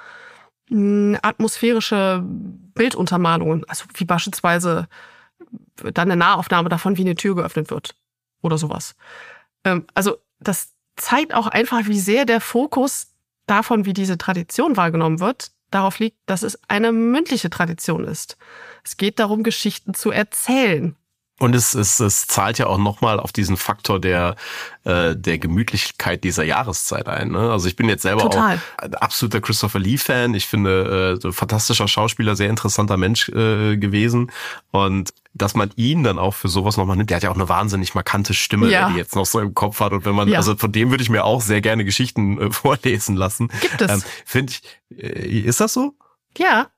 mh, 0.71 0.77
hm, 0.79 1.19
atmosphärische 1.21 2.23
Bilduntermalungen. 2.25 3.65
Also 3.69 3.85
wie 3.95 4.07
beispielsweise 4.07 4.89
dann 5.93 6.11
eine 6.11 6.17
Nahaufnahme 6.17 6.69
davon, 6.69 6.97
wie 6.97 7.03
eine 7.03 7.15
Tür 7.15 7.35
geöffnet 7.37 7.71
wird 7.71 7.95
oder 8.43 8.59
sowas. 8.59 8.95
Ähm, 9.65 9.87
also 9.95 10.19
das 10.41 10.75
zeigt 10.97 11.35
auch 11.35 11.47
einfach, 11.47 11.87
wie 11.87 12.01
sehr 12.01 12.25
der 12.25 12.41
Fokus 12.41 13.15
davon, 13.47 13.85
wie 13.85 13.93
diese 13.93 14.19
Tradition 14.19 14.77
wahrgenommen 14.77 15.21
wird, 15.21 15.53
darauf 15.71 15.99
liegt, 15.99 16.19
dass 16.27 16.43
es 16.43 16.59
eine 16.69 16.93
mündliche 16.93 17.51
Tradition 17.51 18.05
ist. 18.05 18.37
Es 18.85 18.97
geht 18.97 19.19
darum, 19.19 19.43
Geschichten 19.43 19.95
zu 19.95 20.11
erzählen. 20.11 20.97
Und 21.39 21.55
es, 21.55 21.75
es, 21.75 22.01
es 22.01 22.27
zahlt 22.27 22.59
ja 22.59 22.67
auch 22.67 22.79
nochmal 22.79 23.21
auf 23.21 23.33
diesen 23.33 23.57
Faktor 23.57 24.01
der, 24.01 24.35
äh, 24.85 25.15
der 25.15 25.39
Gemütlichkeit 25.39 26.25
dieser 26.25 26.43
Jahreszeit 26.43 27.07
ein. 27.07 27.31
Ne? 27.31 27.51
Also 27.51 27.69
ich 27.69 27.77
bin 27.77 27.89
jetzt 27.89 28.03
selber 28.03 28.23
Total. 28.23 28.57
auch 28.57 28.83
ein 28.83 28.95
absoluter 28.95 29.41
Christopher 29.41 29.79
Lee-Fan. 29.79 30.35
Ich 30.35 30.49
finde, 30.49 31.17
äh, 31.17 31.21
so 31.21 31.31
fantastischer 31.31 31.87
Schauspieler, 31.87 32.35
sehr 32.35 32.51
interessanter 32.51 32.97
Mensch 32.97 33.29
äh, 33.29 33.77
gewesen. 33.77 34.33
Und 34.73 35.13
dass 35.33 35.55
man 35.55 35.71
ihn 35.77 36.03
dann 36.03 36.19
auch 36.19 36.35
für 36.35 36.49
sowas 36.49 36.77
nochmal 36.77 36.97
nimmt. 36.97 37.11
Der 37.11 37.17
hat 37.17 37.23
ja 37.23 37.31
auch 37.31 37.37
eine 37.37 37.49
wahnsinnig 37.49 37.95
markante 37.95 38.35
Stimme, 38.35 38.71
ja. 38.71 38.91
die 38.91 38.97
jetzt 38.97 39.15
noch 39.15 39.27
so 39.27 39.39
im 39.39 39.55
Kopf 39.55 39.81
hat. 39.81 39.93
Und 39.93 40.05
wenn 40.05 40.15
man, 40.15 40.29
ja. 40.29 40.39
also 40.39 40.57
von 40.57 40.73
dem 40.73 40.91
würde 40.91 41.03
ich 41.03 41.11
mir 41.11 41.25
auch 41.25 41.41
sehr 41.41 41.61
gerne 41.61 41.85
Geschichten 41.85 42.41
äh, 42.41 42.51
vorlesen 42.51 43.17
lassen. 43.17 43.49
Gibt 43.61 43.81
es. 43.81 43.91
Ähm, 43.91 44.03
Finde 44.25 44.53
ich, 44.53 44.99
äh, 44.99 45.41
ist 45.41 45.61
das 45.61 45.73
so? 45.73 45.95
Ja. 46.37 46.69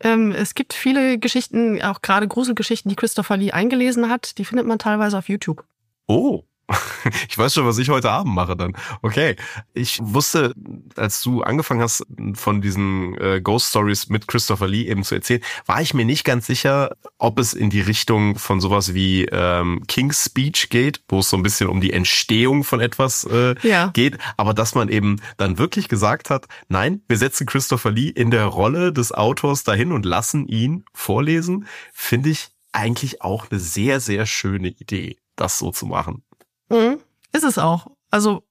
Ähm, 0.00 0.32
es 0.32 0.54
gibt 0.54 0.74
viele 0.74 1.18
Geschichten, 1.18 1.82
auch 1.82 2.02
gerade 2.02 2.28
Gruselgeschichten, 2.28 2.88
die 2.88 2.96
Christopher 2.96 3.36
Lee 3.36 3.52
eingelesen 3.52 4.08
hat. 4.08 4.38
Die 4.38 4.44
findet 4.44 4.66
man 4.66 4.78
teilweise 4.78 5.18
auf 5.18 5.28
YouTube. 5.28 5.64
Oh, 6.06 6.44
Ich 7.28 7.38
weiß 7.38 7.54
schon, 7.54 7.66
was 7.66 7.78
ich 7.78 7.88
heute 7.88 8.10
Abend 8.10 8.34
mache 8.34 8.56
dann. 8.56 8.76
Okay. 9.02 9.36
Ich 9.72 9.98
wusste, 10.02 10.54
als 10.96 11.22
du 11.22 11.42
angefangen 11.42 11.80
hast, 11.80 12.06
von 12.34 12.60
diesen 12.60 13.16
äh, 13.18 13.40
Ghost 13.40 13.70
Stories 13.70 14.08
mit 14.08 14.28
Christopher 14.28 14.68
Lee 14.68 14.88
eben 14.88 15.04
zu 15.04 15.14
erzählen, 15.14 15.42
war 15.66 15.80
ich 15.80 15.94
mir 15.94 16.04
nicht 16.04 16.24
ganz 16.24 16.46
sicher, 16.46 16.96
ob 17.18 17.38
es 17.38 17.54
in 17.54 17.70
die 17.70 17.80
Richtung 17.80 18.36
von 18.38 18.60
sowas 18.60 18.94
wie 18.94 19.24
ähm, 19.26 19.82
King's 19.86 20.24
Speech 20.26 20.68
geht, 20.70 21.00
wo 21.08 21.20
es 21.20 21.30
so 21.30 21.36
ein 21.36 21.42
bisschen 21.42 21.68
um 21.68 21.80
die 21.80 21.92
Entstehung 21.92 22.64
von 22.64 22.80
etwas 22.80 23.24
äh, 23.24 23.54
ja. 23.66 23.88
geht, 23.88 24.18
aber 24.36 24.54
dass 24.54 24.74
man 24.74 24.88
eben 24.88 25.20
dann 25.36 25.58
wirklich 25.58 25.88
gesagt 25.88 26.30
hat, 26.30 26.46
nein, 26.68 27.02
wir 27.08 27.16
setzen 27.16 27.46
Christopher 27.46 27.90
Lee 27.90 28.08
in 28.08 28.30
der 28.30 28.46
Rolle 28.46 28.92
des 28.92 29.12
Autors 29.12 29.64
dahin 29.64 29.92
und 29.92 30.04
lassen 30.04 30.46
ihn 30.46 30.84
vorlesen, 30.92 31.66
finde 31.92 32.30
ich 32.30 32.48
eigentlich 32.72 33.22
auch 33.22 33.50
eine 33.50 33.60
sehr, 33.60 34.00
sehr 34.00 34.26
schöne 34.26 34.68
Idee, 34.68 35.16
das 35.36 35.58
so 35.58 35.70
zu 35.70 35.86
machen. 35.86 36.22
Mhm. 36.68 37.00
Ist 37.32 37.44
es 37.44 37.58
auch. 37.58 37.88
Also 38.10 38.42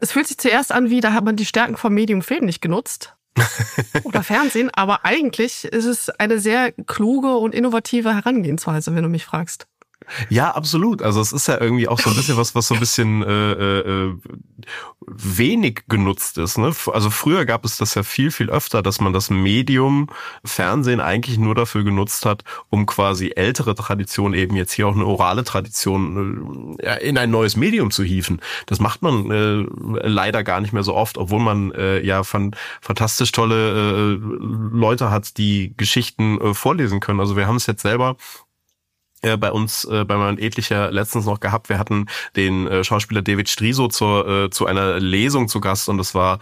es 0.00 0.12
fühlt 0.12 0.26
sich 0.26 0.38
zuerst 0.38 0.72
an, 0.72 0.90
wie 0.90 1.00
da 1.00 1.12
hat 1.12 1.24
man 1.24 1.36
die 1.36 1.46
Stärken 1.46 1.76
vom 1.76 1.94
Medium 1.94 2.22
Film 2.22 2.44
nicht 2.44 2.60
genutzt. 2.60 3.14
oder 4.04 4.24
Fernsehen, 4.24 4.70
aber 4.74 5.04
eigentlich 5.04 5.64
ist 5.64 5.84
es 5.84 6.10
eine 6.10 6.40
sehr 6.40 6.72
kluge 6.72 7.36
und 7.36 7.54
innovative 7.54 8.14
Herangehensweise, 8.14 8.94
wenn 8.96 9.04
du 9.04 9.08
mich 9.08 9.24
fragst. 9.24 9.68
Ja, 10.30 10.52
absolut. 10.52 11.02
Also 11.02 11.20
es 11.20 11.32
ist 11.32 11.48
ja 11.48 11.60
irgendwie 11.60 11.88
auch 11.88 11.98
so 11.98 12.10
ein 12.10 12.16
bisschen 12.16 12.36
was, 12.36 12.54
was 12.54 12.68
so 12.68 12.74
ein 12.74 12.80
bisschen 12.80 13.22
äh, 13.22 13.52
äh, 13.52 14.16
wenig 15.06 15.82
genutzt 15.88 16.38
ist. 16.38 16.58
Ne? 16.58 16.72
Also 16.92 17.10
früher 17.10 17.44
gab 17.44 17.64
es 17.64 17.76
das 17.76 17.94
ja 17.94 18.02
viel, 18.02 18.30
viel 18.30 18.50
öfter, 18.50 18.82
dass 18.82 19.00
man 19.00 19.12
das 19.12 19.30
Medium 19.30 20.08
Fernsehen 20.44 21.00
eigentlich 21.00 21.38
nur 21.38 21.54
dafür 21.54 21.84
genutzt 21.84 22.26
hat, 22.26 22.44
um 22.70 22.86
quasi 22.86 23.32
ältere 23.36 23.74
Traditionen, 23.74 24.34
eben 24.34 24.56
jetzt 24.56 24.72
hier 24.72 24.88
auch 24.88 24.94
eine 24.94 25.06
orale 25.06 25.44
Tradition, 25.44 26.78
äh, 26.78 27.06
in 27.06 27.18
ein 27.18 27.30
neues 27.30 27.56
Medium 27.56 27.90
zu 27.90 28.02
hieven. 28.02 28.40
Das 28.66 28.80
macht 28.80 29.02
man 29.02 29.30
äh, 29.30 29.64
leider 30.06 30.42
gar 30.42 30.60
nicht 30.60 30.72
mehr 30.72 30.82
so 30.84 30.94
oft, 30.94 31.18
obwohl 31.18 31.40
man 31.40 31.72
äh, 31.72 32.00
ja 32.00 32.24
fan 32.24 32.52
fantastisch 32.80 33.32
tolle 33.32 34.14
äh, 34.14 34.18
Leute 34.72 35.10
hat, 35.10 35.36
die 35.38 35.74
Geschichten 35.76 36.40
äh, 36.40 36.54
vorlesen 36.54 37.00
können. 37.00 37.20
Also 37.20 37.36
wir 37.36 37.46
haben 37.46 37.56
es 37.56 37.66
jetzt 37.66 37.82
selber 37.82 38.16
äh, 39.22 39.36
bei 39.36 39.52
uns 39.52 39.84
äh, 39.84 40.04
bei 40.04 40.16
meinem 40.16 40.38
Edlicher 40.38 40.90
letztens 40.90 41.26
noch 41.26 41.40
gehabt. 41.40 41.68
Wir 41.68 41.78
hatten 41.78 42.06
den 42.36 42.66
äh, 42.66 42.84
Schauspieler 42.84 43.22
David 43.22 43.48
Striso 43.48 43.88
zur, 43.88 44.28
äh, 44.28 44.50
zu 44.50 44.66
einer 44.66 44.98
Lesung 45.00 45.48
zu 45.48 45.60
Gast 45.60 45.88
und 45.88 45.98
das 45.98 46.14
war 46.14 46.38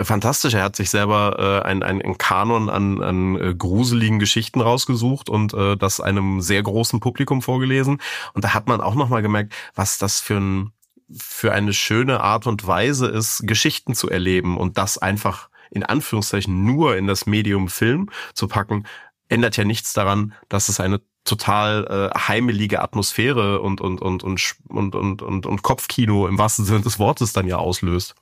fantastisch. 0.00 0.54
Er 0.54 0.64
hat 0.64 0.76
sich 0.76 0.90
selber 0.90 1.62
äh, 1.64 1.66
ein, 1.66 1.82
ein, 1.82 2.00
ein 2.02 2.18
Kanon 2.18 2.68
an, 2.68 3.02
an 3.02 3.36
äh, 3.36 3.54
gruseligen 3.54 4.18
Geschichten 4.18 4.60
rausgesucht 4.60 5.28
und 5.28 5.54
äh, 5.54 5.76
das 5.76 6.00
einem 6.00 6.40
sehr 6.40 6.62
großen 6.62 7.00
Publikum 7.00 7.42
vorgelesen. 7.42 8.00
Und 8.34 8.44
da 8.44 8.54
hat 8.54 8.68
man 8.68 8.80
auch 8.80 8.94
nochmal 8.94 9.22
gemerkt, 9.22 9.54
was 9.74 9.98
das 9.98 10.20
für 10.20 10.36
ein 10.36 10.72
für 11.10 11.52
eine 11.52 11.72
schöne 11.72 12.20
Art 12.20 12.46
und 12.46 12.66
Weise 12.66 13.06
ist, 13.06 13.46
Geschichten 13.46 13.94
zu 13.94 14.10
erleben 14.10 14.58
und 14.58 14.76
das 14.76 14.98
einfach 14.98 15.48
in 15.70 15.82
Anführungszeichen 15.82 16.64
nur 16.64 16.98
in 16.98 17.06
das 17.06 17.24
Medium 17.24 17.68
Film 17.68 18.10
zu 18.34 18.46
packen, 18.46 18.84
ändert 19.28 19.56
ja 19.56 19.64
nichts 19.64 19.94
daran, 19.94 20.34
dass 20.50 20.68
es 20.68 20.80
eine 20.80 21.00
total 21.28 22.10
äh, 22.14 22.18
heimelige 22.18 22.80
Atmosphäre 22.82 23.60
und 23.60 23.80
und 23.80 24.00
und 24.00 24.22
und 24.22 24.56
und 24.68 24.94
und 24.94 25.22
und, 25.22 25.46
und 25.46 25.62
Kopfkino 25.62 26.26
im 26.26 26.38
wahrsten 26.38 26.64
Sinne 26.64 26.80
des 26.80 26.98
Wortes 26.98 27.32
dann 27.32 27.46
ja 27.46 27.56
auslöst. 27.58 28.14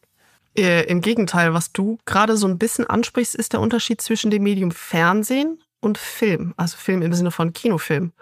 Äh, 0.57 0.87
Im 0.87 1.01
Gegenteil, 1.01 1.55
was 1.55 1.73
du 1.73 1.99
gerade 2.07 2.37
so 2.37 2.47
ein 2.47 2.59
bisschen 2.59 2.87
ansprichst, 2.87 3.35
ist 3.35 3.53
der 3.53 3.61
Unterschied 3.61 4.01
zwischen 4.01 4.31
dem 4.31 4.43
Medium 4.43 4.71
Fernsehen 4.71 5.63
und 5.81 5.99
Film, 5.99 6.55
also 6.57 6.77
Film 6.77 7.03
im 7.03 7.13
Sinne 7.13 7.31
von 7.31 7.53
Kinofilm. 7.53 8.13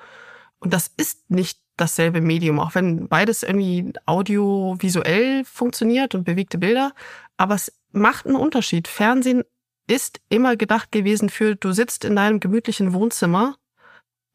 Und 0.59 0.73
das 0.73 0.90
ist 0.97 1.31
nicht 1.31 1.61
dasselbe 1.77 2.20
Medium, 2.20 2.59
auch 2.61 2.75
wenn 2.75 3.09
beides 3.09 3.42
irgendwie 3.42 3.92
audiovisuell 4.07 5.44
funktioniert 5.44 6.14
und 6.14 6.25
bewegte 6.25 6.59
Bilder, 6.59 6.92
aber 7.37 7.55
es 7.55 7.73
macht 7.92 8.27
einen 8.27 8.37
Unterschied. 8.37 8.88
Fernsehen 8.88 9.44
ist 9.87 10.20
immer 10.29 10.57
gedacht 10.57 10.92
gewesen 10.92 11.29
für, 11.29 11.57
du 11.57 11.73
sitzt 11.73 12.05
in 12.05 12.16
deinem 12.16 12.40
gemütlichen 12.40 12.92
Wohnzimmer 12.92 13.57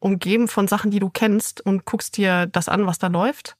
umgeben 0.00 0.48
von 0.48 0.66
Sachen, 0.66 0.90
die 0.90 0.98
du 0.98 1.10
kennst 1.10 1.64
und 1.64 1.84
guckst 1.84 2.16
dir 2.16 2.46
das 2.46 2.68
an, 2.68 2.86
was 2.86 2.98
da 2.98 3.06
läuft. 3.06 3.56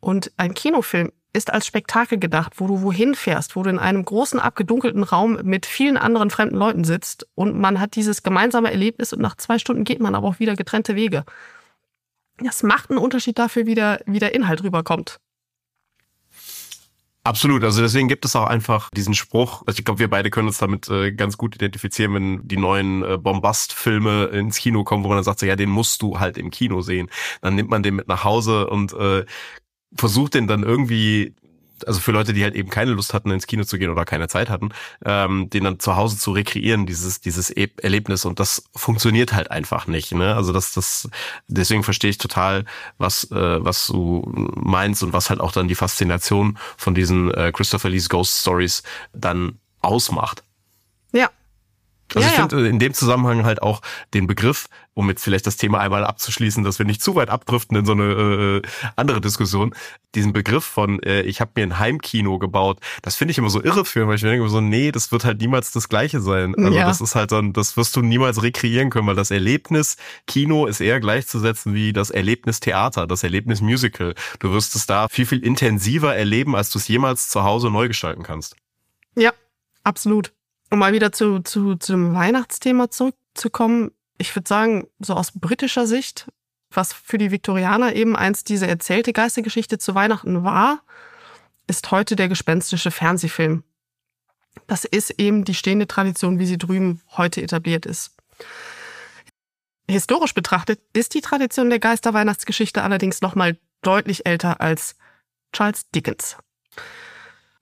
Und 0.00 0.32
ein 0.36 0.54
Kinofilm 0.54 1.12
ist 1.32 1.52
als 1.52 1.66
Spektakel 1.66 2.18
gedacht, 2.18 2.54
wo 2.56 2.66
du 2.66 2.82
wohin 2.82 3.14
fährst, 3.14 3.54
wo 3.54 3.62
du 3.62 3.70
in 3.70 3.78
einem 3.78 4.04
großen 4.04 4.40
abgedunkelten 4.40 5.04
Raum 5.04 5.38
mit 5.42 5.66
vielen 5.66 5.96
anderen 5.96 6.30
fremden 6.30 6.56
Leuten 6.56 6.84
sitzt 6.84 7.28
und 7.34 7.56
man 7.56 7.78
hat 7.78 7.94
dieses 7.94 8.22
gemeinsame 8.22 8.70
Erlebnis 8.70 9.12
und 9.12 9.20
nach 9.20 9.36
zwei 9.36 9.58
Stunden 9.58 9.84
geht 9.84 10.00
man 10.00 10.14
aber 10.14 10.26
auch 10.26 10.40
wieder 10.40 10.56
getrennte 10.56 10.96
Wege. 10.96 11.24
Das 12.38 12.62
macht 12.62 12.90
einen 12.90 12.98
Unterschied 12.98 13.38
dafür, 13.38 13.66
wie 13.66 13.74
der, 13.74 14.00
wie 14.06 14.18
der 14.18 14.34
Inhalt 14.34 14.64
rüberkommt. 14.64 15.20
Absolut, 17.22 17.62
also 17.64 17.82
deswegen 17.82 18.08
gibt 18.08 18.24
es 18.24 18.34
auch 18.34 18.46
einfach 18.46 18.88
diesen 18.96 19.12
Spruch, 19.12 19.62
also 19.66 19.78
ich 19.78 19.84
glaube, 19.84 20.00
wir 20.00 20.08
beide 20.08 20.30
können 20.30 20.48
uns 20.48 20.56
damit 20.56 20.88
äh, 20.88 21.12
ganz 21.12 21.36
gut 21.36 21.54
identifizieren, 21.54 22.14
wenn 22.14 22.48
die 22.48 22.56
neuen 22.56 23.02
äh, 23.04 23.18
Bombast-Filme 23.18 24.24
ins 24.28 24.56
Kino 24.56 24.84
kommen, 24.84 25.04
wo 25.04 25.08
man 25.08 25.18
dann 25.18 25.24
sagt, 25.24 25.40
so, 25.40 25.44
ja, 25.44 25.54
den 25.54 25.68
musst 25.68 26.00
du 26.00 26.18
halt 26.18 26.38
im 26.38 26.50
Kino 26.50 26.80
sehen. 26.80 27.10
Dann 27.42 27.56
nimmt 27.56 27.68
man 27.68 27.82
den 27.82 27.96
mit 27.96 28.08
nach 28.08 28.24
Hause 28.24 28.68
und 28.68 28.94
äh, 28.94 29.26
versucht 29.96 30.34
den 30.34 30.46
dann 30.46 30.62
irgendwie 30.62 31.34
also 31.86 32.00
für 32.00 32.12
Leute, 32.12 32.32
die 32.32 32.42
halt 32.42 32.54
eben 32.54 32.70
keine 32.70 32.92
Lust 32.92 33.14
hatten, 33.14 33.30
ins 33.30 33.46
Kino 33.46 33.64
zu 33.64 33.78
gehen 33.78 33.90
oder 33.90 34.04
keine 34.04 34.28
Zeit 34.28 34.50
hatten, 34.50 34.70
ähm, 35.04 35.50
den 35.50 35.64
dann 35.64 35.78
zu 35.78 35.96
Hause 35.96 36.18
zu 36.18 36.32
rekreieren, 36.32 36.86
dieses, 36.86 37.20
dieses 37.20 37.50
e 37.50 37.68
Erlebnis. 37.82 38.24
Und 38.24 38.40
das 38.40 38.64
funktioniert 38.74 39.32
halt 39.32 39.50
einfach 39.50 39.86
nicht. 39.86 40.12
Ne? 40.12 40.34
Also 40.34 40.52
das, 40.52 40.72
das, 40.72 41.08
deswegen 41.48 41.82
verstehe 41.82 42.10
ich 42.10 42.18
total, 42.18 42.64
was, 42.98 43.30
äh, 43.30 43.64
was 43.64 43.86
du 43.88 44.30
meinst 44.56 45.02
und 45.02 45.12
was 45.12 45.30
halt 45.30 45.40
auch 45.40 45.52
dann 45.52 45.68
die 45.68 45.74
Faszination 45.74 46.58
von 46.76 46.94
diesen 46.94 47.32
äh, 47.32 47.52
Christopher 47.52 47.88
Lee's 47.88 48.08
Ghost 48.08 48.40
Stories 48.40 48.82
dann 49.12 49.58
ausmacht. 49.80 50.44
Ja. 51.12 51.30
Also 52.14 52.20
Ja, 52.20 52.28
ich 52.28 52.40
finde 52.40 52.68
in 52.68 52.78
dem 52.78 52.94
Zusammenhang 52.94 53.44
halt 53.44 53.62
auch 53.62 53.80
den 54.14 54.26
Begriff, 54.26 54.68
um 54.94 55.08
jetzt 55.08 55.22
vielleicht 55.22 55.46
das 55.46 55.56
Thema 55.56 55.78
einmal 55.80 56.04
abzuschließen, 56.04 56.64
dass 56.64 56.78
wir 56.78 56.86
nicht 56.86 57.02
zu 57.02 57.14
weit 57.14 57.30
abdriften 57.30 57.76
in 57.76 57.86
so 57.86 57.92
eine 57.92 58.62
äh, 58.62 58.62
andere 58.96 59.20
Diskussion, 59.20 59.74
diesen 60.14 60.32
Begriff 60.32 60.64
von 60.64 61.00
äh, 61.02 61.22
ich 61.22 61.40
habe 61.40 61.52
mir 61.54 61.62
ein 61.62 61.78
Heimkino 61.78 62.38
gebaut, 62.38 62.78
das 63.02 63.14
finde 63.14 63.30
ich 63.32 63.38
immer 63.38 63.50
so 63.50 63.62
irreführend, 63.62 64.08
weil 64.08 64.16
ich 64.16 64.22
mir 64.22 64.30
denke 64.30 64.48
so, 64.48 64.60
nee, 64.60 64.90
das 64.90 65.12
wird 65.12 65.24
halt 65.24 65.40
niemals 65.40 65.70
das 65.72 65.88
gleiche 65.88 66.20
sein. 66.20 66.54
Also 66.56 66.76
Ja. 66.76 66.86
das 66.86 67.00
ist 67.00 67.14
halt 67.14 67.30
dann, 67.32 67.52
das 67.52 67.76
wirst 67.76 67.94
du 67.96 68.02
niemals 68.02 68.42
rekreieren 68.42 68.90
können, 68.90 69.06
weil 69.06 69.14
das 69.14 69.30
Erlebnis 69.30 69.96
Kino 70.26 70.66
ist 70.66 70.80
eher 70.80 70.98
gleichzusetzen 71.00 71.74
wie 71.74 71.92
das 71.92 72.10
Erlebnis 72.10 72.60
Theater, 72.60 73.06
das 73.06 73.22
Erlebnis 73.22 73.60
Musical. 73.60 74.14
Du 74.40 74.52
wirst 74.52 74.74
es 74.74 74.86
da 74.86 75.08
viel, 75.08 75.26
viel 75.26 75.44
intensiver 75.44 76.14
erleben, 76.16 76.56
als 76.56 76.70
du 76.70 76.78
es 76.78 76.88
jemals 76.88 77.28
zu 77.28 77.44
Hause 77.44 77.70
neu 77.70 77.86
gestalten 77.88 78.24
kannst. 78.24 78.56
Ja, 79.16 79.32
absolut. 79.84 80.32
Um 80.70 80.78
mal 80.78 80.92
wieder 80.92 81.12
zu, 81.12 81.40
zu, 81.40 81.76
zum 81.76 82.14
Weihnachtsthema 82.14 82.90
zurückzukommen. 82.90 83.90
Ich 84.18 84.34
würde 84.36 84.48
sagen, 84.48 84.86
so 85.00 85.14
aus 85.14 85.32
britischer 85.32 85.86
Sicht, 85.86 86.30
was 86.70 86.92
für 86.92 87.18
die 87.18 87.32
Viktorianer 87.32 87.94
eben 87.94 88.16
einst 88.16 88.48
diese 88.48 88.68
erzählte 88.68 89.12
Geistergeschichte 89.12 89.78
zu 89.78 89.94
Weihnachten 89.94 90.44
war, 90.44 90.82
ist 91.66 91.90
heute 91.90 92.16
der 92.16 92.28
gespenstische 92.28 92.90
Fernsehfilm. 92.90 93.64
Das 94.66 94.84
ist 94.84 95.10
eben 95.18 95.44
die 95.44 95.54
stehende 95.54 95.86
Tradition, 95.86 96.38
wie 96.38 96.46
sie 96.46 96.58
drüben 96.58 97.00
heute 97.16 97.42
etabliert 97.42 97.86
ist. 97.86 98.16
Historisch 99.88 100.34
betrachtet 100.34 100.80
ist 100.92 101.14
die 101.14 101.20
Tradition 101.20 101.70
der 101.70 101.80
Geisterweihnachtsgeschichte 101.80 102.82
allerdings 102.82 103.20
nochmal 103.20 103.58
deutlich 103.82 104.26
älter 104.26 104.60
als 104.60 104.96
Charles 105.52 105.90
Dickens. 105.90 106.36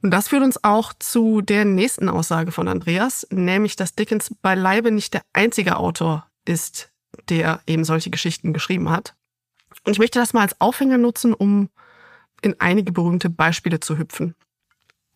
Und 0.02 0.12
das 0.12 0.28
führt 0.28 0.44
uns 0.44 0.62
auch 0.62 0.92
zu 0.98 1.40
der 1.40 1.64
nächsten 1.64 2.08
Aussage 2.08 2.52
von 2.52 2.68
Andreas, 2.68 3.26
nämlich, 3.30 3.74
dass 3.76 3.94
Dickens 3.94 4.32
beileibe 4.42 4.92
nicht 4.92 5.14
der 5.14 5.22
einzige 5.32 5.76
Autor 5.76 6.26
ist, 6.44 6.92
der 7.28 7.60
eben 7.66 7.84
solche 7.84 8.10
Geschichten 8.10 8.52
geschrieben 8.52 8.90
hat. 8.90 9.14
Und 9.84 9.92
ich 9.92 9.98
möchte 9.98 10.18
das 10.18 10.32
mal 10.32 10.42
als 10.42 10.60
Aufhänger 10.60 10.98
nutzen, 10.98 11.34
um 11.34 11.68
in 12.42 12.54
einige 12.60 12.92
berühmte 12.92 13.28
Beispiele 13.28 13.80
zu 13.80 13.98
hüpfen. 13.98 14.34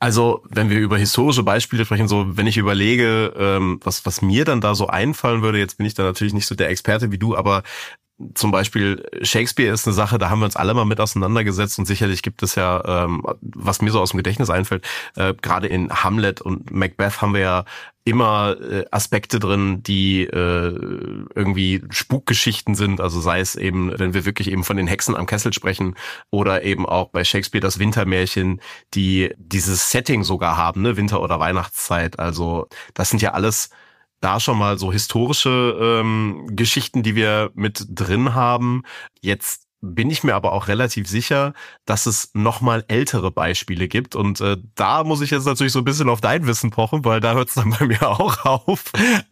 Also, 0.01 0.43
wenn 0.49 0.69
wir 0.69 0.81
über 0.81 0.99
historische 0.99 1.45
Beispiele 1.45 1.85
sprechen, 1.85 2.09
so 2.09 2.37
wenn 2.37 2.49
ich 2.49 2.57
überlege, 2.57 3.33
ähm, 3.37 3.79
was, 3.85 4.05
was 4.05 4.21
mir 4.21 4.45
dann 4.45 4.61
da 4.61 4.75
so 4.75 4.89
einfallen 4.89 5.43
würde, 5.43 5.59
jetzt 5.59 5.77
bin 5.77 5.87
ich 5.87 5.95
da 5.95 6.03
natürlich 6.03 6.35
nicht 6.35 6.47
so 6.47 6.57
der 6.57 6.71
Experte 6.71 7.13
wie 7.13 7.19
du, 7.19 7.37
aber 7.37 7.63
zum 8.35 8.51
Beispiel 8.51 9.05
Shakespeare 9.23 9.73
ist 9.73 9.87
eine 9.87 9.95
Sache, 9.95 10.19
da 10.19 10.31
haben 10.31 10.41
wir 10.41 10.47
uns 10.47 10.57
alle 10.57 10.75
mal 10.75 10.85
mit 10.85 11.01
auseinandergesetzt 11.01 11.79
und 11.79 11.87
sicherlich 11.87 12.23
gibt 12.23 12.43
es 12.43 12.55
ja, 12.55 13.05
ähm, 13.05 13.23
was 13.41 13.83
mir 13.83 13.91
so 13.91 14.01
aus 14.01 14.11
dem 14.11 14.19
Gedächtnis 14.19 14.51
einfällt, 14.51 14.85
äh, 15.17 15.35
gerade 15.41 15.67
in 15.67 15.91
Hamlet 15.91 16.41
und 16.41 16.71
Macbeth 16.71 17.21
haben 17.23 17.35
wir 17.35 17.41
ja 17.41 17.65
immer 18.05 18.57
äh, 18.61 18.85
Aspekte 18.91 19.39
drin, 19.39 19.83
die 19.83 20.25
äh, 20.25 20.79
irgendwie 21.35 21.83
Spukgeschichten 21.91 22.75
sind, 22.75 23.01
also 23.01 23.21
sei 23.21 23.41
es 23.41 23.55
eben, 23.55 23.97
wenn 23.97 24.13
wir 24.13 24.25
wirklich 24.25 24.51
eben 24.51 24.65
von 24.65 24.77
den 24.77 24.89
Hexen 24.89 25.15
am 25.15 25.27
Kessel 25.27 25.53
sprechen 25.53 25.95
oder 26.31 26.65
eben 26.65 26.85
auch 26.85 27.11
bei 27.11 27.23
Shakespeare 27.23 27.63
das 27.63 27.79
Wintermärchen, 27.79 28.61
die 28.95 29.33
dieses 29.37 29.91
Setting 29.91 30.25
sogar 30.25 30.57
haben, 30.57 30.83
ne, 30.83 30.97
Winter- 30.97 31.23
oder 31.23 31.39
Weihnachtszeit, 31.39 32.19
also 32.19 32.67
das 32.95 33.11
sind 33.11 33.23
ja 33.23 33.33
alles 33.33 33.71
da 34.23 34.41
schon 34.41 34.59
mal 34.59 34.79
so 34.79 34.93
historische 34.93 35.77
ähm, 35.81 36.47
Geschichten, 36.51 37.03
die 37.03 37.15
wir 37.15 37.51
mit 37.55 37.85
drin 37.89 38.35
haben. 38.35 38.83
Jetzt 39.21 39.67
bin 39.83 40.11
ich 40.11 40.23
mir 40.23 40.37
aber 40.37 40.53
auch 40.53 40.69
relativ 40.69 41.09
sicher, 41.09 41.55
dass 41.87 42.07
es 42.07 42.31
noch 42.35 42.61
mal 42.61 42.85
ältere 42.87 43.33
Beispiele 43.33 43.89
gibt. 43.89 44.15
Und 44.15 44.41
äh, 44.41 44.57
da 44.77 45.03
muss 45.03 45.21
ich 45.21 45.31
jetzt 45.31 45.45
natürlich 45.45 45.73
so 45.73 45.81
ein 45.81 45.85
bisschen 45.85 46.09
auf 46.09 46.21
dein 46.21 46.47
Wissen 46.47 46.71
pochen, 46.71 47.05
weil 47.05 47.21
da 47.21 47.35
hört 47.35 47.49
es 47.49 47.55
dann 47.55 47.71
bei 47.79 47.87
mir 47.87 48.09
auch 48.09 48.45
auf. 48.45 48.85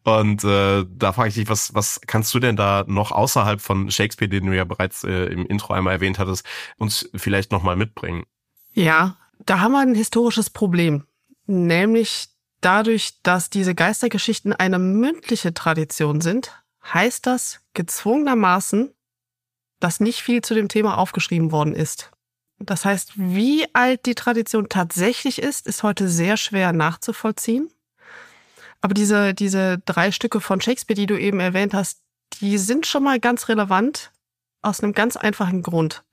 Und 0.02 0.42
äh, 0.42 0.84
da 0.90 1.12
frage 1.12 1.28
ich 1.28 1.36
dich, 1.36 1.48
was, 1.48 1.72
was 1.72 2.00
kannst 2.04 2.34
du 2.34 2.40
denn 2.40 2.56
da 2.56 2.84
noch 2.88 3.12
außerhalb 3.12 3.60
von 3.60 3.90
Shakespeare, 3.92 4.28
den 4.28 4.46
du 4.46 4.56
ja 4.56 4.64
bereits 4.64 5.04
äh, 5.04 5.26
im 5.26 5.46
Intro 5.46 5.72
einmal 5.72 5.94
erwähnt 5.94 6.18
hattest, 6.18 6.44
uns 6.78 7.08
vielleicht 7.14 7.52
noch 7.52 7.62
mal 7.62 7.76
mitbringen? 7.76 8.24
Ja, 8.72 9.16
da 9.46 9.60
haben 9.60 9.72
wir 9.72 9.80
ein 9.80 9.94
historisches 9.94 10.50
Problem. 10.50 11.04
Nämlich 11.46 12.29
dadurch, 12.60 13.20
dass 13.22 13.50
diese 13.50 13.74
Geistergeschichten 13.74 14.52
eine 14.52 14.78
mündliche 14.78 15.54
Tradition 15.54 16.20
sind, 16.20 16.62
heißt 16.82 17.26
das 17.26 17.60
gezwungenermaßen, 17.74 18.94
dass 19.80 20.00
nicht 20.00 20.22
viel 20.22 20.42
zu 20.42 20.54
dem 20.54 20.68
Thema 20.68 20.98
aufgeschrieben 20.98 21.52
worden 21.52 21.74
ist. 21.74 22.10
Das 22.58 22.84
heißt, 22.84 23.12
wie 23.16 23.66
alt 23.74 24.04
die 24.04 24.14
Tradition 24.14 24.68
tatsächlich 24.68 25.40
ist, 25.40 25.66
ist 25.66 25.82
heute 25.82 26.08
sehr 26.08 26.36
schwer 26.36 26.72
nachzuvollziehen. 26.72 27.70
Aber 28.82 28.94
diese, 28.94 29.34
diese 29.34 29.78
drei 29.78 30.12
Stücke 30.12 30.40
von 30.40 30.60
Shakespeare, 30.60 30.98
die 30.98 31.06
du 31.06 31.18
eben 31.18 31.40
erwähnt 31.40 31.74
hast, 31.74 32.02
die 32.40 32.58
sind 32.58 32.86
schon 32.86 33.02
mal 33.02 33.18
ganz 33.18 33.48
relevant 33.48 34.12
aus 34.62 34.82
einem 34.82 34.92
ganz 34.92 35.16
einfachen 35.16 35.62
Grund. 35.62 36.04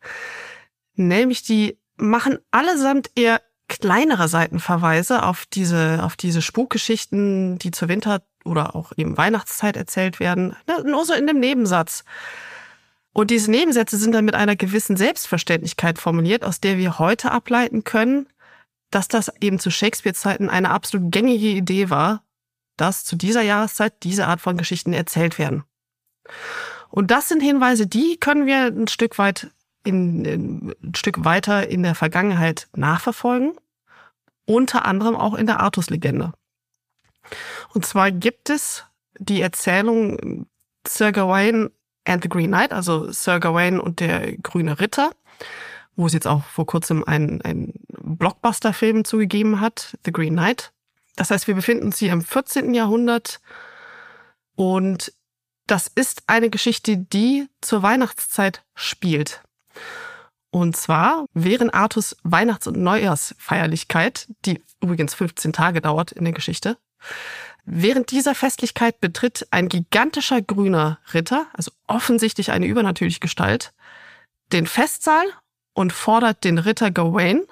Nämlich 0.95 1.43
die 1.43 1.77
machen 1.97 2.39
allesamt 2.51 3.12
eher 3.15 3.41
kleinere 3.67 4.27
Seitenverweise 4.27 5.23
auf 5.23 5.45
diese, 5.45 6.03
auf 6.03 6.15
diese 6.15 6.41
Spukgeschichten, 6.41 7.58
die 7.60 7.71
zur 7.71 7.89
Winter- 7.89 8.21
oder 8.45 8.75
auch 8.75 8.93
eben 8.95 9.17
Weihnachtszeit 9.17 9.75
erzählt 9.75 10.19
werden. 10.19 10.56
Ne, 10.67 10.84
Nur 10.86 11.06
so 11.06 11.13
in 11.13 11.27
dem 11.27 11.39
Nebensatz. 11.39 12.03
Und 13.13 13.32
diese 13.32 13.51
Nebensätze 13.51 13.97
sind 13.97 14.13
dann 14.13 14.25
mit 14.25 14.36
einer 14.36 14.56
gewissen 14.56 14.95
Selbstverständlichkeit 14.95 15.97
formuliert, 15.97 16.43
aus 16.43 16.62
der 16.62 16.77
wir 16.77 16.99
heute 16.99 17.32
ableiten 17.32 17.84
können, 17.84 18.27
dass 18.91 19.08
das 19.08 19.32
eben 19.41 19.60
zu 19.60 19.71
Shakespeare-Zeiten 19.71 20.49
eine 20.49 20.69
absolut 20.69 21.12
gängige 21.12 21.47
Idee 21.47 21.89
war, 21.89 22.23
dass 22.77 23.03
zu 23.03 23.15
dieser 23.15 23.41
Jahreszeit 23.41 24.03
diese 24.03 24.27
Art 24.27 24.39
von 24.39 24.56
Geschichten 24.56 24.93
erzählt 24.93 25.39
werden. 25.39 25.63
Und 26.89 27.12
das 27.12 27.27
sind 27.27 27.41
Hinweise, 27.41 27.88
die 27.88 28.17
können 28.17 28.45
wir 28.45 28.67
ein 28.67 28.88
Stück 28.88 29.17
weit 29.17 29.49
in, 29.88 30.26
in, 30.26 30.76
ein 30.84 30.95
Stück 30.95 31.23
weiter 31.23 31.67
in 31.67 31.84
der 31.84 31.95
Vergangenheit 31.95 32.67
nachverfolgen, 32.76 33.54
unter 34.45 34.86
anderem 34.86 35.15
auch 35.15 35.34
in 35.34 35.47
der 35.47 35.60
Artus-Legende. 35.60 36.34
Und 37.73 37.86
zwar 37.86 38.12
gibt 38.12 38.50
es 38.50 38.86
die 39.17 39.41
Erzählung 39.41 40.47
Sir 40.86 41.12
Gawain 41.12 41.69
and 42.06 42.23
the 42.23 42.30
Green 42.30 42.52
Knight, 42.52 42.71
also 42.71 43.12
Sir 43.12 43.39
Gawain 43.39 43.80
und 43.80 44.00
der 44.00 44.38
grüne 44.38 44.80
Ritter, 44.80 45.12
wo 45.95 46.06
es 46.06 46.13
jetzt 46.13 46.28
auch 46.28 46.43
vor 46.43 46.65
kurzem 46.65 47.04
einen, 47.04 47.41
einen 47.41 47.73
Blockbuster-Film 47.89 49.06
zugegeben 49.06 49.60
hat, 49.60 49.97
The 50.06 50.12
Green 50.12 50.34
Knight. 50.34 50.71
Das 51.15 51.32
heißt, 51.32 51.47
wir 51.47 51.56
befinden 51.56 51.86
uns 51.86 51.97
hier 51.97 52.13
im 52.13 52.21
14. 52.21 52.73
Jahrhundert 52.73 53.39
und 54.56 55.13
das 55.65 55.88
ist 55.88 56.23
eine 56.28 56.50
Geschichte, 56.50 56.97
die 56.97 57.47
zur 57.62 57.84
Weihnachtszeit 57.84 58.63
spielt. 58.73 59.41
Und 60.49 60.75
zwar 60.75 61.25
während 61.33 61.73
Artus 61.73 62.15
Weihnachts- 62.23 62.67
und 62.67 62.77
Neujahrsfeierlichkeit, 62.77 64.27
die 64.45 64.61
übrigens 64.81 65.13
15 65.13 65.53
Tage 65.53 65.81
dauert 65.81 66.11
in 66.11 66.23
der 66.23 66.33
Geschichte. 66.33 66.77
Während 67.65 68.11
dieser 68.11 68.33
Festlichkeit 68.33 69.01
betritt 69.01 69.47
ein 69.51 69.67
gigantischer 69.67 70.41
grüner 70.41 70.99
Ritter, 71.13 71.47
also 71.53 71.71
offensichtlich 71.85 72.51
eine 72.51 72.65
übernatürliche 72.65 73.19
Gestalt, 73.19 73.73
den 74.53 74.67
Festsaal 74.67 75.25
und 75.73 75.91
fordert 75.91 76.45
den 76.45 76.59
Ritter 76.59 76.91
Gawain, 76.91 77.43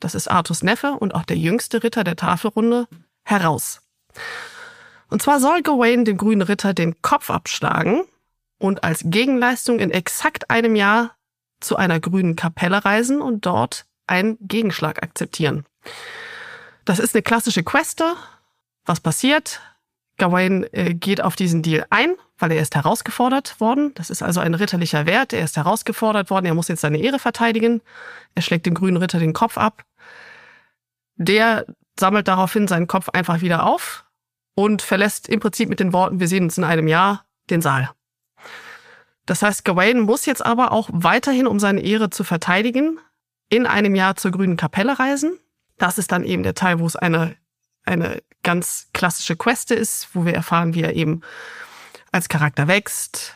das 0.00 0.14
ist 0.14 0.28
Artus 0.28 0.62
Neffe 0.62 0.92
und 0.92 1.14
auch 1.14 1.24
der 1.24 1.36
jüngste 1.36 1.82
Ritter 1.82 2.02
der 2.02 2.16
Tafelrunde, 2.16 2.88
heraus. 3.24 3.82
Und 5.10 5.22
zwar 5.22 5.38
soll 5.38 5.62
Gawain 5.62 6.04
dem 6.04 6.16
grünen 6.16 6.42
Ritter 6.42 6.72
den 6.72 7.00
Kopf 7.02 7.30
abschlagen 7.30 8.04
und 8.58 8.82
als 8.82 9.02
Gegenleistung 9.04 9.78
in 9.78 9.90
exakt 9.90 10.50
einem 10.50 10.74
Jahr 10.74 11.14
zu 11.62 11.76
einer 11.76 12.00
grünen 12.00 12.36
Kapelle 12.36 12.84
reisen 12.84 13.20
und 13.20 13.46
dort 13.46 13.86
einen 14.06 14.36
Gegenschlag 14.40 15.02
akzeptieren. 15.02 15.64
Das 16.84 16.98
ist 16.98 17.14
eine 17.14 17.22
klassische 17.22 17.62
Queste. 17.62 18.14
Was 18.84 19.00
passiert? 19.00 19.60
Gawain 20.18 20.66
äh, 20.72 20.94
geht 20.94 21.22
auf 21.22 21.36
diesen 21.36 21.62
Deal 21.62 21.86
ein, 21.90 22.14
weil 22.38 22.52
er 22.52 22.60
ist 22.60 22.74
herausgefordert 22.74 23.60
worden. 23.60 23.92
Das 23.94 24.10
ist 24.10 24.22
also 24.22 24.40
ein 24.40 24.54
ritterlicher 24.54 25.06
Wert. 25.06 25.32
Er 25.32 25.44
ist 25.44 25.56
herausgefordert 25.56 26.30
worden. 26.30 26.46
Er 26.46 26.54
muss 26.54 26.68
jetzt 26.68 26.80
seine 26.80 26.98
Ehre 26.98 27.18
verteidigen. 27.18 27.80
Er 28.34 28.42
schlägt 28.42 28.66
dem 28.66 28.74
grünen 28.74 28.96
Ritter 28.96 29.18
den 29.18 29.32
Kopf 29.32 29.56
ab. 29.56 29.84
Der 31.16 31.66
sammelt 31.98 32.28
daraufhin 32.28 32.68
seinen 32.68 32.86
Kopf 32.86 33.08
einfach 33.10 33.40
wieder 33.40 33.64
auf 33.64 34.04
und 34.54 34.82
verlässt 34.82 35.28
im 35.28 35.40
Prinzip 35.40 35.68
mit 35.68 35.80
den 35.80 35.92
Worten, 35.92 36.20
wir 36.20 36.28
sehen 36.28 36.44
uns 36.44 36.58
in 36.58 36.64
einem 36.64 36.88
Jahr, 36.88 37.24
den 37.50 37.62
Saal. 37.62 37.90
Das 39.26 39.42
heißt, 39.42 39.64
Gawain 39.64 40.00
muss 40.00 40.26
jetzt 40.26 40.44
aber 40.44 40.72
auch 40.72 40.90
weiterhin, 40.92 41.46
um 41.46 41.60
seine 41.60 41.80
Ehre 41.80 42.10
zu 42.10 42.24
verteidigen, 42.24 42.98
in 43.48 43.66
einem 43.66 43.94
Jahr 43.94 44.16
zur 44.16 44.30
grünen 44.30 44.56
Kapelle 44.56 44.98
reisen. 44.98 45.38
Das 45.78 45.98
ist 45.98 46.12
dann 46.12 46.24
eben 46.24 46.42
der 46.42 46.54
Teil, 46.54 46.80
wo 46.80 46.86
es 46.86 46.96
eine, 46.96 47.36
eine 47.84 48.22
ganz 48.42 48.88
klassische 48.92 49.36
Queste 49.36 49.74
ist, 49.74 50.08
wo 50.14 50.24
wir 50.24 50.34
erfahren, 50.34 50.74
wie 50.74 50.82
er 50.82 50.94
eben 50.94 51.20
als 52.10 52.28
Charakter 52.28 52.68
wächst, 52.68 53.34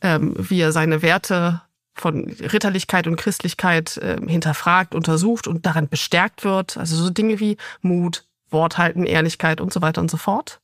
ähm, 0.00 0.34
wie 0.36 0.60
er 0.60 0.72
seine 0.72 1.02
Werte 1.02 1.62
von 1.94 2.24
Ritterlichkeit 2.24 3.06
und 3.06 3.16
Christlichkeit 3.16 3.96
äh, 3.98 4.16
hinterfragt, 4.26 4.94
untersucht 4.94 5.46
und 5.46 5.66
daran 5.66 5.88
bestärkt 5.88 6.44
wird. 6.44 6.76
Also 6.76 6.96
so 6.96 7.10
Dinge 7.10 7.38
wie 7.38 7.56
Mut, 7.80 8.24
Worthalten, 8.50 9.04
Ehrlichkeit 9.04 9.60
und 9.60 9.72
so 9.72 9.82
weiter 9.82 10.00
und 10.00 10.10
so 10.10 10.16
fort. 10.16 10.60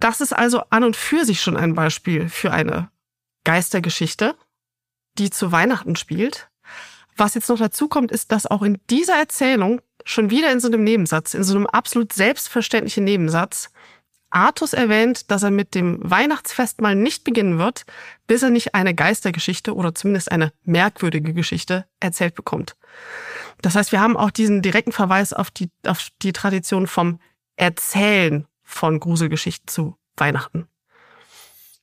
Das 0.00 0.20
ist 0.20 0.32
also 0.32 0.62
an 0.70 0.84
und 0.84 0.96
für 0.96 1.24
sich 1.24 1.40
schon 1.40 1.56
ein 1.56 1.74
Beispiel 1.74 2.28
für 2.28 2.52
eine 2.52 2.88
Geistergeschichte, 3.44 4.36
die 5.18 5.30
zu 5.30 5.52
Weihnachten 5.52 5.96
spielt. 5.96 6.48
Was 7.16 7.34
jetzt 7.34 7.48
noch 7.48 7.58
dazu 7.58 7.88
kommt, 7.88 8.10
ist, 8.10 8.32
dass 8.32 8.46
auch 8.46 8.62
in 8.62 8.78
dieser 8.88 9.18
Erzählung 9.18 9.80
schon 10.04 10.30
wieder 10.30 10.50
in 10.50 10.60
so 10.60 10.68
einem 10.68 10.84
Nebensatz, 10.84 11.34
in 11.34 11.44
so 11.44 11.54
einem 11.54 11.66
absolut 11.66 12.12
selbstverständlichen 12.12 13.04
Nebensatz, 13.04 13.70
Artus 14.32 14.72
erwähnt, 14.72 15.30
dass 15.30 15.42
er 15.42 15.50
mit 15.50 15.74
dem 15.74 15.98
Weihnachtsfest 16.02 16.80
mal 16.80 16.94
nicht 16.94 17.22
beginnen 17.22 17.58
wird, 17.58 17.84
bis 18.26 18.42
er 18.42 18.50
nicht 18.50 18.74
eine 18.74 18.94
Geistergeschichte 18.94 19.74
oder 19.74 19.94
zumindest 19.94 20.32
eine 20.32 20.52
merkwürdige 20.64 21.34
Geschichte 21.34 21.86
erzählt 22.00 22.34
bekommt. 22.34 22.76
Das 23.60 23.74
heißt, 23.74 23.92
wir 23.92 24.00
haben 24.00 24.16
auch 24.16 24.30
diesen 24.30 24.62
direkten 24.62 24.92
Verweis 24.92 25.32
auf 25.32 25.50
die, 25.50 25.70
auf 25.86 26.08
die 26.22 26.32
Tradition 26.32 26.86
vom 26.86 27.20
Erzählen 27.56 28.46
von 28.62 28.98
Gruselgeschichten 28.98 29.68
zu 29.68 29.96
Weihnachten. 30.16 30.66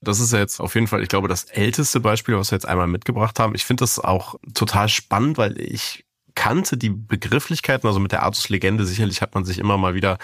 Das 0.02 0.20
ist 0.20 0.32
ja 0.32 0.40
jetzt 0.40 0.60
auf 0.60 0.76
jeden 0.76 0.88
Fall, 0.88 1.04
ich 1.04 1.10
glaube, 1.10 1.28
das 1.28 1.44
älteste 1.46 2.00
Beispiel, 2.00 2.38
was 2.38 2.52
wir 2.52 2.56
jetzt 2.56 2.68
einmal 2.68 2.88
mitgebracht 2.88 3.40
haben. 3.40 3.54
Ich 3.56 3.66
finde 3.66 3.84
das 3.84 4.00
auch 4.00 4.36
total 4.54 4.88
spannend, 4.88 5.38
weil 5.38 5.60
ich 5.60 6.06
kannte 6.40 6.78
die 6.78 6.90
Begrifflichkeiten, 6.90 7.86
also 7.86 8.00
mit 8.00 8.14
der 8.14 8.24
Artus-Legende 8.24 8.86
sicherlich 8.86 9.22
hat 9.22 9.36
man 9.36 9.44
sich 9.44 9.60
immer 9.60 9.78
mal 9.78 9.94
wieder 9.94 10.18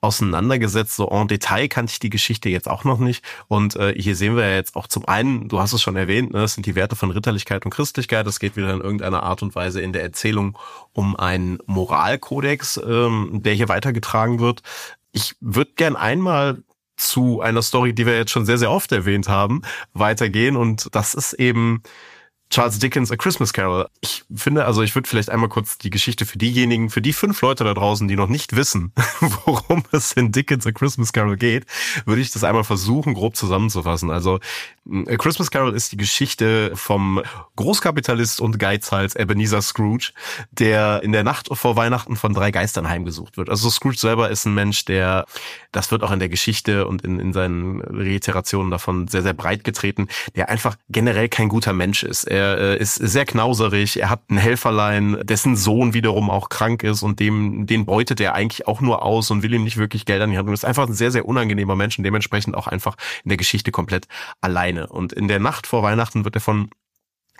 auseinandergesetzt. 0.00 0.96
So 0.96 1.08
en 1.10 1.28
Detail 1.28 1.68
kannte 1.68 1.92
ich 1.92 1.98
die 1.98 2.08
Geschichte 2.08 2.48
jetzt 2.48 2.70
auch 2.70 2.84
noch 2.84 2.98
nicht. 2.98 3.22
Und 3.48 3.76
äh, 3.76 3.92
hier 3.94 4.16
sehen 4.16 4.34
wir 4.34 4.48
ja 4.48 4.54
jetzt 4.54 4.76
auch 4.76 4.86
zum 4.86 5.06
einen, 5.06 5.48
du 5.48 5.60
hast 5.60 5.74
es 5.74 5.82
schon 5.82 5.96
erwähnt, 5.96 6.32
ne, 6.32 6.40
das 6.40 6.54
sind 6.54 6.64
die 6.64 6.74
Werte 6.74 6.96
von 6.96 7.10
Ritterlichkeit 7.10 7.66
und 7.66 7.70
Christlichkeit. 7.70 8.26
Es 8.26 8.40
geht 8.40 8.56
wieder 8.56 8.72
in 8.72 8.80
irgendeiner 8.80 9.22
Art 9.24 9.42
und 9.42 9.54
Weise 9.54 9.82
in 9.82 9.92
der 9.92 10.02
Erzählung 10.02 10.56
um 10.94 11.16
einen 11.16 11.58
Moralkodex, 11.66 12.80
ähm, 12.82 13.42
der 13.42 13.52
hier 13.52 13.68
weitergetragen 13.68 14.40
wird. 14.40 14.62
Ich 15.12 15.36
würde 15.40 15.72
gern 15.76 15.96
einmal 15.96 16.62
zu 16.98 17.40
einer 17.40 17.62
Story, 17.62 17.94
die 17.94 18.06
wir 18.06 18.16
jetzt 18.16 18.30
schon 18.30 18.44
sehr, 18.44 18.58
sehr 18.58 18.70
oft 18.70 18.92
erwähnt 18.92 19.28
haben, 19.28 19.62
weitergehen. 19.94 20.56
Und 20.56 20.94
das 20.94 21.14
ist 21.14 21.32
eben 21.34 21.82
Charles 22.50 22.78
Dickens 22.78 23.12
A 23.12 23.16
Christmas 23.16 23.52
Carol. 23.52 23.88
Ich 24.00 24.24
finde, 24.34 24.64
also 24.64 24.82
ich 24.82 24.94
würde 24.94 25.08
vielleicht 25.08 25.28
einmal 25.28 25.50
kurz 25.50 25.76
die 25.76 25.90
Geschichte 25.90 26.24
für 26.24 26.38
diejenigen, 26.38 26.88
für 26.88 27.02
die 27.02 27.12
fünf 27.12 27.42
Leute 27.42 27.62
da 27.62 27.74
draußen, 27.74 28.08
die 28.08 28.16
noch 28.16 28.28
nicht 28.28 28.56
wissen, 28.56 28.92
worum 29.44 29.84
es 29.92 30.12
in 30.12 30.32
Dickens 30.32 30.66
A 30.66 30.72
Christmas 30.72 31.12
Carol 31.12 31.36
geht, 31.36 31.66
würde 32.06 32.22
ich 32.22 32.30
das 32.30 32.44
einmal 32.44 32.64
versuchen, 32.64 33.12
grob 33.12 33.36
zusammenzufassen. 33.36 34.10
Also 34.10 34.40
A 35.06 35.16
Christmas 35.16 35.50
Carol 35.50 35.74
ist 35.74 35.92
die 35.92 35.98
Geschichte 35.98 36.72
vom 36.74 37.22
Großkapitalist 37.56 38.40
und 38.40 38.58
Geizhals 38.58 39.14
Ebenezer 39.14 39.60
Scrooge, 39.60 40.12
der 40.50 41.02
in 41.02 41.12
der 41.12 41.24
Nacht 41.24 41.50
vor 41.52 41.76
Weihnachten 41.76 42.16
von 42.16 42.32
drei 42.32 42.50
Geistern 42.50 42.88
heimgesucht 42.88 43.36
wird. 43.36 43.50
Also 43.50 43.68
Scrooge 43.68 43.98
selber 43.98 44.30
ist 44.30 44.46
ein 44.46 44.54
Mensch, 44.54 44.86
der, 44.86 45.26
das 45.72 45.90
wird 45.90 46.02
auch 46.02 46.12
in 46.12 46.18
der 46.20 46.30
Geschichte 46.30 46.86
und 46.86 47.02
in, 47.02 47.20
in 47.20 47.34
seinen 47.34 47.82
Reiterationen 47.82 48.70
davon 48.70 49.06
sehr, 49.08 49.22
sehr 49.22 49.34
breit 49.34 49.64
getreten, 49.64 50.08
der 50.34 50.48
einfach 50.48 50.76
generell 50.88 51.28
kein 51.28 51.50
guter 51.50 51.74
Mensch 51.74 52.02
ist. 52.02 52.24
Er 52.24 52.37
er 52.38 52.58
äh, 52.58 52.78
ist 52.78 52.94
sehr 52.94 53.24
knauserig, 53.24 54.00
er 54.00 54.10
hat 54.10 54.30
ein 54.30 54.38
Helferlein, 54.38 55.18
dessen 55.22 55.56
Sohn 55.56 55.94
wiederum 55.94 56.30
auch 56.30 56.48
krank 56.48 56.82
ist 56.82 57.02
und 57.02 57.20
dem, 57.20 57.66
den 57.66 57.84
beutet 57.84 58.20
er 58.20 58.34
eigentlich 58.34 58.66
auch 58.66 58.80
nur 58.80 59.02
aus 59.02 59.30
und 59.30 59.42
will 59.42 59.52
ihm 59.52 59.64
nicht 59.64 59.76
wirklich 59.76 60.04
Geld 60.04 60.22
an 60.22 60.30
die 60.30 60.38
Hand. 60.38 60.48
Und 60.48 60.54
ist 60.54 60.64
einfach 60.64 60.86
ein 60.86 60.94
sehr, 60.94 61.10
sehr 61.10 61.26
unangenehmer 61.26 61.76
Mensch 61.76 61.98
und 61.98 62.04
dementsprechend 62.04 62.54
auch 62.54 62.66
einfach 62.66 62.96
in 63.24 63.30
der 63.30 63.36
Geschichte 63.36 63.70
komplett 63.70 64.06
alleine. 64.40 64.86
Und 64.86 65.12
in 65.12 65.28
der 65.28 65.40
Nacht 65.40 65.66
vor 65.66 65.82
Weihnachten 65.82 66.24
wird 66.24 66.36
er 66.36 66.40
von 66.40 66.70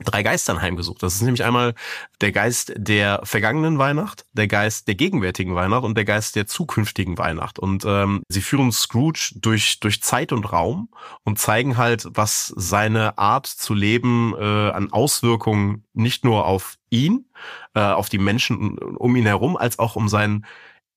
drei 0.05 0.23
Geistern 0.23 0.61
heimgesucht. 0.61 1.03
Das 1.03 1.15
ist 1.15 1.23
nämlich 1.23 1.45
einmal 1.45 1.75
der 2.21 2.33
Geist 2.33 2.73
der 2.77 3.21
vergangenen 3.25 3.79
Weihnacht, 3.79 4.27
der 4.33 4.47
Geist 4.47 4.89
der 4.89 4.95
gegenwärtigen 4.95 5.55
Weihnacht 5.55 5.85
und 5.85 5.97
der 5.97 6.05
Geist 6.05 6.37
der 6.37 6.47
zukünftigen 6.47 7.19
Weihnacht. 7.19 7.59
Und 7.59 7.85
ähm, 7.87 8.23
sie 8.29 8.41
führen 8.41 8.73
Scrooge 8.73 9.35
durch 9.37 9.81
durch 9.81 10.03
Zeit 10.03 10.33
und 10.33 10.53
Raum 10.53 10.89
und 11.25 11.39
zeigen 11.39 11.77
halt, 11.77 12.07
was 12.11 12.53
seine 12.57 13.19
Art 13.19 13.47
zu 13.47 13.75
leben 13.75 14.35
äh, 14.39 14.71
an 14.71 14.93
Auswirkungen 14.93 15.85
nicht 15.95 16.25
nur 16.25 16.47
auf 16.47 16.77
ihn, 16.91 17.27
äh, 17.75 17.81
auf 17.81 18.09
die 18.09 18.19
Menschen 18.19 18.79
um 18.79 19.17
ihn 19.17 19.27
herum, 19.27 19.57
als 19.57 19.79
auch 19.79 19.97
um 19.97 20.09
seinen 20.09 20.47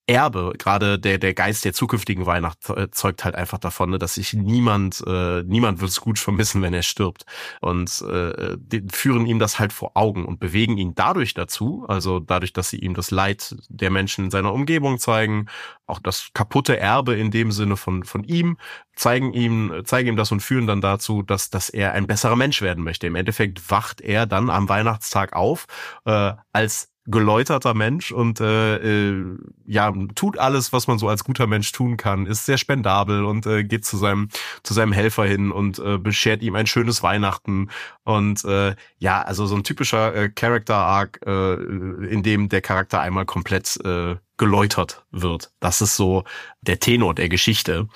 Erbe, 0.07 0.53
gerade 0.57 0.99
der, 0.99 1.17
der 1.17 1.33
Geist 1.33 1.63
der 1.63 1.73
zukünftigen 1.73 2.25
Weihnacht 2.25 2.69
äh, 2.69 2.89
zeugt 2.91 3.23
halt 3.23 3.35
einfach 3.35 3.59
davon, 3.59 3.91
ne, 3.91 3.97
dass 3.99 4.15
sich 4.15 4.33
niemand, 4.33 5.03
äh, 5.07 5.43
niemand 5.43 5.79
wird 5.79 5.91
es 5.91 6.01
gut 6.01 6.19
vermissen, 6.19 6.61
wenn 6.61 6.73
er 6.73 6.83
stirbt. 6.83 7.25
Und 7.61 8.01
äh, 8.01 8.57
die 8.59 8.83
führen 8.91 9.25
ihm 9.25 9.39
das 9.39 9.59
halt 9.59 9.71
vor 9.73 9.91
Augen 9.95 10.25
und 10.25 10.39
bewegen 10.39 10.77
ihn 10.77 10.95
dadurch 10.95 11.33
dazu, 11.33 11.85
also 11.87 12.19
dadurch, 12.19 12.51
dass 12.51 12.69
sie 12.69 12.79
ihm 12.79 12.93
das 12.93 13.11
Leid 13.11 13.55
der 13.69 13.89
Menschen 13.91 14.25
in 14.25 14.31
seiner 14.31 14.53
Umgebung 14.53 14.97
zeigen, 14.97 15.47
auch 15.85 15.99
das 15.99 16.29
kaputte 16.33 16.77
Erbe 16.77 17.15
in 17.15 17.31
dem 17.31 17.51
Sinne 17.51 17.77
von, 17.77 18.03
von 18.03 18.23
ihm, 18.23 18.57
zeigen 18.95 19.33
ihm, 19.33 19.81
zeigen 19.85 20.09
ihm 20.09 20.15
das 20.15 20.31
und 20.31 20.41
führen 20.41 20.67
dann 20.67 20.81
dazu, 20.81 21.21
dass, 21.21 21.49
dass 21.49 21.69
er 21.69 21.93
ein 21.93 22.07
besserer 22.07 22.35
Mensch 22.35 22.61
werden 22.61 22.83
möchte. 22.83 23.07
Im 23.07 23.15
Endeffekt 23.15 23.69
wacht 23.69 24.01
er 24.01 24.25
dann 24.25 24.49
am 24.49 24.67
Weihnachtstag 24.67 25.33
auf 25.33 25.65
äh, 26.05 26.33
als 26.53 26.90
geläuterter 27.07 27.73
Mensch 27.73 28.11
und 28.11 28.39
äh, 28.39 28.75
äh, 29.09 29.37
ja 29.65 29.91
tut 30.13 30.37
alles, 30.37 30.71
was 30.71 30.87
man 30.87 30.99
so 30.99 31.07
als 31.09 31.23
guter 31.23 31.47
Mensch 31.47 31.71
tun 31.71 31.97
kann, 31.97 32.27
ist 32.27 32.45
sehr 32.45 32.57
spendabel 32.57 33.25
und 33.25 33.45
äh, 33.47 33.63
geht 33.63 33.85
zu 33.85 33.97
seinem 33.97 34.29
zu 34.61 34.73
seinem 34.73 34.91
Helfer 34.91 35.25
hin 35.25 35.51
und 35.51 35.79
äh, 35.79 35.97
beschert 35.97 36.43
ihm 36.43 36.55
ein 36.55 36.67
schönes 36.67 37.01
Weihnachten. 37.01 37.69
Und 38.03 38.45
äh, 38.45 38.75
ja 38.99 39.21
also 39.21 39.47
so 39.47 39.55
ein 39.55 39.63
typischer 39.63 40.13
äh, 40.15 40.29
Character 40.29 40.75
Arc, 40.75 41.19
äh, 41.25 41.53
in 41.53 42.21
dem 42.23 42.49
der 42.49 42.61
Charakter 42.61 43.01
einmal 43.01 43.25
komplett 43.25 43.79
äh, 43.83 44.15
geläutert 44.41 45.05
wird. 45.11 45.51
Das 45.59 45.81
ist 45.81 45.95
so 45.95 46.23
der 46.61 46.79
Tenor 46.79 47.13
der 47.13 47.29
Geschichte 47.29 47.87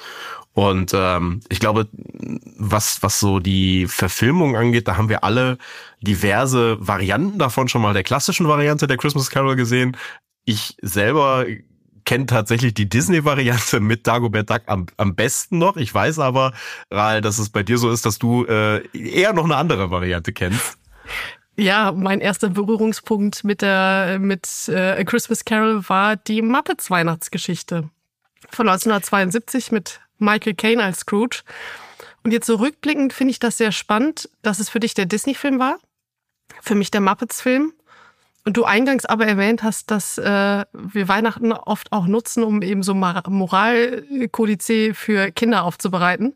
und 0.56 0.93
ähm, 0.93 1.41
ich 1.50 1.60
glaube, 1.60 1.89
was, 2.58 3.04
was 3.04 3.20
so 3.20 3.39
die 3.39 3.88
Verfilmung 3.88 4.56
angeht, 4.56 4.88
da 4.88 4.96
haben 4.96 5.10
wir 5.10 5.26
alle 5.26 5.58
diverse 6.00 6.78
Varianten 6.80 7.38
davon 7.38 7.68
schon 7.68 7.82
mal 7.82 7.93
der 7.93 8.04
klassischen 8.04 8.48
Variante 8.48 8.88
der 8.88 8.96
Christmas 8.96 9.30
Carol 9.30 9.58
gesehen. 9.58 9.98
Ich 10.46 10.78
selber 10.82 11.46
kenne 12.06 12.26
tatsächlich 12.28 12.74
die 12.74 12.88
Disney-Variante 12.88 13.82
mit 13.82 14.08
Dagobert 14.08 14.50
Duck 14.50 14.62
am, 14.68 14.86
am 14.96 15.14
besten 15.14 15.58
noch. 15.58 15.76
Ich 15.76 15.93
weiß 15.93 16.20
aber, 16.20 16.54
Rahl, 16.89 17.20
dass 17.20 17.38
es 17.38 17.50
bei 17.50 17.64
dir 17.64 17.78
so 17.78 17.91
ist, 17.91 18.06
dass 18.06 18.18
du 18.18 18.46
äh, 18.46 18.88
eher 18.98 19.34
noch 19.34 19.43
eine 19.43 19.58
andere 19.58 19.91
Variante 19.91 20.32
kennst. 20.32 20.78
Ja, 21.58 21.93
mein 21.93 22.20
erster 22.20 22.49
Berührungspunkt 22.49 23.45
mit 23.45 23.62
der 23.62 24.18
mit 24.20 24.47
äh, 24.68 24.99
A 24.99 25.03
Christmas 25.06 25.45
Carol 25.45 25.88
war 25.88 26.18
die 26.18 26.41
Muppets 26.41 26.91
Weihnachtsgeschichte 26.91 27.89
von 28.49 28.68
1972 28.68 29.72
mit 29.72 30.01
Michael 30.20 30.56
Caine 30.56 30.84
als 30.84 30.99
Scrooge. 30.99 31.43
Und 32.24 32.32
jetzt 32.32 32.47
so 32.47 32.56
rückblickend 32.56 33.14
finde 33.14 33.32
ich 33.32 33.39
das 33.39 33.58
sehr 33.58 33.72
spannend, 33.72 34.30
dass 34.41 34.60
es 34.60 34.70
für 34.70 34.82
dich 34.82 34.95
der 34.95 35.06
Disney-Film 35.06 35.60
war, 35.60 35.78
für 36.62 36.76
mich 36.76 36.91
der 36.91 37.01
Muppets-Film. 37.01 37.72
Und 38.43 38.58
du 38.58 38.66
eingangs 38.66 39.06
aber 39.06 39.26
erwähnt 39.26 39.64
hast, 39.64 39.91
dass 39.91 40.18
äh, 40.18 40.66
wir 40.74 41.08
Weihnachten 41.08 41.53
oft 41.53 41.91
auch 41.91 42.06
nutzen, 42.06 42.43
um 42.43 42.62
eben 42.62 42.84
so 42.84 42.93
Moralkodizee 42.93 44.93
für 44.93 45.32
Kinder 45.32 45.64
aufzubereiten. 45.64 46.36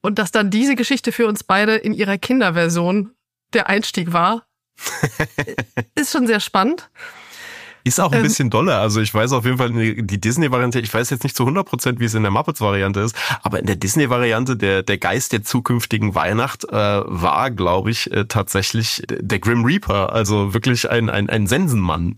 Und 0.00 0.18
dass 0.18 0.30
dann 0.30 0.50
diese 0.50 0.76
Geschichte 0.76 1.10
für 1.10 1.26
uns 1.26 1.42
beide 1.42 1.74
in 1.74 1.92
ihrer 1.92 2.18
Kinderversion 2.18 3.15
der 3.52 3.68
Einstieg 3.68 4.12
war, 4.12 4.46
ist 5.94 6.12
schon 6.12 6.26
sehr 6.26 6.40
spannend. 6.40 6.90
Ist 7.86 8.00
auch 8.00 8.10
ein 8.10 8.18
ähm, 8.18 8.24
bisschen 8.24 8.50
doller. 8.50 8.80
Also 8.80 9.00
ich 9.00 9.14
weiß 9.14 9.30
auf 9.30 9.44
jeden 9.44 9.58
Fall, 9.58 9.70
die 9.70 10.20
Disney-Variante, 10.20 10.80
ich 10.80 10.92
weiß 10.92 11.08
jetzt 11.10 11.22
nicht 11.22 11.36
zu 11.36 11.44
100 11.44 11.64
Prozent, 11.64 12.00
wie 12.00 12.06
es 12.06 12.14
in 12.14 12.22
der 12.22 12.32
Muppets-Variante 12.32 12.98
ist, 12.98 13.14
aber 13.42 13.60
in 13.60 13.66
der 13.66 13.76
Disney-Variante, 13.76 14.56
der, 14.56 14.82
der 14.82 14.98
Geist 14.98 15.32
der 15.32 15.44
zukünftigen 15.44 16.16
Weihnacht 16.16 16.64
äh, 16.64 16.72
war, 16.72 17.52
glaube 17.52 17.92
ich, 17.92 18.10
äh, 18.10 18.24
tatsächlich 18.24 19.04
der 19.08 19.38
Grim 19.38 19.64
Reaper. 19.64 20.12
Also 20.12 20.52
wirklich 20.52 20.90
ein, 20.90 21.08
ein, 21.08 21.30
ein 21.30 21.46
Sensenmann. 21.46 22.16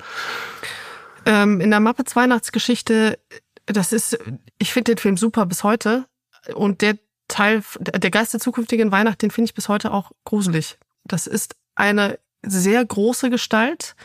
Ähm, 1.26 1.61
in 1.61 1.68
der 1.68 1.81
Muppets 1.81 2.16
Weihnachtsgeschichte, 2.16 3.18
das 3.66 3.93
ist, 3.93 4.18
ich 4.59 4.72
finde 4.72 4.93
den 4.95 4.99
Film 4.99 5.18
super 5.18 5.45
bis 5.45 5.64
heute. 5.64 6.07
Und 6.55 6.81
der 6.81 6.97
Teil, 7.29 7.62
der 7.79 8.11
Geist 8.11 8.33
der 8.33 8.41
zukünftigen 8.41 8.91
Weihnacht, 8.91 9.20
den 9.20 9.31
finde 9.31 9.51
ich 9.51 9.55
bis 9.55 9.68
heute 9.68 9.93
auch 9.93 10.12
gruselig. 10.24 10.79
Das 11.09 11.27
ist 11.27 11.57
eine 11.75 12.19
sehr 12.43 12.85
große 12.85 13.31
Gestalt, 13.31 13.97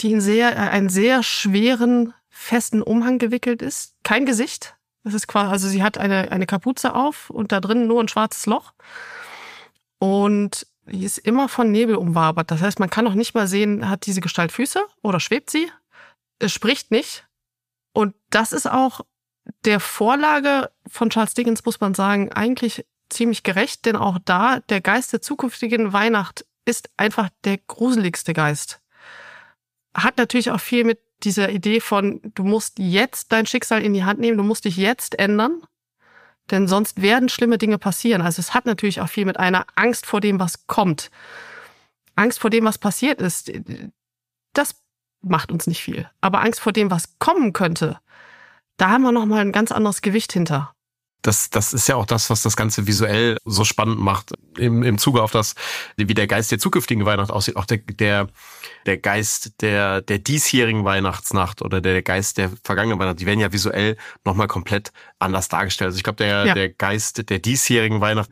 die 0.00 0.12
in 0.12 0.20
sehr, 0.20 0.52
äh, 0.52 0.70
einen 0.70 0.88
sehr 0.88 1.22
schweren, 1.22 2.14
festen 2.28 2.82
Umhang 2.82 3.18
gewickelt 3.18 3.62
ist. 3.62 3.94
Kein 4.02 4.26
Gesicht. 4.26 4.76
Das 5.04 5.14
ist 5.14 5.26
quasi, 5.26 5.50
also 5.50 5.68
sie 5.68 5.82
hat 5.82 5.98
eine, 5.98 6.30
eine 6.32 6.46
Kapuze 6.46 6.94
auf 6.94 7.30
und 7.30 7.52
da 7.52 7.60
drin 7.60 7.86
nur 7.86 8.02
ein 8.02 8.08
schwarzes 8.08 8.46
Loch. 8.46 8.72
Und 9.98 10.66
die 10.86 11.04
ist 11.04 11.18
immer 11.18 11.48
von 11.48 11.70
Nebel 11.70 11.96
umwabert. 11.96 12.50
Das 12.50 12.62
heißt, 12.62 12.78
man 12.78 12.90
kann 12.90 13.04
noch 13.04 13.14
nicht 13.14 13.34
mal 13.34 13.46
sehen, 13.46 13.88
hat 13.88 14.06
diese 14.06 14.20
Gestalt 14.20 14.52
Füße 14.52 14.84
oder 15.02 15.20
schwebt 15.20 15.50
sie? 15.50 15.70
Es 16.38 16.52
spricht 16.52 16.90
nicht. 16.90 17.26
Und 17.92 18.14
das 18.30 18.52
ist 18.52 18.70
auch 18.70 19.00
der 19.64 19.80
Vorlage 19.80 20.70
von 20.86 21.10
Charles 21.10 21.34
Dickens, 21.34 21.64
muss 21.64 21.80
man 21.80 21.94
sagen, 21.94 22.32
eigentlich 22.32 22.86
ziemlich 23.10 23.42
gerecht, 23.42 23.84
denn 23.86 23.96
auch 23.96 24.18
da 24.24 24.60
der 24.60 24.80
Geist 24.80 25.12
der 25.12 25.22
zukünftigen 25.22 25.92
Weihnacht 25.92 26.46
ist 26.64 26.90
einfach 26.96 27.28
der 27.44 27.58
gruseligste 27.58 28.32
Geist 28.34 28.80
hat 30.04 30.18
natürlich 30.18 30.50
auch 30.50 30.60
viel 30.60 30.84
mit 30.84 31.00
dieser 31.24 31.50
Idee 31.50 31.80
von, 31.80 32.20
du 32.34 32.44
musst 32.44 32.78
jetzt 32.78 33.32
dein 33.32 33.46
Schicksal 33.46 33.82
in 33.82 33.92
die 33.92 34.04
Hand 34.04 34.20
nehmen, 34.20 34.38
du 34.38 34.44
musst 34.44 34.64
dich 34.64 34.76
jetzt 34.76 35.18
ändern. 35.18 35.62
Denn 36.50 36.66
sonst 36.66 37.02
werden 37.02 37.28
schlimme 37.28 37.58
Dinge 37.58 37.76
passieren. 37.76 38.22
Also 38.22 38.40
es 38.40 38.54
hat 38.54 38.64
natürlich 38.64 39.00
auch 39.00 39.08
viel 39.08 39.26
mit 39.26 39.38
einer 39.38 39.66
Angst 39.74 40.06
vor 40.06 40.20
dem, 40.20 40.40
was 40.40 40.66
kommt. 40.66 41.10
Angst 42.16 42.38
vor 42.38 42.50
dem, 42.50 42.64
was 42.64 42.78
passiert 42.78 43.20
ist, 43.20 43.52
das 44.54 44.76
macht 45.20 45.52
uns 45.52 45.66
nicht 45.66 45.82
viel. 45.82 46.08
Aber 46.20 46.40
Angst 46.40 46.60
vor 46.60 46.72
dem, 46.72 46.90
was 46.90 47.18
kommen 47.18 47.52
könnte, 47.52 48.00
da 48.78 48.90
haben 48.90 49.02
wir 49.02 49.12
nochmal 49.12 49.40
ein 49.40 49.52
ganz 49.52 49.72
anderes 49.72 50.00
Gewicht 50.00 50.32
hinter 50.32 50.74
das, 51.22 51.50
das 51.50 51.72
ist 51.72 51.88
ja 51.88 51.96
auch 51.96 52.06
das, 52.06 52.30
was 52.30 52.42
das 52.42 52.56
Ganze 52.56 52.86
visuell 52.86 53.38
so 53.44 53.64
spannend 53.64 53.98
macht 53.98 54.32
im, 54.56 54.82
im 54.82 54.98
Zuge 54.98 55.22
auf 55.22 55.32
das, 55.32 55.54
wie 55.96 56.14
der 56.14 56.26
Geist 56.26 56.52
der 56.52 56.58
zukünftigen 56.58 57.04
Weihnacht 57.06 57.30
aussieht. 57.30 57.56
Auch 57.56 57.64
der, 57.64 57.78
der, 57.78 58.28
der 58.86 58.98
Geist 58.98 59.60
der, 59.60 60.00
der 60.00 60.18
diesjährigen 60.18 60.84
Weihnachtsnacht 60.84 61.62
oder 61.62 61.80
der 61.80 62.02
Geist 62.02 62.38
der 62.38 62.50
vergangenen 62.62 62.98
Weihnacht, 62.98 63.20
die 63.20 63.26
werden 63.26 63.40
ja 63.40 63.52
visuell 63.52 63.96
nochmal 64.24 64.46
komplett 64.46 64.92
anders 65.18 65.48
dargestellt. 65.48 65.88
Also 65.88 65.96
ich 65.96 66.04
glaube, 66.04 66.18
der, 66.18 66.46
ja. 66.46 66.54
der 66.54 66.68
Geist 66.68 67.28
der 67.28 67.38
diesjährigen 67.40 68.00
Weihnacht, 68.00 68.30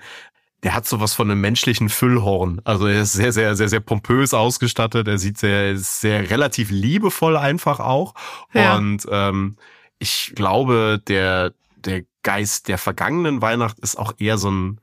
der 0.62 0.74
hat 0.74 0.86
sowas 0.86 1.12
von 1.12 1.30
einem 1.30 1.40
menschlichen 1.40 1.88
Füllhorn. 1.88 2.60
Also 2.64 2.86
er 2.86 3.02
ist 3.02 3.12
sehr, 3.12 3.32
sehr, 3.32 3.56
sehr, 3.56 3.68
sehr 3.68 3.80
pompös 3.80 4.32
ausgestattet. 4.32 5.06
Er 5.08 5.18
sieht 5.18 5.38
sehr, 5.38 5.76
sehr 5.76 6.30
relativ 6.30 6.70
liebevoll 6.70 7.36
einfach 7.36 7.80
auch. 7.80 8.14
Ja. 8.54 8.76
Und 8.76 9.06
ähm, 9.10 9.56
ich 9.98 10.32
glaube, 10.34 11.00
der, 11.06 11.52
der 11.76 12.02
Geist 12.26 12.66
der 12.66 12.76
vergangenen 12.76 13.40
Weihnacht 13.40 13.78
ist 13.78 13.96
auch 13.96 14.12
eher 14.18 14.36
so 14.36 14.50
ein, 14.50 14.80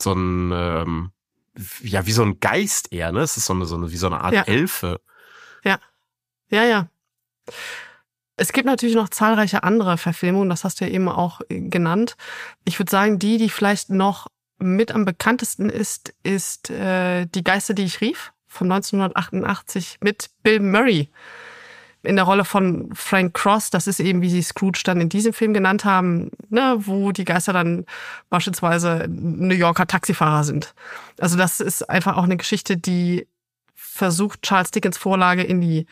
so 0.00 0.14
ein, 0.14 0.50
ähm, 0.54 1.10
ja, 1.82 2.06
wie 2.06 2.12
so 2.12 2.22
ein 2.22 2.40
Geist 2.40 2.90
eher, 2.94 3.12
ne? 3.12 3.20
Es 3.20 3.36
ist 3.36 3.44
so 3.44 3.52
eine, 3.52 3.66
so 3.66 3.76
eine 3.76 3.92
wie 3.92 3.98
so 3.98 4.06
eine 4.06 4.22
Art 4.22 4.32
ja. 4.32 4.42
Elfe. 4.44 4.98
Ja. 5.64 5.78
Ja, 6.48 6.64
ja. 6.64 6.88
Es 8.36 8.54
gibt 8.54 8.64
natürlich 8.64 8.94
noch 8.94 9.10
zahlreiche 9.10 9.62
andere 9.64 9.98
Verfilmungen, 9.98 10.48
das 10.48 10.64
hast 10.64 10.80
du 10.80 10.86
ja 10.86 10.90
eben 10.90 11.10
auch 11.10 11.42
äh, 11.50 11.60
genannt. 11.60 12.16
Ich 12.64 12.78
würde 12.78 12.90
sagen, 12.90 13.18
die, 13.18 13.36
die 13.36 13.50
vielleicht 13.50 13.90
noch 13.90 14.28
mit 14.56 14.92
am 14.92 15.04
bekanntesten 15.04 15.68
ist, 15.68 16.14
ist 16.22 16.70
äh, 16.70 17.26
Die 17.26 17.44
Geister, 17.44 17.74
die 17.74 17.84
ich 17.84 18.00
rief 18.00 18.32
von 18.46 18.72
1988 18.72 19.98
mit 20.00 20.30
Bill 20.42 20.60
Murray 20.60 21.10
in 22.02 22.16
der 22.16 22.24
Rolle 22.24 22.44
von 22.44 22.90
Frank 22.94 23.34
Cross, 23.34 23.70
das 23.70 23.86
ist 23.86 24.00
eben, 24.00 24.22
wie 24.22 24.30
sie 24.30 24.42
Scrooge 24.42 24.82
dann 24.84 25.00
in 25.00 25.08
diesem 25.08 25.32
Film 25.32 25.54
genannt 25.54 25.84
haben, 25.84 26.30
ne, 26.48 26.76
wo 26.78 27.12
die 27.12 27.24
Geister 27.24 27.52
dann 27.52 27.86
beispielsweise 28.28 29.06
New 29.08 29.54
Yorker 29.54 29.86
Taxifahrer 29.86 30.44
sind. 30.44 30.74
Also 31.18 31.36
das 31.36 31.60
ist 31.60 31.88
einfach 31.88 32.16
auch 32.16 32.24
eine 32.24 32.36
Geschichte, 32.36 32.76
die 32.76 33.28
versucht, 33.74 34.42
Charles 34.42 34.70
Dickens 34.70 34.98
Vorlage 34.98 35.42
in 35.42 35.60
die 35.60 35.86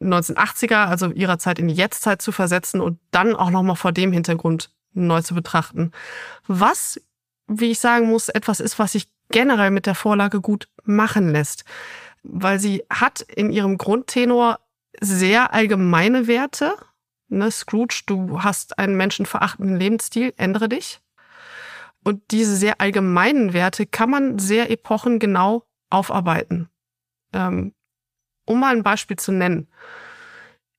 1980er, 0.00 0.86
also 0.86 1.10
ihrer 1.10 1.38
Zeit 1.38 1.58
in 1.58 1.68
die 1.68 1.74
Jetztzeit 1.74 2.22
zu 2.22 2.32
versetzen 2.32 2.80
und 2.80 2.98
dann 3.10 3.34
auch 3.34 3.50
nochmal 3.50 3.76
vor 3.76 3.92
dem 3.92 4.12
Hintergrund 4.12 4.70
neu 4.92 5.20
zu 5.22 5.34
betrachten. 5.34 5.92
Was, 6.46 7.00
wie 7.46 7.72
ich 7.72 7.80
sagen 7.80 8.08
muss, 8.08 8.28
etwas 8.28 8.60
ist, 8.60 8.78
was 8.78 8.92
sich 8.92 9.08
generell 9.30 9.70
mit 9.70 9.86
der 9.86 9.94
Vorlage 9.94 10.40
gut 10.40 10.68
machen 10.84 11.30
lässt. 11.30 11.64
Weil 12.22 12.58
sie 12.58 12.84
hat 12.90 13.20
in 13.20 13.50
ihrem 13.50 13.78
Grundtenor 13.78 14.58
sehr 15.00 15.52
allgemeine 15.52 16.26
Werte. 16.26 16.74
Ne, 17.28 17.50
Scrooge, 17.50 18.02
du 18.06 18.42
hast 18.42 18.78
einen 18.78 18.96
menschenverachtenden 18.96 19.76
Lebensstil, 19.76 20.32
ändere 20.36 20.68
dich. 20.68 21.00
Und 22.04 22.22
diese 22.30 22.56
sehr 22.56 22.80
allgemeinen 22.80 23.52
Werte 23.52 23.86
kann 23.86 24.10
man 24.10 24.38
sehr 24.38 24.70
epochengenau 24.70 25.66
aufarbeiten. 25.90 26.70
Ähm, 27.32 27.74
um 28.46 28.60
mal 28.60 28.74
ein 28.74 28.82
Beispiel 28.82 29.18
zu 29.18 29.30
nennen. 29.30 29.68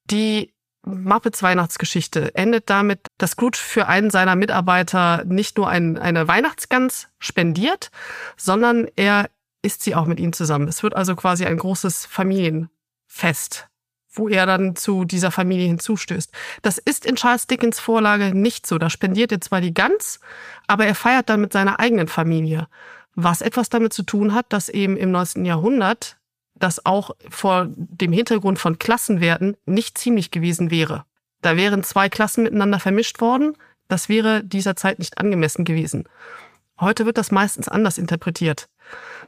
Die 0.05 0.53
Muppets 0.83 1.43
Weihnachtsgeschichte 1.43 2.33
endet 2.35 2.69
damit, 2.69 3.05
dass 3.17 3.31
Scrooge 3.31 3.57
für 3.57 3.87
einen 3.87 4.09
seiner 4.09 4.35
Mitarbeiter 4.35 5.23
nicht 5.25 5.57
nur 5.57 5.69
ein, 5.69 5.97
eine 5.97 6.27
Weihnachtsgans 6.27 7.09
spendiert, 7.19 7.91
sondern 8.37 8.87
er 8.95 9.29
isst 9.61 9.83
sie 9.83 9.93
auch 9.93 10.05
mit 10.05 10.19
ihnen 10.19 10.33
zusammen. 10.33 10.67
Es 10.67 10.83
wird 10.83 10.95
also 10.95 11.15
quasi 11.15 11.45
ein 11.45 11.57
großes 11.57 12.05
Familienfest 12.05 13.68
wo 14.11 14.27
er 14.27 14.45
dann 14.45 14.75
zu 14.75 15.05
dieser 15.05 15.31
Familie 15.31 15.67
hinzustößt. 15.67 16.31
Das 16.61 16.77
ist 16.77 17.05
in 17.05 17.15
Charles 17.15 17.47
Dickens 17.47 17.79
Vorlage 17.79 18.33
nicht 18.35 18.65
so. 18.65 18.77
Da 18.77 18.89
spendiert 18.89 19.31
er 19.31 19.41
zwar 19.41 19.61
die 19.61 19.73
Gans, 19.73 20.19
aber 20.67 20.85
er 20.85 20.95
feiert 20.95 21.29
dann 21.29 21.41
mit 21.41 21.53
seiner 21.53 21.79
eigenen 21.79 22.07
Familie. 22.07 22.67
Was 23.15 23.41
etwas 23.41 23.69
damit 23.69 23.93
zu 23.93 24.03
tun 24.03 24.33
hat, 24.33 24.47
dass 24.49 24.69
eben 24.69 24.97
im 24.97 25.11
19. 25.11 25.45
Jahrhundert 25.45 26.17
das 26.55 26.85
auch 26.85 27.11
vor 27.29 27.67
dem 27.69 28.11
Hintergrund 28.11 28.59
von 28.59 28.79
Klassenwerten 28.79 29.55
nicht 29.65 29.97
ziemlich 29.97 30.31
gewesen 30.31 30.71
wäre. 30.71 31.05
Da 31.41 31.55
wären 31.55 31.83
zwei 31.83 32.09
Klassen 32.09 32.43
miteinander 32.43 32.79
vermischt 32.79 33.21
worden. 33.21 33.55
Das 33.87 34.09
wäre 34.09 34.43
dieser 34.43 34.75
Zeit 34.75 34.99
nicht 34.99 35.17
angemessen 35.17 35.65
gewesen. 35.65 36.07
Heute 36.79 37.05
wird 37.05 37.17
das 37.17 37.31
meistens 37.31 37.67
anders 37.67 37.97
interpretiert. 37.97 38.69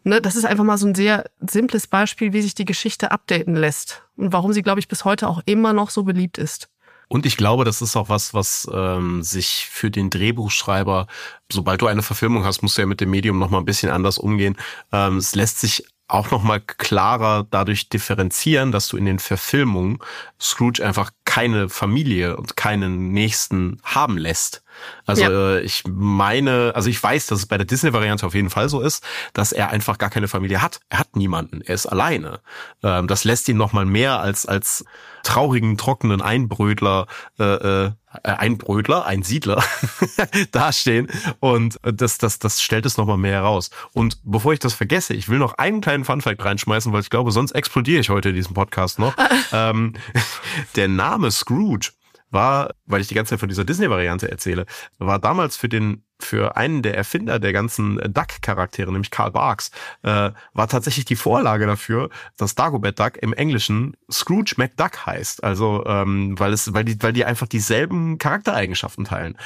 Ne, 0.04 0.20
das 0.20 0.36
ist 0.36 0.46
einfach 0.46 0.64
mal 0.64 0.78
so 0.78 0.88
ein 0.88 0.96
sehr 0.96 1.30
simples 1.40 1.86
Beispiel, 1.88 2.34
wie 2.34 2.42
sich 2.42 2.56
die 2.56 2.66
Geschichte 2.66 3.12
updaten 3.12 3.56
lässt 3.56 4.04
und 4.18 4.34
warum 4.34 4.52
sie, 4.52 4.64
glaube 4.64 4.80
ich, 4.80 4.88
bis 4.88 5.06
heute 5.06 5.28
auch 5.28 5.42
immer 5.46 5.74
noch 5.74 5.92
so 5.92 6.04
beliebt 6.04 6.38
ist. 6.38 6.70
Und 7.08 7.26
ich 7.26 7.36
glaube, 7.36 7.66
das 7.66 7.82
ist 7.82 7.98
auch 7.98 8.08
was, 8.08 8.34
was 8.34 8.70
ähm, 8.74 9.22
sich 9.22 9.68
für 9.70 9.92
den 9.92 10.10
Drehbuchschreiber, 10.10 11.08
sobald 11.52 11.82
du 11.82 11.88
eine 11.88 12.04
Verfilmung 12.04 12.46
hast, 12.46 12.62
musst 12.62 12.78
du 12.78 12.82
ja 12.82 12.86
mit 12.86 13.02
dem 13.02 13.12
Medium 13.12 13.38
noch 13.38 13.50
mal 13.50 13.58
ein 13.58 13.66
bisschen 13.66 13.92
anders 13.92 14.18
umgehen. 14.18 14.58
Ähm, 14.94 15.18
es 15.18 15.36
lässt 15.36 15.60
sich 15.60 15.84
auch 16.08 16.32
noch 16.32 16.42
mal 16.42 16.60
klarer 16.60 17.46
dadurch 17.50 17.90
differenzieren, 17.90 18.72
dass 18.72 18.88
du 18.88 18.98
in 18.98 19.06
den 19.06 19.20
Verfilmungen 19.20 20.00
Scrooge 20.40 20.86
einfach 20.86 21.12
keine 21.26 21.70
Familie 21.70 22.38
und 22.38 22.58
keinen 22.58 23.12
Nächsten 23.12 23.80
haben 23.84 24.18
lässt. 24.18 24.64
Also 25.06 25.24
ja. 25.24 25.30
Äh, 25.30 25.62
ich 25.62 25.84
meine, 25.88 26.72
also 26.76 26.90
ich 26.90 27.02
weiß, 27.02 27.28
dass 27.28 27.40
es 27.40 27.46
bei 27.46 27.58
der 27.58 27.66
Disney-Variante 27.66 28.26
auf 28.26 28.34
jeden 28.34 28.50
Fall 28.50 28.70
so 28.70 28.82
ist, 28.82 29.04
dass 29.34 29.52
er 29.52 29.70
einfach 29.70 29.98
gar 29.98 30.10
keine 30.10 30.28
Familie 30.28 30.62
hat. 30.62 30.80
Er 30.90 31.00
hat 31.00 31.16
niemanden. 31.16 31.62
Er 31.62 31.76
ist 31.76 31.86
alleine. 31.86 32.40
Ähm, 32.84 33.08
das 33.08 33.24
lässt 33.24 33.48
ihn 33.50 33.58
noch 33.58 33.74
mal 33.74 33.86
mehr 33.86 34.20
als 34.20 34.46
als 34.46 34.86
traurigen, 35.24 35.78
trockenen 35.78 36.22
Einbrötler 36.22 37.08
äh, 37.40 37.44
äh, 37.44 37.92
Einbrötler, 38.24 39.06
ein 39.06 39.24
Siedler 39.24 39.64
dastehen 40.52 41.08
und 41.40 41.80
das, 41.82 42.18
das, 42.18 42.40
das 42.40 42.62
stellt 42.62 42.86
es 42.86 42.98
nochmal 42.98 43.18
mehr 43.18 43.34
heraus. 43.34 43.70
Und 43.94 44.18
bevor 44.24 44.52
ich 44.52 44.60
das 44.60 44.74
vergesse, 44.74 45.14
ich 45.14 45.30
will 45.30 45.40
noch 45.40 45.54
einen 45.54 45.80
kleinen 45.80 46.04
Funfact 46.04 46.44
reinschmeißen, 46.44 46.92
weil 46.92 47.02
ich 47.02 47.10
glaube, 47.10 47.32
sonst 47.32 47.52
explodiere 47.52 48.02
ich 48.02 48.10
heute 48.10 48.30
in 48.30 48.36
diesem 48.36 48.54
Podcast 48.54 49.00
noch. 49.00 49.16
ähm, 49.54 49.94
der 50.76 50.90
Name 50.90 51.32
Scrooge 51.32 51.92
war, 52.32 52.72
weil 52.86 53.02
ich 53.02 53.08
die 53.08 53.16
ganze 53.16 53.32
Zeit 53.32 53.40
von 53.40 53.50
dieser 53.50 53.66
Disney-Variante 53.66 54.30
erzähle, 54.30 54.66
war 54.98 55.20
damals 55.20 55.58
für 55.58 55.70
den 55.70 56.04
für 56.24 56.56
einen 56.56 56.82
der 56.84 56.96
Erfinder 56.96 57.40
der 57.40 57.52
ganzen 57.52 57.98
Duck-Charaktere, 57.98 58.92
nämlich 58.92 59.10
Karl 59.10 59.32
Barks, 59.32 59.72
äh, 60.04 60.32
war 60.54 60.68
tatsächlich 60.68 61.06
die 61.06 61.16
Vorlage 61.16 61.66
dafür, 61.66 62.10
dass 62.38 62.56
Dagobert 62.56 63.00
Duck 63.00 63.18
im 63.18 63.34
Englischen 63.34 63.98
Scrooge 64.12 64.54
McDuck 64.58 65.06
heißt. 65.06 65.44
Also 65.44 65.84
ähm, 65.86 66.40
weil 66.40 66.54
es, 66.54 66.74
weil 66.74 66.86
die, 66.86 67.02
weil 67.02 67.14
die 67.14 67.26
einfach 67.26 67.48
dieselben 67.48 68.18
Charaktereigenschaften 68.18 69.06
teilen. 69.06 69.38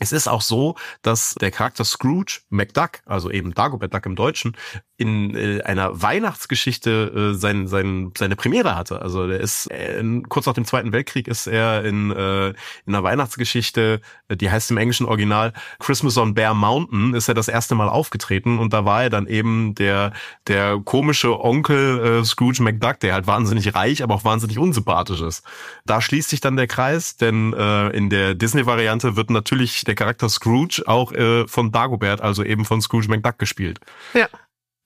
Es 0.00 0.12
ist 0.12 0.28
auch 0.28 0.42
so, 0.42 0.76
dass 1.02 1.34
der 1.34 1.50
Charakter 1.50 1.84
Scrooge 1.84 2.40
McDuck, 2.50 3.00
also 3.06 3.30
eben 3.30 3.54
Dagobert 3.54 3.94
Duck 3.94 4.06
im 4.06 4.16
Deutschen, 4.16 4.56
in 4.96 5.34
äh, 5.34 5.60
einer 5.62 6.02
Weihnachtsgeschichte 6.02 7.32
äh, 7.32 7.34
sein, 7.34 7.66
sein, 7.66 8.12
seine 8.16 8.36
Premiere 8.36 8.76
hatte. 8.76 9.02
Also 9.02 9.26
der 9.26 9.40
ist 9.40 9.70
äh, 9.70 10.02
kurz 10.28 10.46
nach 10.46 10.54
dem 10.54 10.64
Zweiten 10.64 10.92
Weltkrieg 10.92 11.26
ist 11.26 11.46
er 11.48 11.84
in, 11.84 12.12
äh, 12.12 12.48
in 12.48 12.54
einer 12.86 13.02
Weihnachtsgeschichte, 13.02 14.00
äh, 14.28 14.36
die 14.36 14.50
heißt 14.50 14.70
im 14.70 14.76
englischen 14.76 15.06
Original 15.06 15.52
Christmas 15.80 16.16
on 16.16 16.34
Bear 16.34 16.54
Mountain, 16.54 17.14
ist 17.14 17.28
er 17.28 17.34
das 17.34 17.48
erste 17.48 17.74
Mal 17.74 17.88
aufgetreten 17.88 18.58
und 18.58 18.72
da 18.72 18.84
war 18.84 19.04
er 19.04 19.10
dann 19.10 19.26
eben 19.26 19.74
der 19.74 20.12
der 20.46 20.80
komische 20.84 21.40
Onkel 21.40 22.20
äh, 22.20 22.24
Scrooge 22.24 22.62
McDuck, 22.62 23.00
der 23.00 23.14
halt 23.14 23.26
wahnsinnig 23.26 23.74
reich, 23.74 24.02
aber 24.02 24.14
auch 24.14 24.24
wahnsinnig 24.24 24.58
unsympathisch 24.58 25.20
ist. 25.20 25.44
Da 25.86 26.00
schließt 26.00 26.30
sich 26.30 26.40
dann 26.40 26.56
der 26.56 26.66
Kreis, 26.66 27.16
denn 27.16 27.52
äh, 27.52 27.88
in 27.88 28.10
der 28.10 28.34
Disney-Variante 28.34 29.16
wird 29.16 29.30
natürlich 29.30 29.83
der 29.84 29.94
Charakter 29.94 30.28
Scrooge 30.28 30.82
auch 30.86 31.12
äh, 31.12 31.46
von 31.46 31.72
Dagobert, 31.72 32.20
also 32.20 32.42
eben 32.42 32.64
von 32.64 32.80
Scrooge 32.80 33.08
McDuck 33.08 33.38
gespielt. 33.38 33.80
Ja. 34.12 34.28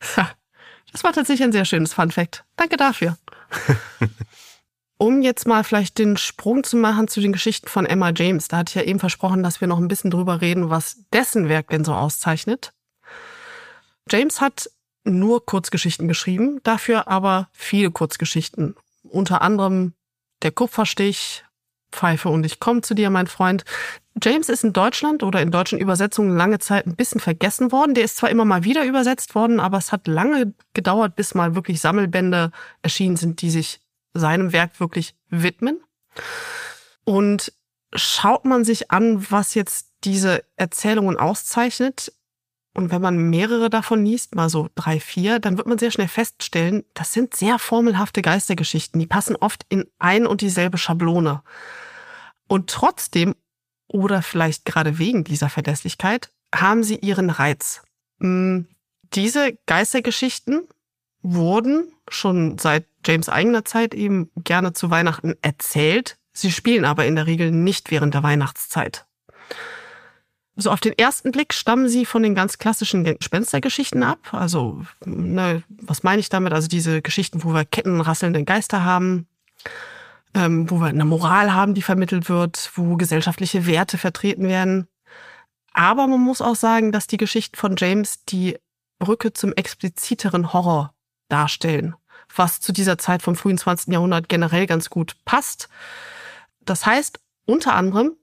Das 0.90 1.04
war 1.04 1.12
tatsächlich 1.12 1.44
ein 1.44 1.52
sehr 1.52 1.66
schönes 1.66 1.92
Fun 1.92 2.10
Fact. 2.10 2.44
Danke 2.56 2.78
dafür. 2.78 3.18
um 4.98 5.22
jetzt 5.22 5.46
mal 5.46 5.64
vielleicht 5.64 5.98
den 5.98 6.16
Sprung 6.16 6.64
zu 6.64 6.76
machen 6.76 7.08
zu 7.08 7.20
den 7.20 7.32
Geschichten 7.32 7.68
von 7.68 7.86
Emma 7.86 8.10
James. 8.14 8.48
Da 8.48 8.58
hatte 8.58 8.70
ich 8.70 8.74
ja 8.74 8.82
eben 8.82 8.98
versprochen, 8.98 9.42
dass 9.42 9.60
wir 9.60 9.68
noch 9.68 9.78
ein 9.78 9.88
bisschen 9.88 10.10
drüber 10.10 10.40
reden, 10.40 10.70
was 10.70 10.98
dessen 11.12 11.48
Werk 11.48 11.68
denn 11.68 11.84
so 11.84 11.94
auszeichnet. 11.94 12.72
James 14.10 14.40
hat 14.40 14.70
nur 15.04 15.46
Kurzgeschichten 15.46 16.08
geschrieben, 16.08 16.60
dafür 16.64 17.08
aber 17.08 17.48
viele 17.52 17.90
Kurzgeschichten. 17.90 18.74
Unter 19.02 19.40
anderem 19.42 19.94
Der 20.42 20.52
Kupferstich, 20.52 21.44
Pfeife 21.92 22.28
und 22.28 22.44
ich 22.44 22.60
komme 22.60 22.82
zu 22.82 22.94
dir, 22.94 23.10
mein 23.10 23.26
Freund. 23.26 23.64
James 24.22 24.48
ist 24.48 24.64
in 24.64 24.72
Deutschland 24.72 25.22
oder 25.22 25.40
in 25.40 25.50
deutschen 25.50 25.78
Übersetzungen 25.78 26.36
lange 26.36 26.58
Zeit 26.58 26.86
ein 26.86 26.96
bisschen 26.96 27.20
vergessen 27.20 27.72
worden. 27.72 27.94
Der 27.94 28.04
ist 28.04 28.16
zwar 28.16 28.30
immer 28.30 28.44
mal 28.44 28.64
wieder 28.64 28.84
übersetzt 28.84 29.34
worden, 29.34 29.60
aber 29.60 29.78
es 29.78 29.92
hat 29.92 30.06
lange 30.06 30.54
gedauert, 30.74 31.16
bis 31.16 31.34
mal 31.34 31.54
wirklich 31.54 31.80
Sammelbände 31.80 32.50
erschienen 32.82 33.16
sind, 33.16 33.42
die 33.42 33.50
sich 33.50 33.80
seinem 34.14 34.52
Werk 34.52 34.80
wirklich 34.80 35.14
widmen. 35.28 35.80
Und 37.04 37.52
schaut 37.94 38.44
man 38.44 38.64
sich 38.64 38.90
an, 38.90 39.30
was 39.30 39.54
jetzt 39.54 39.88
diese 40.04 40.44
Erzählungen 40.56 41.16
auszeichnet, 41.16 42.12
und 42.78 42.92
wenn 42.92 43.02
man 43.02 43.16
mehrere 43.16 43.70
davon 43.70 44.04
liest, 44.04 44.36
mal 44.36 44.48
so 44.48 44.68
drei, 44.76 45.00
vier, 45.00 45.40
dann 45.40 45.58
wird 45.58 45.66
man 45.66 45.78
sehr 45.78 45.90
schnell 45.90 46.06
feststellen, 46.06 46.84
das 46.94 47.12
sind 47.12 47.34
sehr 47.34 47.58
formelhafte 47.58 48.22
Geistergeschichten. 48.22 49.00
Die 49.00 49.08
passen 49.08 49.34
oft 49.34 49.66
in 49.68 49.84
ein 49.98 50.28
und 50.28 50.42
dieselbe 50.42 50.78
Schablone. 50.78 51.42
Und 52.46 52.70
trotzdem, 52.70 53.34
oder 53.88 54.22
vielleicht 54.22 54.64
gerade 54.64 55.00
wegen 55.00 55.24
dieser 55.24 55.48
Verlässlichkeit, 55.48 56.30
haben 56.54 56.84
sie 56.84 56.94
ihren 56.94 57.30
Reiz. 57.30 57.82
Hm, 58.20 58.68
diese 59.12 59.58
Geistergeschichten 59.66 60.62
wurden 61.20 61.92
schon 62.08 62.58
seit 62.58 62.86
James 63.04 63.28
eigener 63.28 63.64
Zeit 63.64 63.92
eben 63.92 64.30
gerne 64.36 64.72
zu 64.72 64.88
Weihnachten 64.88 65.34
erzählt. 65.42 66.16
Sie 66.32 66.52
spielen 66.52 66.84
aber 66.84 67.06
in 67.06 67.16
der 67.16 67.26
Regel 67.26 67.50
nicht 67.50 67.90
während 67.90 68.14
der 68.14 68.22
Weihnachtszeit. 68.22 69.07
So 70.60 70.72
auf 70.72 70.80
den 70.80 70.98
ersten 70.98 71.30
Blick 71.30 71.54
stammen 71.54 71.88
sie 71.88 72.04
von 72.04 72.24
den 72.24 72.34
ganz 72.34 72.58
klassischen 72.58 73.04
Gespenstergeschichten 73.04 74.02
ab. 74.02 74.18
Also, 74.32 74.82
ne, 75.04 75.62
was 75.68 76.02
meine 76.02 76.18
ich 76.18 76.30
damit? 76.30 76.52
Also 76.52 76.66
diese 76.66 77.00
Geschichten, 77.00 77.44
wo 77.44 77.54
wir 77.54 77.64
kettenrasselnde 77.64 78.42
Geister 78.42 78.82
haben, 78.82 79.28
ähm, 80.34 80.68
wo 80.68 80.80
wir 80.80 80.86
eine 80.86 81.04
Moral 81.04 81.54
haben, 81.54 81.74
die 81.74 81.82
vermittelt 81.82 82.28
wird, 82.28 82.72
wo 82.74 82.96
gesellschaftliche 82.96 83.66
Werte 83.66 83.98
vertreten 83.98 84.48
werden. 84.48 84.88
Aber 85.74 86.08
man 86.08 86.20
muss 86.20 86.42
auch 86.42 86.56
sagen, 86.56 86.90
dass 86.90 87.06
die 87.06 87.18
Geschichten 87.18 87.56
von 87.56 87.76
James 87.78 88.24
die 88.24 88.58
Brücke 88.98 89.32
zum 89.32 89.52
expliziteren 89.52 90.52
Horror 90.52 90.92
darstellen, 91.28 91.94
was 92.34 92.58
zu 92.58 92.72
dieser 92.72 92.98
Zeit 92.98 93.22
vom 93.22 93.36
frühen 93.36 93.58
20. 93.58 93.92
Jahrhundert 93.92 94.28
generell 94.28 94.66
ganz 94.66 94.90
gut 94.90 95.14
passt. 95.24 95.68
Das 96.64 96.84
heißt, 96.84 97.20
unter 97.46 97.74
anderem 97.74 98.17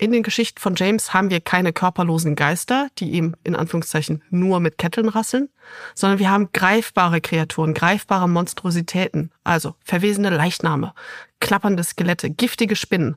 in 0.00 0.12
den 0.12 0.22
Geschichten 0.22 0.58
von 0.58 0.76
James 0.76 1.12
haben 1.12 1.28
wir 1.28 1.42
keine 1.42 1.74
körperlosen 1.74 2.34
Geister, 2.34 2.88
die 2.98 3.10
ihm 3.10 3.36
in 3.44 3.54
Anführungszeichen 3.54 4.22
nur 4.30 4.58
mit 4.58 4.78
Ketteln 4.78 5.10
rasseln, 5.10 5.50
sondern 5.94 6.18
wir 6.18 6.30
haben 6.30 6.48
greifbare 6.54 7.20
Kreaturen, 7.20 7.74
greifbare 7.74 8.26
Monstrositäten, 8.26 9.30
also 9.44 9.74
verwesene 9.84 10.30
Leichname, 10.30 10.94
klappernde 11.38 11.84
Skelette, 11.84 12.30
giftige 12.30 12.76
Spinnen. 12.76 13.16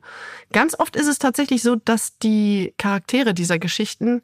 Ganz 0.52 0.78
oft 0.78 0.94
ist 0.94 1.06
es 1.06 1.18
tatsächlich 1.18 1.62
so, 1.62 1.76
dass 1.76 2.18
die 2.18 2.74
Charaktere 2.76 3.32
dieser 3.32 3.58
Geschichten 3.58 4.20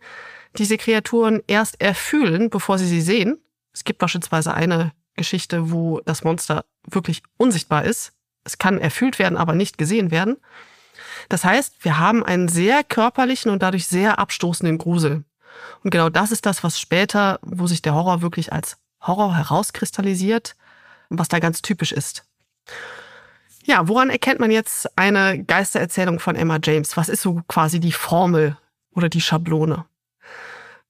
diese 0.58 0.76
Kreaturen 0.76 1.40
erst 1.46 1.80
erfühlen, 1.80 2.50
bevor 2.50 2.76
sie 2.76 2.86
sie 2.86 3.00
sehen. 3.00 3.38
Es 3.72 3.84
gibt 3.84 4.00
beispielsweise 4.00 4.52
eine 4.52 4.92
Geschichte, 5.16 5.72
wo 5.72 6.02
das 6.04 6.24
Monster 6.24 6.66
wirklich 6.86 7.22
unsichtbar 7.38 7.86
ist. 7.86 8.12
Es 8.44 8.58
kann 8.58 8.78
erfüllt 8.78 9.18
werden, 9.18 9.38
aber 9.38 9.54
nicht 9.54 9.78
gesehen 9.78 10.10
werden. 10.10 10.36
Das 11.28 11.44
heißt, 11.44 11.84
wir 11.84 11.98
haben 11.98 12.24
einen 12.24 12.48
sehr 12.48 12.84
körperlichen 12.84 13.50
und 13.50 13.62
dadurch 13.62 13.86
sehr 13.86 14.18
abstoßenden 14.18 14.78
Grusel. 14.78 15.24
Und 15.82 15.90
genau 15.90 16.08
das 16.08 16.32
ist 16.32 16.46
das, 16.46 16.62
was 16.64 16.78
später, 16.80 17.38
wo 17.42 17.66
sich 17.66 17.82
der 17.82 17.94
Horror 17.94 18.22
wirklich 18.22 18.52
als 18.52 18.76
Horror 19.00 19.36
herauskristallisiert, 19.36 20.56
was 21.08 21.28
da 21.28 21.38
ganz 21.38 21.62
typisch 21.62 21.92
ist. 21.92 22.24
Ja, 23.64 23.88
woran 23.88 24.10
erkennt 24.10 24.40
man 24.40 24.50
jetzt 24.50 24.98
eine 24.98 25.42
Geistererzählung 25.44 26.18
von 26.18 26.36
Emma 26.36 26.58
James? 26.62 26.96
Was 26.96 27.08
ist 27.08 27.22
so 27.22 27.42
quasi 27.46 27.80
die 27.80 27.92
Formel 27.92 28.56
oder 28.94 29.08
die 29.08 29.20
Schablone? 29.20 29.84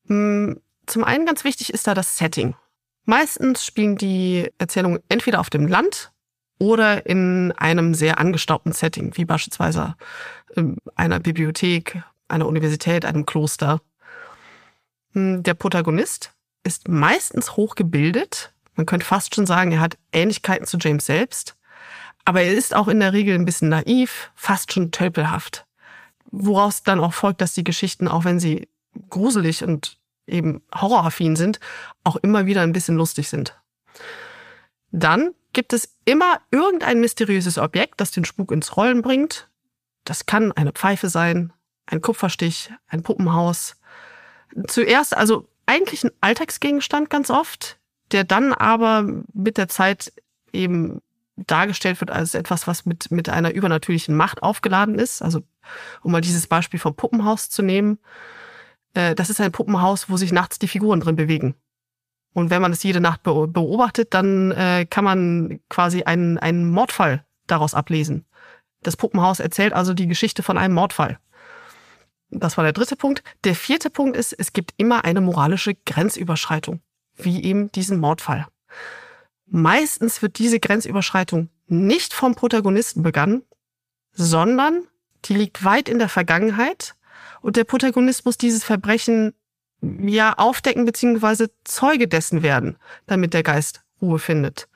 Hm, 0.07 0.61
zum 0.86 1.05
einen 1.05 1.26
ganz 1.26 1.44
wichtig 1.44 1.72
ist 1.72 1.86
da 1.86 1.94
das 1.94 2.16
Setting. 2.16 2.55
Meistens 3.05 3.64
spielen 3.64 3.96
die 3.96 4.51
Erzählungen 4.59 5.01
entweder 5.09 5.40
auf 5.40 5.51
dem 5.51 5.66
Land 5.66 6.12
oder 6.61 7.06
in 7.06 7.52
einem 7.52 7.94
sehr 7.94 8.18
angestaubten 8.18 8.72
Setting, 8.72 9.16
wie 9.16 9.24
beispielsweise 9.24 9.96
einer 10.94 11.18
Bibliothek, 11.18 12.02
einer 12.28 12.46
Universität, 12.46 13.04
einem 13.04 13.26
Kloster. 13.26 13.80
Hm, 15.12 15.42
der 15.42 15.54
Protagonist 15.54 16.32
ist 16.62 16.86
meistens 16.86 17.56
hochgebildet. 17.56 18.52
Man 18.74 18.86
könnte 18.86 19.06
fast 19.06 19.34
schon 19.34 19.46
sagen, 19.46 19.72
er 19.72 19.80
hat 19.80 19.96
Ähnlichkeiten 20.12 20.66
zu 20.66 20.76
James 20.78 21.06
selbst. 21.06 21.56
Aber 22.26 22.42
er 22.42 22.52
ist 22.52 22.76
auch 22.76 22.88
in 22.88 23.00
der 23.00 23.14
Regel 23.14 23.34
ein 23.34 23.46
bisschen 23.46 23.70
naiv, 23.70 24.30
fast 24.34 24.72
schon 24.72 24.90
tölpelhaft. 24.90 25.66
Woraus 26.30 26.82
dann 26.82 27.00
auch 27.00 27.14
folgt, 27.14 27.40
dass 27.40 27.54
die 27.54 27.64
Geschichten, 27.64 28.06
auch 28.06 28.24
wenn 28.24 28.38
sie 28.38 28.68
gruselig 29.08 29.64
und 29.64 29.98
eben 30.26 30.62
horroraffin 30.74 31.36
sind, 31.36 31.58
auch 32.04 32.16
immer 32.16 32.44
wieder 32.44 32.61
ein 32.61 32.72
bisschen 32.72 32.96
lustig 32.96 33.30
sind. 33.30 33.58
Dann 34.92 35.32
gibt 35.53 35.72
es 35.72 35.96
immer 36.05 36.40
irgendein 36.51 37.01
mysteriöses 37.01 37.59
Objekt, 37.59 38.01
das 38.01 38.11
den 38.11 38.24
Spuk 38.24 38.53
ins 38.53 38.76
Rollen 38.76 39.03
bringt. 39.03 39.48
Das 40.05 40.26
kann 40.26 40.53
eine 40.53 40.72
Pfeife 40.72 41.09
sein, 41.09 41.53
ein 41.86 42.01
Kupferstich, 42.01 42.70
ein 42.86 43.03
Puppenhaus. 43.03 43.76
Zuerst 44.66 45.16
also 45.16 45.48
eigentlich 45.66 46.05
ein 46.05 46.12
Alltagsgegenstand 46.20 47.11
ganz 47.11 47.30
oft, 47.30 47.78
der 48.12 48.24
dann 48.24 48.53
aber 48.53 49.03
mit 49.32 49.57
der 49.57 49.68
Zeit 49.68 50.12
eben 50.53 51.01
dargestellt 51.36 52.01
wird 52.01 52.11
als 52.11 52.34
etwas, 52.34 52.66
was 52.66 52.86
mit, 52.86 53.11
mit 53.11 53.28
einer 53.28 53.53
übernatürlichen 53.53 54.16
Macht 54.16 54.42
aufgeladen 54.42 54.98
ist. 54.98 55.22
Also 55.22 55.42
um 56.03 56.12
mal 56.12 56.20
dieses 56.20 56.46
Beispiel 56.46 56.80
vom 56.80 56.94
Puppenhaus 56.94 57.48
zu 57.48 57.62
nehmen. 57.62 57.98
Äh, 58.94 59.14
das 59.14 59.30
ist 59.30 59.40
ein 59.40 59.53
Puppenhaus, 59.53 60.11
wo 60.11 60.16
sich 60.16 60.32
nachts 60.32 60.59
die 60.59 60.68
Figuren 60.68 61.01
drin 61.01 61.16
bewegen. 61.16 61.55
Und 62.33 62.51
wenn 62.51 62.62
man 62.62 62.72
es 62.72 62.83
jede 62.83 63.01
Nacht 63.01 63.22
beobachtet, 63.22 64.14
dann 64.14 64.53
äh, 64.53 64.87
kann 64.89 65.05
man 65.05 65.61
quasi 65.68 66.05
einen, 66.05 66.39
einen 66.39 66.70
Mordfall 66.70 67.24
daraus 67.47 67.74
ablesen. 67.74 68.24
Das 68.83 68.97
Puppenhaus 68.97 69.41
erzählt 69.41 69.72
also 69.72 69.95
die 69.95 70.07
Geschichte 70.07 70.43
von 70.43 70.57
einem 70.57 70.74
Mordfall. 70.74 71.18
Das 72.31 72.57
war 72.57 72.64
der 72.64 72.72
dritte 72.72 72.97
Punkt. 72.97 73.24
Der 73.45 73.55
vierte 73.55 73.91
Punkt 73.91 74.16
ist, 74.16 74.33
es 74.33 74.53
gibt 74.53 74.72
immer 74.76 75.05
eine 75.05 75.20
moralische 75.20 75.74
Grenzüberschreitung, 75.74 76.81
wie 77.16 77.43
eben 77.43 77.72
diesen 77.72 77.99
Mordfall. 77.99 78.47
Meistens 79.47 80.22
wird 80.22 80.39
diese 80.39 80.61
Grenzüberschreitung 80.61 81.51
nicht 81.66 82.14
vom 82.14 82.37
Protagonisten 82.37 83.03
begangen, 83.03 83.43
sondern 84.12 84.87
die 85.24 85.35
liegt 85.35 85.64
weit 85.64 85.89
in 85.89 85.99
der 85.99 86.09
Vergangenheit 86.09 86.95
und 87.43 87.57
der 87.57 87.64
Protagonist 87.64 88.24
muss 88.24 88.39
dieses 88.39 88.64
Verbrechen 88.64 89.35
ja 89.83 90.35
aufdecken 90.35 90.85
beziehungsweise 90.85 91.51
Zeuge 91.64 92.09
dessen 92.09 92.43
werden, 92.43 92.76
damit 93.07 93.35
der 93.35 93.43
Geist 93.43 93.83
Ruhe 94.01 94.18
findet. 94.18 94.68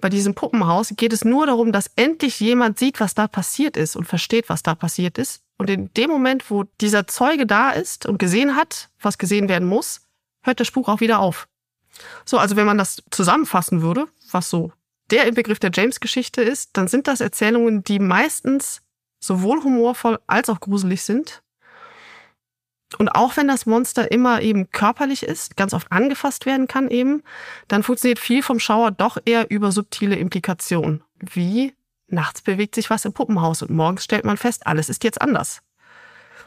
Bei 0.00 0.08
diesem 0.08 0.34
Puppenhaus 0.34 0.92
geht 0.96 1.12
es 1.12 1.24
nur 1.24 1.46
darum, 1.46 1.72
dass 1.72 1.90
endlich 1.96 2.38
jemand 2.38 2.78
sieht, 2.78 3.00
was 3.00 3.14
da 3.14 3.26
passiert 3.26 3.76
ist 3.76 3.96
und 3.96 4.04
versteht, 4.04 4.48
was 4.48 4.62
da 4.62 4.74
passiert 4.74 5.18
ist. 5.18 5.42
Und 5.56 5.70
in 5.70 5.92
dem 5.94 6.10
Moment, 6.10 6.50
wo 6.50 6.64
dieser 6.80 7.08
Zeuge 7.08 7.46
da 7.46 7.70
ist 7.70 8.06
und 8.06 8.18
gesehen 8.18 8.54
hat, 8.54 8.90
was 9.00 9.18
gesehen 9.18 9.48
werden 9.48 9.66
muss, 9.66 10.02
hört 10.42 10.60
der 10.60 10.64
Spuk 10.64 10.88
auch 10.88 11.00
wieder 11.00 11.18
auf. 11.18 11.48
So, 12.24 12.38
also 12.38 12.54
wenn 12.54 12.66
man 12.66 12.78
das 12.78 13.02
zusammenfassen 13.10 13.82
würde, 13.82 14.06
was 14.30 14.50
so 14.50 14.72
der 15.10 15.26
Inbegriff 15.26 15.58
der 15.58 15.72
James-Geschichte 15.74 16.42
ist, 16.42 16.76
dann 16.76 16.86
sind 16.86 17.08
das 17.08 17.20
Erzählungen, 17.20 17.82
die 17.82 17.98
meistens 17.98 18.82
sowohl 19.18 19.64
humorvoll 19.64 20.20
als 20.28 20.48
auch 20.48 20.60
gruselig 20.60 21.02
sind 21.02 21.42
und 22.96 23.10
auch 23.10 23.36
wenn 23.36 23.48
das 23.48 23.66
Monster 23.66 24.10
immer 24.10 24.40
eben 24.40 24.70
körperlich 24.70 25.22
ist, 25.22 25.56
ganz 25.56 25.74
oft 25.74 25.92
angefasst 25.92 26.46
werden 26.46 26.68
kann 26.68 26.88
eben, 26.88 27.22
dann 27.68 27.82
funktioniert 27.82 28.18
viel 28.18 28.42
vom 28.42 28.60
Schauer 28.60 28.92
doch 28.92 29.18
eher 29.24 29.50
über 29.50 29.72
subtile 29.72 30.16
Implikationen. 30.16 31.02
Wie 31.20 31.74
nachts 32.06 32.40
bewegt 32.40 32.74
sich 32.74 32.88
was 32.88 33.04
im 33.04 33.12
Puppenhaus 33.12 33.60
und 33.60 33.70
morgens 33.70 34.04
stellt 34.04 34.24
man 34.24 34.38
fest, 34.38 34.66
alles 34.66 34.88
ist 34.88 35.04
jetzt 35.04 35.20
anders. 35.20 35.60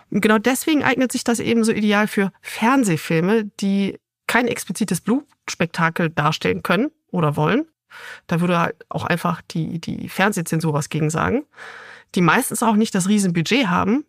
Und 0.10 0.22
genau 0.22 0.40
deswegen 0.40 0.84
eignet 0.84 1.12
sich 1.12 1.24
das 1.24 1.40
eben 1.40 1.64
so 1.64 1.72
ideal 1.72 2.08
für 2.08 2.32
Fernsehfilme, 2.42 3.46
die 3.60 4.00
kein 4.28 4.48
explizites 4.48 5.02
Blutspektakel 5.02 6.10
darstellen 6.10 6.64
können 6.64 6.90
oder 7.12 7.36
wollen. 7.36 7.68
Da 8.28 8.42
würde 8.42 8.60
halt 8.60 8.86
auch 8.90 9.04
einfach 9.04 9.42
die, 9.42 9.80
die 9.80 10.10
Fernsehzensur 10.10 10.74
was 10.74 10.90
gegen 10.90 11.10
sagen. 11.10 11.46
Die 12.16 12.22
meistens 12.22 12.64
auch 12.64 12.76
nicht 12.76 12.96
das 12.96 13.08
Riesenbudget 13.08 13.68
haben, 13.68 14.06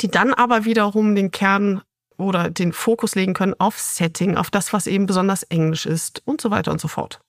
die 0.00 0.08
dann 0.08 0.34
aber 0.34 0.64
wiederum 0.64 1.14
den 1.14 1.30
Kern 1.30 1.82
oder 2.18 2.50
den 2.50 2.72
Fokus 2.72 3.14
legen 3.14 3.34
können 3.34 3.54
auf 3.58 3.78
Setting, 3.78 4.36
auf 4.36 4.50
das, 4.50 4.72
was 4.72 4.86
eben 4.86 5.06
besonders 5.06 5.42
englisch 5.44 5.86
ist 5.86 6.22
und 6.24 6.40
so 6.40 6.50
weiter 6.50 6.72
und 6.72 6.80
so 6.80 6.88
fort. 6.88 7.20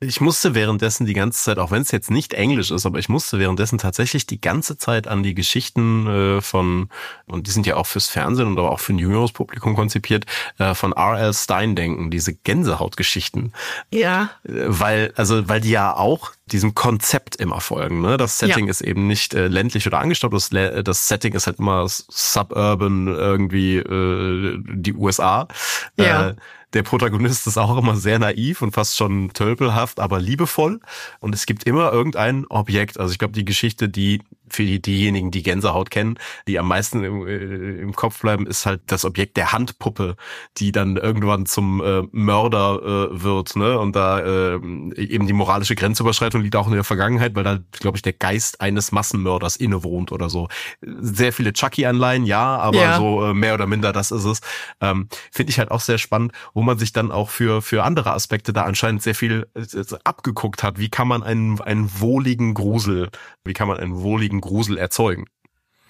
Ich 0.00 0.20
musste 0.20 0.54
währenddessen 0.54 1.06
die 1.06 1.14
ganze 1.14 1.42
Zeit, 1.42 1.58
auch 1.58 1.70
wenn 1.70 1.82
es 1.82 1.92
jetzt 1.92 2.10
nicht 2.10 2.34
Englisch 2.34 2.70
ist, 2.70 2.84
aber 2.84 2.98
ich 2.98 3.08
musste 3.08 3.38
währenddessen 3.38 3.78
tatsächlich 3.78 4.26
die 4.26 4.40
ganze 4.40 4.76
Zeit 4.76 5.06
an 5.06 5.22
die 5.22 5.34
Geschichten 5.34 6.06
äh, 6.06 6.40
von, 6.40 6.88
und 7.26 7.46
die 7.46 7.52
sind 7.52 7.66
ja 7.66 7.76
auch 7.76 7.86
fürs 7.86 8.08
Fernsehen 8.08 8.48
und 8.48 8.58
aber 8.58 8.72
auch 8.72 8.80
für 8.80 8.92
ein 8.92 8.98
jüngeres 8.98 9.32
Publikum 9.32 9.74
konzipiert, 9.74 10.26
äh, 10.58 10.74
von 10.74 10.92
R.L. 10.92 11.32
Stein 11.32 11.76
denken, 11.76 12.10
diese 12.10 12.34
Gänsehautgeschichten. 12.34 13.52
Ja. 13.92 14.30
Äh, 14.44 14.64
weil, 14.66 15.12
also, 15.16 15.48
weil 15.48 15.60
die 15.60 15.70
ja 15.70 15.94
auch 15.94 16.32
diesem 16.46 16.74
Konzept 16.74 17.36
immer 17.36 17.60
folgen. 17.60 18.02
Ne? 18.02 18.16
Das 18.16 18.38
Setting 18.38 18.66
ja. 18.66 18.70
ist 18.70 18.80
eben 18.80 19.06
nicht 19.06 19.32
äh, 19.32 19.46
ländlich 19.46 19.86
oder 19.86 20.00
angestaubt, 20.00 20.34
das, 20.34 20.50
das 20.50 21.08
Setting 21.08 21.34
ist 21.34 21.46
halt 21.46 21.58
immer 21.58 21.86
suburban 21.88 23.06
irgendwie 23.06 23.76
äh, 23.76 24.58
die 24.66 24.92
USA. 24.92 25.48
Ja. 25.96 26.34
Der 26.74 26.82
Protagonist 26.82 27.46
ist 27.46 27.56
auch 27.56 27.78
immer 27.78 27.96
sehr 27.96 28.18
naiv 28.18 28.60
und 28.60 28.72
fast 28.72 28.96
schon 28.96 29.32
tölpelhaft, 29.32 30.00
aber 30.00 30.20
liebevoll. 30.20 30.80
Und 31.20 31.34
es 31.34 31.46
gibt 31.46 31.64
immer 31.64 31.92
irgendein 31.92 32.46
Objekt. 32.48 32.98
Also 32.98 33.12
ich 33.12 33.18
glaube, 33.18 33.32
die 33.32 33.44
Geschichte, 33.44 33.88
die 33.88 34.20
für 34.48 34.64
die, 34.64 34.80
diejenigen, 34.80 35.30
die 35.30 35.42
Gänsehaut 35.42 35.90
kennen, 35.90 36.18
die 36.46 36.58
am 36.58 36.68
meisten 36.68 37.02
im, 37.02 37.26
äh, 37.26 37.80
im 37.80 37.94
Kopf 37.94 38.20
bleiben, 38.20 38.46
ist 38.46 38.66
halt 38.66 38.82
das 38.86 39.04
Objekt 39.04 39.36
der 39.36 39.52
Handpuppe, 39.52 40.16
die 40.58 40.72
dann 40.72 40.96
irgendwann 40.96 41.46
zum 41.46 41.82
äh, 41.82 42.02
Mörder 42.12 43.10
äh, 43.12 43.22
wird, 43.22 43.56
ne? 43.56 43.78
Und 43.78 43.96
da 43.96 44.20
äh, 44.20 44.54
eben 44.96 45.26
die 45.26 45.32
moralische 45.32 45.74
Grenzüberschreitung 45.74 46.42
liegt 46.42 46.56
auch 46.56 46.66
in 46.66 46.74
der 46.74 46.84
Vergangenheit, 46.84 47.34
weil 47.34 47.44
da, 47.44 47.58
glaube 47.72 47.96
ich, 47.96 48.02
der 48.02 48.12
Geist 48.12 48.60
eines 48.60 48.92
Massenmörders 48.92 49.56
innewohnt 49.56 50.12
oder 50.12 50.28
so. 50.28 50.48
Sehr 50.82 51.32
viele 51.32 51.52
Chucky-Anleihen, 51.52 52.24
ja, 52.26 52.56
aber 52.58 52.78
ja. 52.78 52.96
so 52.96 53.24
äh, 53.24 53.34
mehr 53.34 53.54
oder 53.54 53.66
minder, 53.66 53.92
das 53.92 54.10
ist 54.10 54.24
es. 54.24 54.40
Ähm, 54.80 55.08
Finde 55.30 55.50
ich 55.50 55.58
halt 55.58 55.70
auch 55.70 55.80
sehr 55.80 55.98
spannend, 55.98 56.32
wo 56.52 56.62
man 56.62 56.78
sich 56.78 56.92
dann 56.92 57.10
auch 57.12 57.30
für, 57.30 57.62
für 57.62 57.84
andere 57.84 58.12
Aspekte 58.12 58.52
da 58.52 58.62
anscheinend 58.62 59.02
sehr 59.02 59.14
viel 59.14 59.46
äh, 59.54 59.62
abgeguckt 60.04 60.62
hat. 60.62 60.78
Wie 60.78 60.88
kann 60.88 61.08
man 61.08 61.22
einen, 61.22 61.60
einen 61.60 61.90
wohligen 62.00 62.54
Grusel, 62.54 63.10
wie 63.44 63.52
kann 63.52 63.68
man 63.68 63.78
einen 63.78 64.02
wohligen 64.02 64.33
Grusel 64.40 64.78
erzeugen? 64.78 65.26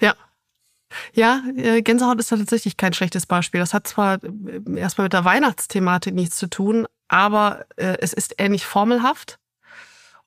Ja. 0.00 0.14
Ja, 1.12 1.42
äh, 1.56 1.82
Gänsehaut 1.82 2.20
ist 2.20 2.28
tatsächlich 2.28 2.76
kein 2.76 2.92
schlechtes 2.92 3.26
Beispiel. 3.26 3.60
Das 3.60 3.74
hat 3.74 3.86
zwar 3.88 4.22
äh, 4.22 4.78
erstmal 4.78 5.06
mit 5.06 5.12
der 5.12 5.24
Weihnachtsthematik 5.24 6.14
nichts 6.14 6.36
zu 6.36 6.48
tun, 6.48 6.86
aber 7.08 7.66
äh, 7.76 7.96
es 8.00 8.12
ist 8.12 8.34
ähnlich 8.38 8.64
formelhaft. 8.64 9.38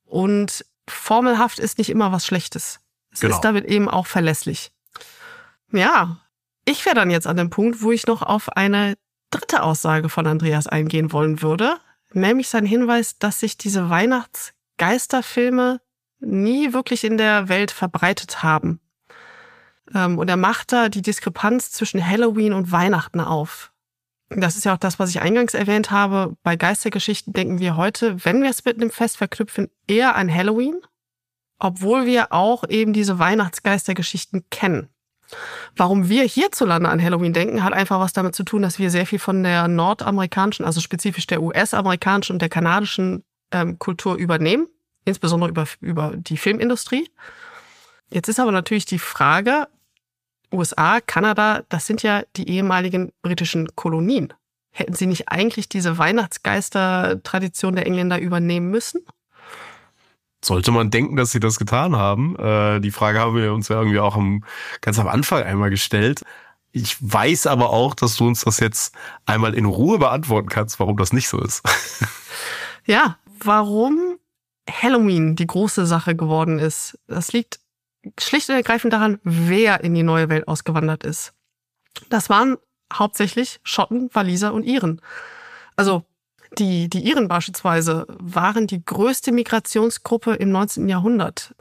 Und 0.04 0.66
formelhaft 0.88 1.60
ist 1.60 1.78
nicht 1.78 1.90
immer 1.90 2.12
was 2.12 2.26
Schlechtes. 2.26 2.80
Es 3.12 3.22
genau. 3.22 3.36
ist 3.36 3.42
damit 3.42 3.66
eben 3.66 3.90
auch 3.90 4.08
verlässlich. 4.08 4.72
Ja, 5.72 6.18
ich 6.66 6.86
wäre 6.86 6.96
dann 6.96 7.10
jetzt 7.10 7.28
an 7.28 7.38
dem 7.38 7.50
Punkt, 7.50 7.82
wo 7.82 7.92
ich 7.92 8.08
noch 8.08 8.22
auf 8.22 8.50
eine 8.50 8.96
dritte 9.32 9.64
Aussage 9.64 10.10
von 10.10 10.28
Andreas 10.28 10.68
eingehen 10.68 11.12
wollen 11.12 11.42
würde, 11.42 11.78
nämlich 12.14 12.50
sein 12.50 12.66
Hinweis, 12.66 13.18
dass 13.20 13.40
sich 13.40 13.58
diese 13.58 13.90
Weihnachtsgeisterfilme 13.90 15.82
nie 16.20 16.74
wirklich 16.74 17.04
in 17.04 17.18
der 17.18 17.50
Welt 17.50 17.72
verbreitet 17.72 18.44
haben. 18.44 18.80
Ähm, 19.94 20.18
und 20.18 20.30
er 20.30 20.38
macht 20.38 20.72
da 20.72 20.90
die 20.90 21.02
Diskrepanz 21.02 21.72
zwischen 21.72 22.06
Halloween 22.06 22.54
und 22.54 22.72
Weihnachten 22.72 23.20
auf. 23.20 23.72
Das 24.30 24.58
ist 24.58 24.66
ja 24.66 24.74
auch 24.74 24.80
das, 24.80 25.00
was 25.00 25.10
ich 25.10 25.22
eingangs 25.22 25.54
erwähnt 25.54 25.90
habe. 25.90 26.36
Bei 26.44 26.58
Geistergeschichten 26.58 27.32
denken 27.34 27.60
wir 27.60 27.78
heute, 27.78 28.26
wenn 28.26 28.42
wir 28.42 28.50
es 28.50 28.66
mit 28.66 28.76
einem 28.76 28.92
Fest 28.92 29.18
verknüpfen, 29.18 29.70
eher 29.88 30.16
an 30.16 30.34
Halloween, 30.34 30.76
obwohl 31.60 32.06
wir 32.06 32.34
auch 32.34 32.68
eben 32.68 32.92
diese 32.92 33.20
Weihnachtsgeistergeschichten 33.20 34.44
kennen. 34.50 34.90
Warum 35.76 36.10
wir 36.10 36.24
hierzulande 36.24 36.90
an 36.90 37.02
Halloween 37.02 37.34
denken, 37.34 37.64
hat 37.64 37.74
einfach 37.74 38.00
was 38.00 38.14
damit 38.14 38.36
zu 38.36 38.44
tun, 38.44 38.62
dass 38.62 38.80
wir 38.80 38.90
sehr 38.90 39.06
viel 39.06 39.20
von 39.20 39.44
der 39.44 39.68
nordamerikanischen, 39.68 40.66
also 40.66 40.82
spezifisch 40.82 41.28
der 41.28 41.42
US-amerikanischen 41.42 42.34
und 42.34 42.42
der 42.42 42.50
kanadischen 42.50 43.24
ähm, 43.52 43.78
Kultur 43.80 44.16
übernehmen, 44.16 44.68
insbesondere 45.08 45.50
über, 45.50 45.66
über 45.82 46.14
die 46.16 46.38
Filmindustrie. 46.38 47.10
Jetzt 48.10 48.30
ist 48.30 48.40
aber 48.40 48.52
natürlich 48.52 48.86
die 48.86 49.00
Frage, 49.00 49.68
USA, 50.52 51.02
Kanada, 51.02 51.64
das 51.70 51.88
sind 51.88 52.04
ja 52.04 52.24
die 52.36 52.50
ehemaligen 52.50 53.12
britischen 53.22 53.76
Kolonien. 53.76 54.34
Hätten 54.72 54.94
sie 54.94 55.08
nicht 55.08 55.30
eigentlich 55.30 55.68
diese 55.68 55.98
Weihnachtsgeister-Tradition 55.98 57.76
der 57.76 57.86
Engländer 57.86 58.20
übernehmen 58.20 58.70
müssen? 58.70 59.02
sollte 60.44 60.72
man 60.72 60.90
denken, 60.92 61.16
dass 61.16 61.32
sie 61.32 61.40
das 61.40 61.58
getan 61.58 61.96
haben. 61.96 62.36
Äh, 62.38 62.80
die 62.80 62.92
Frage 62.92 63.20
haben 63.20 63.36
wir 63.36 63.54
uns 63.54 63.68
ja 63.68 63.78
irgendwie 63.78 64.00
auch 64.00 64.16
am, 64.16 64.44
ganz 64.82 65.00
am 65.00 65.08
Anfang 65.08 65.44
einmal 65.44 65.70
gestellt. 65.70 66.24
Ich 66.72 66.98
weiß 67.02 67.48
aber 67.48 67.72
auch, 67.72 67.96
dass 67.96 68.16
du 68.18 68.28
uns 68.28 68.42
das 68.42 68.60
jetzt 68.60 68.96
einmal 69.26 69.54
in 69.54 69.66
Ruhe 69.66 69.98
beantworten 69.98 70.48
kannst, 70.48 70.80
warum 70.80 70.98
das 70.98 71.14
nicht 71.14 71.28
so 71.28 71.40
ist. 71.40 71.64
Ja, 72.90 73.18
warum 73.44 74.07
Halloween 74.70 75.36
die 75.36 75.48
große 75.48 75.86
Sache 75.86 76.16
geworden 76.16 76.60
ist, 76.60 76.98
das 77.08 77.34
liegt 77.34 77.60
schlicht 78.20 78.50
und 78.50 78.56
ergreifend 78.56 78.94
daran, 78.94 79.20
wer 79.24 79.84
in 79.84 79.94
die 79.94 80.04
neue 80.04 80.30
Welt 80.30 80.48
ausgewandert 80.48 81.04
ist. 81.04 81.34
Das 82.10 82.30
waren 82.30 82.58
hauptsächlich 82.94 83.60
Schotten, 83.64 84.10
Waliser 84.14 84.54
und 84.54 84.64
Iren. 84.64 85.02
Also 85.76 86.06
die, 86.58 86.90
die 86.90 87.02
Iren 87.02 87.28
beispielsweise 87.28 88.06
waren 88.08 88.68
die 88.68 88.84
größte 88.84 89.32
Migrationsgruppe 89.32 90.36
im 90.36 90.52
19. 90.52 90.88
Jahrhundert, 90.88 91.54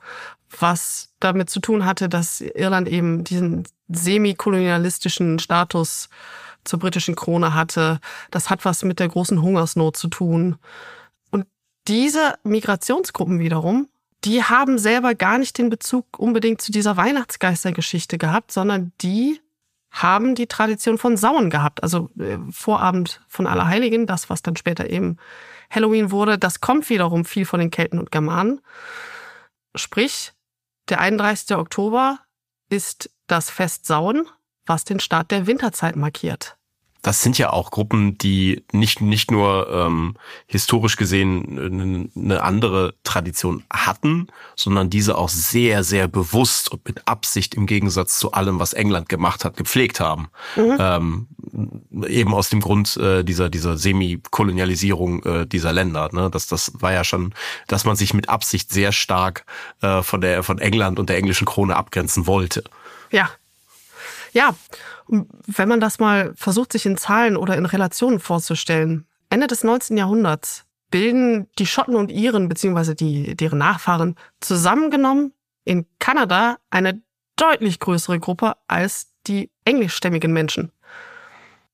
was 0.60 1.12
damit 1.18 1.50
zu 1.50 1.60
tun 1.60 1.84
hatte, 1.84 2.08
dass 2.08 2.40
Irland 2.40 2.88
eben 2.88 3.24
diesen 3.24 3.66
semi-kolonialistischen 3.88 5.38
Status 5.38 6.08
zur 6.64 6.78
britischen 6.78 7.16
Krone 7.16 7.54
hatte. 7.54 8.00
Das 8.30 8.50
hat 8.50 8.64
was 8.64 8.84
mit 8.84 9.00
der 9.00 9.08
großen 9.08 9.40
Hungersnot 9.42 9.96
zu 9.96 10.08
tun. 10.08 10.56
Diese 11.88 12.34
Migrationsgruppen 12.42 13.38
wiederum, 13.38 13.88
die 14.24 14.42
haben 14.42 14.78
selber 14.78 15.14
gar 15.14 15.38
nicht 15.38 15.56
den 15.58 15.70
Bezug 15.70 16.18
unbedingt 16.18 16.60
zu 16.60 16.72
dieser 16.72 16.96
Weihnachtsgeistergeschichte 16.96 18.18
gehabt, 18.18 18.50
sondern 18.50 18.92
die 19.00 19.40
haben 19.92 20.34
die 20.34 20.48
Tradition 20.48 20.98
von 20.98 21.16
Sauen 21.16 21.48
gehabt. 21.48 21.82
Also 21.82 22.10
äh, 22.18 22.38
Vorabend 22.50 23.22
von 23.28 23.46
Allerheiligen, 23.46 24.06
das, 24.06 24.28
was 24.28 24.42
dann 24.42 24.56
später 24.56 24.90
eben 24.90 25.16
Halloween 25.70 26.10
wurde, 26.10 26.38
das 26.38 26.60
kommt 26.60 26.88
wiederum 26.90 27.24
viel 27.24 27.44
von 27.44 27.60
den 27.60 27.70
Kelten 27.70 27.98
und 27.98 28.10
Germanen. 28.10 28.60
Sprich, 29.74 30.32
der 30.88 31.00
31. 31.00 31.56
Oktober 31.56 32.18
ist 32.68 33.10
das 33.26 33.48
Fest 33.48 33.86
Sauen, 33.86 34.28
was 34.64 34.84
den 34.84 35.00
Start 35.00 35.30
der 35.30 35.46
Winterzeit 35.46 35.96
markiert 35.96 36.56
das 37.06 37.22
sind 37.22 37.38
ja 37.38 37.50
auch 37.50 37.70
Gruppen, 37.70 38.18
die 38.18 38.64
nicht, 38.72 39.00
nicht 39.00 39.30
nur 39.30 39.68
ähm, 39.70 40.16
historisch 40.48 40.96
gesehen 40.96 42.10
eine 42.16 42.42
andere 42.42 42.94
Tradition 43.04 43.62
hatten, 43.72 44.26
sondern 44.56 44.90
diese 44.90 45.16
auch 45.16 45.28
sehr, 45.28 45.84
sehr 45.84 46.08
bewusst 46.08 46.68
und 46.68 46.84
mit 46.84 47.06
Absicht 47.06 47.54
im 47.54 47.66
Gegensatz 47.66 48.18
zu 48.18 48.32
allem, 48.32 48.58
was 48.58 48.72
England 48.72 49.08
gemacht 49.08 49.44
hat, 49.44 49.56
gepflegt 49.56 50.00
haben. 50.00 50.30
Mhm. 50.56 50.76
Ähm, 50.80 51.26
eben 52.08 52.34
aus 52.34 52.50
dem 52.50 52.60
Grund 52.60 52.96
äh, 52.96 53.22
dieser, 53.22 53.50
dieser 53.50 53.78
Semi-Kolonialisierung 53.78 55.22
äh, 55.22 55.46
dieser 55.46 55.72
Länder. 55.72 56.08
Ne? 56.10 56.28
Das, 56.28 56.48
das 56.48 56.72
war 56.74 56.92
ja 56.92 57.04
schon, 57.04 57.34
dass 57.68 57.84
man 57.84 57.94
sich 57.94 58.14
mit 58.14 58.28
Absicht 58.28 58.72
sehr 58.72 58.90
stark 58.90 59.44
äh, 59.80 60.02
von, 60.02 60.20
der, 60.20 60.42
von 60.42 60.58
England 60.58 60.98
und 60.98 61.08
der 61.08 61.18
englischen 61.18 61.44
Krone 61.44 61.76
abgrenzen 61.76 62.26
wollte. 62.26 62.64
Ja. 63.12 63.30
Ja, 64.32 64.54
wenn 65.08 65.68
man 65.68 65.80
das 65.80 65.98
mal 65.98 66.32
versucht, 66.36 66.72
sich 66.72 66.86
in 66.86 66.96
Zahlen 66.96 67.36
oder 67.36 67.56
in 67.56 67.66
Relationen 67.66 68.20
vorzustellen, 68.20 69.06
Ende 69.30 69.46
des 69.46 69.64
19. 69.64 69.96
Jahrhunderts 69.96 70.64
bilden 70.90 71.48
die 71.58 71.66
Schotten 71.66 71.96
und 71.96 72.10
Iren 72.10 72.48
beziehungsweise 72.48 72.94
die, 72.94 73.36
deren 73.36 73.58
Nachfahren 73.58 74.16
zusammengenommen 74.40 75.32
in 75.64 75.86
Kanada 75.98 76.58
eine 76.70 77.02
deutlich 77.36 77.80
größere 77.80 78.18
Gruppe 78.20 78.56
als 78.68 79.12
die 79.26 79.50
englischstämmigen 79.64 80.32
Menschen. 80.32 80.72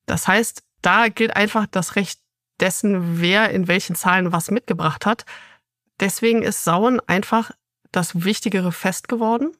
Das 0.06 0.26
heißt, 0.26 0.62
da 0.80 1.08
gilt 1.08 1.36
einfach 1.36 1.66
das 1.70 1.96
Recht 1.96 2.20
dessen, 2.58 3.20
wer 3.20 3.50
in 3.50 3.68
welchen 3.68 3.94
Zahlen 3.94 4.32
was 4.32 4.50
mitgebracht 4.50 5.06
hat. 5.06 5.24
Deswegen 6.00 6.42
ist 6.42 6.64
Sauen 6.64 7.00
einfach 7.06 7.50
das 7.92 8.24
wichtigere 8.24 8.72
Fest 8.72 9.08
geworden 9.08 9.52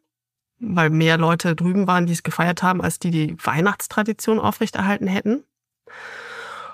weil 0.63 0.91
mehr 0.91 1.19
Leute 1.19 1.57
drüben 1.57 1.87
waren, 1.87 2.07
die 2.07 2.13
es 2.13 2.23
gefeiert 2.23 2.63
haben, 2.63 2.81
als 2.81 2.99
die 2.99 3.11
die 3.11 3.37
Weihnachtstradition 3.43 4.39
aufrechterhalten 4.39 5.09
hätten. 5.09 5.45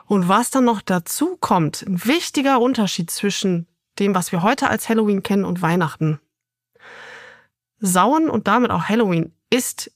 Und 0.07 0.29
was 0.29 0.51
dann 0.51 0.65
noch 0.65 0.81
dazu 0.81 1.37
kommt, 1.37 1.83
ein 1.83 2.05
wichtiger 2.05 2.61
Unterschied 2.61 3.11
zwischen 3.11 3.67
dem, 3.99 4.15
was 4.15 4.31
wir 4.31 4.43
heute 4.43 4.69
als 4.69 4.89
Halloween 4.89 5.23
kennen 5.23 5.45
und 5.45 5.63
Weihnachten. 5.63 6.21
Sauen 7.81 8.29
und 8.29 8.47
damit 8.47 8.71
auch 8.71 8.85
Halloween 8.85 9.33
ist 9.51 9.91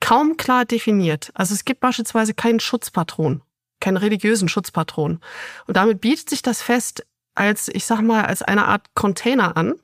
kaum 0.00 0.36
klar 0.36 0.64
definiert. 0.64 1.30
Also 1.34 1.54
es 1.54 1.64
gibt 1.64 1.80
beispielsweise 1.80 2.34
keinen 2.34 2.60
Schutzpatron, 2.60 3.42
keinen 3.80 3.96
religiösen 3.96 4.48
Schutzpatron. 4.48 5.20
Und 5.66 5.76
damit 5.76 6.00
bietet 6.00 6.30
sich 6.30 6.42
das 6.42 6.62
Fest 6.62 7.06
als, 7.34 7.68
ich 7.68 7.84
sag 7.84 8.02
mal, 8.02 8.24
als 8.24 8.42
eine 8.42 8.66
Art 8.66 8.94
Container 8.94 9.56
an, 9.56 9.74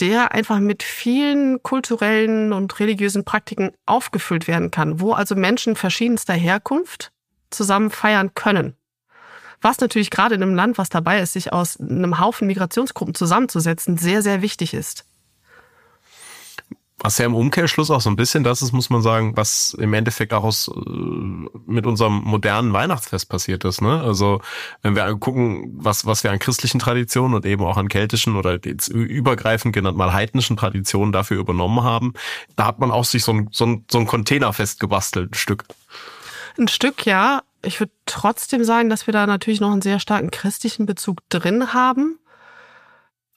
der 0.00 0.32
einfach 0.32 0.58
mit 0.58 0.82
vielen 0.82 1.62
kulturellen 1.62 2.52
und 2.52 2.78
religiösen 2.80 3.24
Praktiken 3.24 3.72
aufgefüllt 3.86 4.48
werden 4.48 4.70
kann, 4.70 5.00
wo 5.00 5.12
also 5.12 5.34
Menschen 5.34 5.76
verschiedenster 5.76 6.34
Herkunft 6.34 7.12
zusammen 7.50 7.90
feiern 7.90 8.34
können. 8.34 8.76
Was 9.60 9.78
natürlich 9.78 10.10
gerade 10.10 10.34
in 10.34 10.42
einem 10.42 10.54
Land, 10.54 10.76
was 10.76 10.88
dabei 10.88 11.20
ist, 11.20 11.32
sich 11.32 11.52
aus 11.52 11.80
einem 11.80 12.18
Haufen 12.18 12.46
Migrationsgruppen 12.46 13.14
zusammenzusetzen, 13.14 13.96
sehr, 13.96 14.20
sehr 14.20 14.42
wichtig 14.42 14.74
ist. 14.74 15.06
Was 17.04 17.18
ja 17.18 17.26
im 17.26 17.34
Umkehrschluss 17.34 17.90
auch 17.90 18.00
so 18.00 18.08
ein 18.08 18.16
bisschen 18.16 18.44
das 18.44 18.62
ist, 18.62 18.72
muss 18.72 18.88
man 18.88 19.02
sagen, 19.02 19.36
was 19.36 19.74
im 19.74 19.92
Endeffekt 19.92 20.32
auch 20.32 20.42
aus, 20.42 20.68
äh, 20.68 20.90
mit 21.66 21.84
unserem 21.84 22.22
modernen 22.24 22.72
Weihnachtsfest 22.72 23.28
passiert 23.28 23.62
ist. 23.66 23.82
Ne? 23.82 24.00
Also 24.00 24.40
wenn 24.80 24.96
wir 24.96 25.14
gucken, 25.16 25.70
was, 25.76 26.06
was 26.06 26.24
wir 26.24 26.30
an 26.30 26.38
christlichen 26.38 26.78
Traditionen 26.78 27.34
und 27.34 27.44
eben 27.44 27.62
auch 27.62 27.76
an 27.76 27.88
keltischen 27.88 28.36
oder 28.36 28.58
jetzt 28.64 28.88
übergreifend 28.88 29.74
genannt 29.74 29.98
mal 29.98 30.14
heidnischen 30.14 30.56
Traditionen 30.56 31.12
dafür 31.12 31.38
übernommen 31.38 31.82
haben, 31.82 32.14
da 32.56 32.64
hat 32.64 32.78
man 32.78 32.90
auch 32.90 33.04
sich 33.04 33.22
so 33.22 33.34
ein, 33.34 33.48
so 33.52 33.66
ein, 33.66 33.84
so 33.90 33.98
ein 33.98 34.06
Containerfest 34.06 34.80
gebastelt, 34.80 35.32
ein 35.32 35.34
Stück. 35.34 35.66
Ein 36.58 36.68
Stück, 36.68 37.04
ja. 37.04 37.42
Ich 37.60 37.80
würde 37.80 37.92
trotzdem 38.06 38.64
sagen, 38.64 38.88
dass 38.88 39.06
wir 39.06 39.12
da 39.12 39.26
natürlich 39.26 39.60
noch 39.60 39.72
einen 39.72 39.82
sehr 39.82 40.00
starken 40.00 40.30
christlichen 40.30 40.86
Bezug 40.86 41.18
drin 41.28 41.74
haben. 41.74 42.18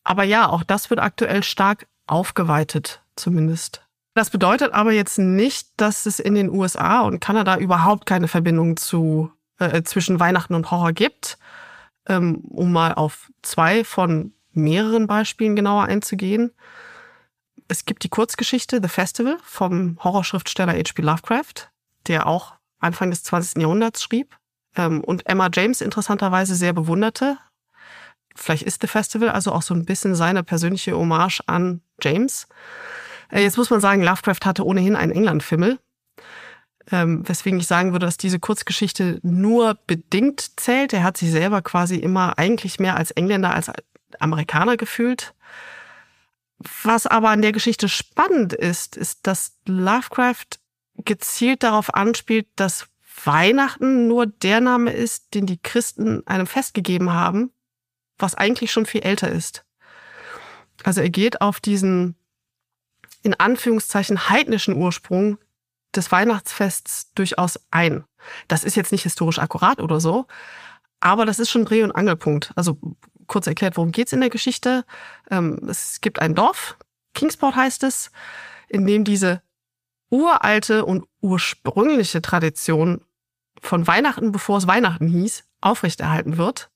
Aber 0.05 0.23
ja, 0.23 0.47
auch 0.47 0.63
das 0.63 0.89
wird 0.89 1.01
aktuell 1.01 1.43
stark 1.43 1.85
aufgeweitet 2.07 3.01
zumindest. 3.15 3.83
Das 4.13 4.29
bedeutet 4.29 4.73
aber 4.73 4.93
jetzt 4.93 5.19
nicht, 5.19 5.69
dass 5.77 6.05
es 6.05 6.19
in 6.19 6.33
den 6.33 6.49
USA 6.49 7.01
und 7.01 7.19
Kanada 7.19 7.57
überhaupt 7.57 8.05
keine 8.05 8.27
Verbindung 8.27 8.77
zu, 8.77 9.31
äh, 9.59 9.83
zwischen 9.83 10.19
Weihnachten 10.19 10.55
und 10.55 10.71
Horror 10.71 10.91
gibt. 10.93 11.37
Ähm, 12.07 12.37
um 12.49 12.71
mal 12.71 12.93
auf 12.93 13.29
zwei 13.41 13.83
von 13.83 14.33
mehreren 14.53 15.07
Beispielen 15.07 15.55
genauer 15.55 15.83
einzugehen. 15.83 16.51
Es 17.67 17.85
gibt 17.85 18.03
die 18.03 18.09
Kurzgeschichte 18.09 18.79
The 18.81 18.87
Festival 18.87 19.37
vom 19.43 19.97
Horrorschriftsteller 20.03 20.73
H.P. 20.73 21.01
Lovecraft, 21.01 21.69
der 22.07 22.27
auch 22.27 22.53
Anfang 22.79 23.09
des 23.09 23.23
20. 23.23 23.61
Jahrhunderts 23.61 24.01
schrieb 24.01 24.37
ähm, 24.75 25.03
und 25.03 25.27
Emma 25.27 25.49
James 25.53 25.81
interessanterweise 25.81 26.55
sehr 26.55 26.73
bewunderte. 26.73 27.37
Vielleicht 28.37 28.63
ist 28.63 28.81
The 28.81 28.87
Festival 28.87 29.29
also 29.29 29.51
auch 29.51 29.61
so 29.61 29.73
ein 29.73 29.85
bisschen 29.85 30.15
seine 30.15 30.43
persönliche 30.43 30.95
Hommage 30.95 31.41
an 31.47 31.81
James. 32.01 32.47
Äh, 33.31 33.41
jetzt 33.41 33.57
muss 33.57 33.69
man 33.69 33.81
sagen, 33.81 34.03
Lovecraft 34.03 34.45
hatte 34.45 34.65
ohnehin 34.65 34.95
einen 34.95 35.11
England-Fimmel, 35.11 35.79
ähm, 36.91 37.27
weswegen 37.27 37.59
ich 37.59 37.67
sagen 37.67 37.91
würde, 37.91 38.05
dass 38.05 38.17
diese 38.17 38.39
Kurzgeschichte 38.39 39.19
nur 39.23 39.77
bedingt 39.87 40.59
zählt. 40.59 40.93
Er 40.93 41.03
hat 41.03 41.17
sich 41.17 41.31
selber 41.31 41.61
quasi 41.61 41.97
immer 41.97 42.37
eigentlich 42.37 42.79
mehr 42.79 42.95
als 42.95 43.11
Engländer 43.11 43.53
als 43.53 43.71
Amerikaner 44.19 44.77
gefühlt. 44.77 45.33
Was 46.83 47.05
aber 47.05 47.29
an 47.29 47.41
der 47.41 47.51
Geschichte 47.51 47.89
spannend 47.89 48.53
ist, 48.53 48.95
ist, 48.95 49.27
dass 49.27 49.57
Lovecraft 49.67 50.59
gezielt 51.05 51.63
darauf 51.63 51.93
anspielt, 51.93 52.47
dass 52.55 52.87
Weihnachten 53.25 54.07
nur 54.07 54.25
der 54.25 54.61
Name 54.61 54.91
ist, 54.91 55.33
den 55.33 55.45
die 55.45 55.59
Christen 55.61 56.25
einem 56.25 56.47
Fest 56.47 56.73
gegeben 56.73 57.13
haben, 57.13 57.51
was 58.17 58.35
eigentlich 58.35 58.71
schon 58.71 58.85
viel 58.85 59.01
älter 59.01 59.29
ist. 59.29 59.65
Also 60.83 61.01
er 61.01 61.09
geht 61.09 61.41
auf 61.41 61.59
diesen 61.59 62.15
in 63.23 63.33
Anführungszeichen 63.33 64.29
heidnischen 64.29 64.75
Ursprung 64.75 65.37
des 65.95 66.11
Weihnachtsfests 66.11 67.13
durchaus 67.13 67.59
ein. 67.71 68.05
Das 68.47 68.63
ist 68.63 68.75
jetzt 68.75 68.91
nicht 68.91 69.03
historisch 69.03 69.39
akkurat 69.39 69.79
oder 69.79 69.99
so, 69.99 70.27
aber 70.99 71.25
das 71.25 71.39
ist 71.39 71.49
schon 71.49 71.65
Dreh- 71.65 71.83
und 71.83 71.91
Angelpunkt. 71.91 72.51
Also 72.55 72.79
kurz 73.25 73.47
erklärt, 73.47 73.77
worum 73.77 73.91
geht's 73.91 74.13
in 74.13 74.21
der 74.21 74.29
Geschichte? 74.29 74.85
Ähm, 75.29 75.67
es 75.67 75.99
gibt 76.01 76.19
ein 76.21 76.35
Dorf, 76.35 76.77
Kingsport 77.17 77.55
heißt 77.55 77.83
es, 77.83 78.11
in 78.69 78.85
dem 78.85 79.03
diese 79.03 79.41
uralte 80.09 80.85
und 80.85 81.05
ursprüngliche 81.19 82.21
Tradition 82.21 83.01
von 83.59 83.87
Weihnachten, 83.87 84.31
bevor 84.31 84.59
es 84.59 84.67
Weihnachten 84.67 85.07
hieß, 85.07 85.43
aufrechterhalten 85.59 86.37
wird. 86.37 86.69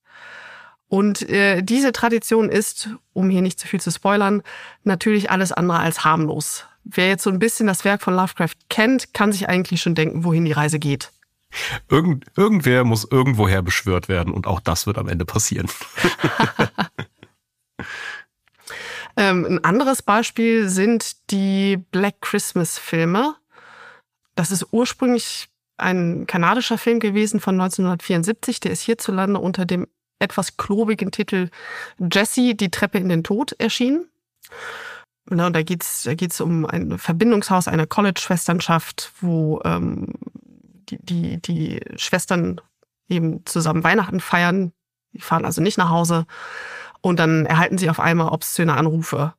Und 0.91 1.29
äh, 1.29 1.61
diese 1.61 1.93
Tradition 1.93 2.49
ist, 2.49 2.89
um 3.13 3.29
hier 3.29 3.41
nicht 3.41 3.57
zu 3.61 3.65
viel 3.65 3.79
zu 3.79 3.89
spoilern, 3.91 4.43
natürlich 4.83 5.31
alles 5.31 5.53
andere 5.53 5.79
als 5.79 6.03
harmlos. 6.03 6.65
Wer 6.83 7.07
jetzt 7.07 7.23
so 7.23 7.29
ein 7.29 7.39
bisschen 7.39 7.65
das 7.65 7.85
Werk 7.85 8.01
von 8.01 8.13
Lovecraft 8.13 8.57
kennt, 8.69 9.13
kann 9.13 9.31
sich 9.31 9.47
eigentlich 9.47 9.81
schon 9.81 9.95
denken, 9.95 10.25
wohin 10.25 10.43
die 10.43 10.51
Reise 10.51 10.79
geht. 10.79 11.13
Irgend, 11.87 12.25
irgendwer 12.35 12.83
muss 12.83 13.07
irgendwoher 13.09 13.61
beschwört 13.61 14.09
werden 14.09 14.33
und 14.33 14.47
auch 14.47 14.59
das 14.59 14.85
wird 14.85 14.97
am 14.97 15.07
Ende 15.07 15.23
passieren. 15.23 15.69
ähm, 19.15 19.45
ein 19.45 19.63
anderes 19.63 20.01
Beispiel 20.01 20.67
sind 20.67 21.31
die 21.31 21.77
Black 21.91 22.19
Christmas 22.19 22.77
Filme. 22.77 23.35
Das 24.35 24.51
ist 24.51 24.67
ursprünglich 24.73 25.47
ein 25.77 26.27
kanadischer 26.27 26.77
Film 26.77 26.99
gewesen 26.99 27.39
von 27.39 27.55
1974. 27.55 28.59
Der 28.59 28.73
ist 28.73 28.81
hierzulande 28.81 29.39
unter 29.39 29.65
dem 29.65 29.87
etwas 30.21 30.57
klobigen 30.57 31.11
Titel 31.11 31.49
Jessie, 31.99 32.55
die 32.55 32.71
Treppe 32.71 32.97
in 32.97 33.09
den 33.09 33.23
Tod 33.23 33.53
erschienen. 33.59 34.05
Genau, 35.25 35.49
da 35.49 35.61
geht's 35.61 36.03
da 36.03 36.15
geht's 36.15 36.41
um 36.41 36.65
ein 36.65 36.97
Verbindungshaus 36.97 37.67
einer 37.67 37.87
College-Schwesternschaft, 37.87 39.11
wo 39.21 39.61
ähm, 39.63 40.13
die, 40.89 40.97
die, 40.99 41.41
die 41.41 41.81
Schwestern 41.95 42.59
eben 43.07 43.45
zusammen 43.45 43.83
Weihnachten 43.83 44.19
feiern. 44.19 44.73
Die 45.13 45.21
fahren 45.21 45.45
also 45.45 45.61
nicht 45.61 45.77
nach 45.77 45.89
Hause. 45.89 46.25
Und 47.01 47.19
dann 47.19 47.45
erhalten 47.45 47.77
sie 47.77 47.89
auf 47.89 47.99
einmal 47.99 48.29
obszöne 48.29 48.75
Anrufe. 48.75 49.33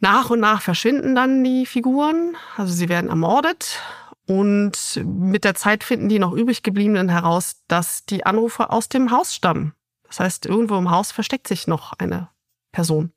Nach 0.00 0.30
und 0.30 0.40
nach 0.40 0.62
verschwinden 0.62 1.14
dann 1.14 1.44
die 1.44 1.66
Figuren. 1.66 2.36
Also 2.56 2.72
sie 2.72 2.88
werden 2.88 3.10
ermordet. 3.10 3.80
Und 4.30 5.02
mit 5.04 5.42
der 5.42 5.56
Zeit 5.56 5.82
finden 5.82 6.08
die 6.08 6.20
noch 6.20 6.32
übrig 6.32 6.62
gebliebenen 6.62 7.08
heraus, 7.08 7.64
dass 7.66 8.04
die 8.04 8.24
Anrufe 8.24 8.70
aus 8.70 8.88
dem 8.88 9.10
Haus 9.10 9.34
stammen. 9.34 9.74
Das 10.06 10.20
heißt, 10.20 10.46
irgendwo 10.46 10.76
im 10.76 10.88
Haus 10.88 11.10
versteckt 11.10 11.48
sich 11.48 11.66
noch 11.66 11.94
eine 11.94 12.28
Person. 12.70 13.12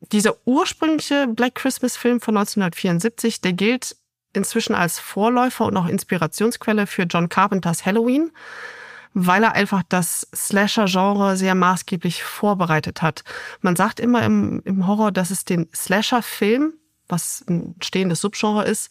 Dieser 0.00 0.34
ursprüngliche 0.44 1.28
Black 1.28 1.54
Christmas 1.54 1.96
Film 1.96 2.20
von 2.20 2.36
1974, 2.36 3.40
der 3.40 3.52
gilt 3.52 3.94
inzwischen 4.32 4.74
als 4.74 4.98
Vorläufer 4.98 5.66
und 5.66 5.76
auch 5.76 5.86
Inspirationsquelle 5.86 6.88
für 6.88 7.04
John 7.04 7.28
Carpenters 7.28 7.86
Halloween, 7.86 8.32
weil 9.14 9.44
er 9.44 9.52
einfach 9.52 9.84
das 9.88 10.26
Slasher-Genre 10.34 11.36
sehr 11.36 11.54
maßgeblich 11.54 12.24
vorbereitet 12.24 13.00
hat. 13.00 13.22
Man 13.60 13.76
sagt 13.76 14.00
immer 14.00 14.24
im, 14.24 14.60
im 14.64 14.88
Horror, 14.88 15.12
dass 15.12 15.30
es 15.30 15.44
den 15.44 15.68
Slasher-Film, 15.72 16.72
was 17.06 17.44
ein 17.48 17.76
stehendes 17.80 18.22
Subgenre 18.22 18.64
ist, 18.64 18.90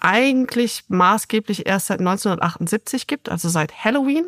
eigentlich 0.00 0.84
maßgeblich 0.88 1.66
erst 1.66 1.86
seit 1.86 2.00
1978 2.00 3.06
gibt, 3.06 3.28
also 3.28 3.48
seit 3.48 3.84
Halloween. 3.84 4.26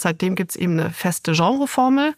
Seitdem 0.00 0.34
gibt 0.34 0.52
es 0.52 0.56
eben 0.56 0.78
eine 0.78 0.90
feste 0.90 1.32
Genreformel. 1.32 2.14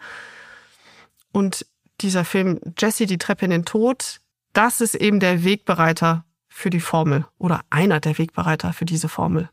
Und 1.32 1.66
dieser 2.00 2.24
Film 2.24 2.60
Jesse, 2.78 3.06
die 3.06 3.18
Treppe 3.18 3.44
in 3.44 3.50
den 3.50 3.64
Tod, 3.64 4.20
das 4.52 4.80
ist 4.80 4.94
eben 4.94 5.20
der 5.20 5.44
Wegbereiter 5.44 6.24
für 6.48 6.70
die 6.70 6.80
Formel 6.80 7.26
oder 7.38 7.62
einer 7.70 8.00
der 8.00 8.18
Wegbereiter 8.18 8.72
für 8.72 8.84
diese 8.84 9.08
Formel. 9.08 9.48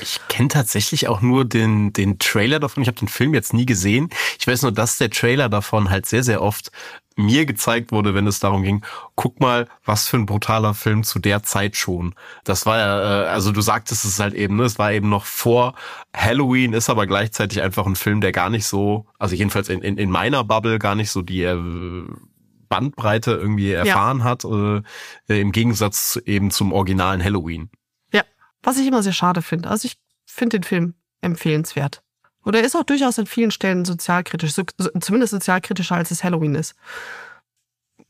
Ich 0.00 0.20
kenne 0.28 0.48
tatsächlich 0.48 1.08
auch 1.08 1.20
nur 1.22 1.44
den, 1.44 1.92
den 1.92 2.18
Trailer 2.18 2.60
davon. 2.60 2.82
Ich 2.82 2.88
habe 2.88 2.98
den 2.98 3.08
Film 3.08 3.34
jetzt 3.34 3.54
nie 3.54 3.66
gesehen. 3.66 4.10
Ich 4.38 4.46
weiß 4.46 4.62
nur, 4.62 4.72
dass 4.72 4.98
der 4.98 5.10
Trailer 5.10 5.48
davon 5.48 5.90
halt 5.90 6.06
sehr, 6.06 6.22
sehr 6.22 6.42
oft 6.42 6.70
mir 7.16 7.46
gezeigt 7.46 7.92
wurde, 7.92 8.14
wenn 8.14 8.26
es 8.26 8.40
darum 8.40 8.62
ging, 8.62 8.84
guck 9.14 9.40
mal, 9.40 9.66
was 9.84 10.06
für 10.06 10.18
ein 10.18 10.26
brutaler 10.26 10.74
Film 10.74 11.02
zu 11.02 11.18
der 11.18 11.42
Zeit 11.42 11.74
schon. 11.74 12.14
Das 12.44 12.66
war 12.66 12.78
ja, 12.78 13.24
äh, 13.24 13.28
also 13.28 13.52
du 13.52 13.62
sagtest 13.62 14.04
es 14.04 14.20
halt 14.20 14.34
eben, 14.34 14.56
ne? 14.56 14.64
es 14.64 14.78
war 14.78 14.92
eben 14.92 15.08
noch 15.08 15.24
vor 15.24 15.74
Halloween, 16.14 16.74
ist 16.74 16.90
aber 16.90 17.06
gleichzeitig 17.06 17.62
einfach 17.62 17.86
ein 17.86 17.96
Film, 17.96 18.20
der 18.20 18.32
gar 18.32 18.50
nicht 18.50 18.66
so, 18.66 19.06
also 19.18 19.34
jedenfalls 19.34 19.70
in, 19.70 19.80
in, 19.80 19.96
in 19.96 20.10
meiner 20.10 20.44
Bubble 20.44 20.78
gar 20.78 20.94
nicht 20.94 21.10
so 21.10 21.22
die 21.22 21.42
äh, 21.42 22.04
Bandbreite 22.68 23.32
irgendwie 23.32 23.72
erfahren 23.72 24.18
ja. 24.18 24.24
hat, 24.24 24.44
äh, 24.44 24.82
im 25.28 25.52
Gegensatz 25.52 26.20
eben 26.26 26.50
zum 26.50 26.72
originalen 26.72 27.24
Halloween. 27.24 27.70
Was 28.62 28.78
ich 28.78 28.86
immer 28.86 29.02
sehr 29.02 29.12
schade 29.12 29.42
finde. 29.42 29.70
Also 29.70 29.86
ich 29.86 29.96
finde 30.24 30.58
den 30.58 30.64
Film 30.64 30.94
empfehlenswert. 31.20 32.02
Oder 32.44 32.62
ist 32.62 32.76
auch 32.76 32.84
durchaus 32.84 33.18
an 33.18 33.26
vielen 33.26 33.50
Stellen 33.50 33.84
sozialkritisch, 33.84 34.52
so, 34.52 34.62
zumindest 35.00 35.32
sozialkritischer 35.32 35.96
als 35.96 36.10
es 36.10 36.22
Halloween 36.22 36.54
ist. 36.54 36.74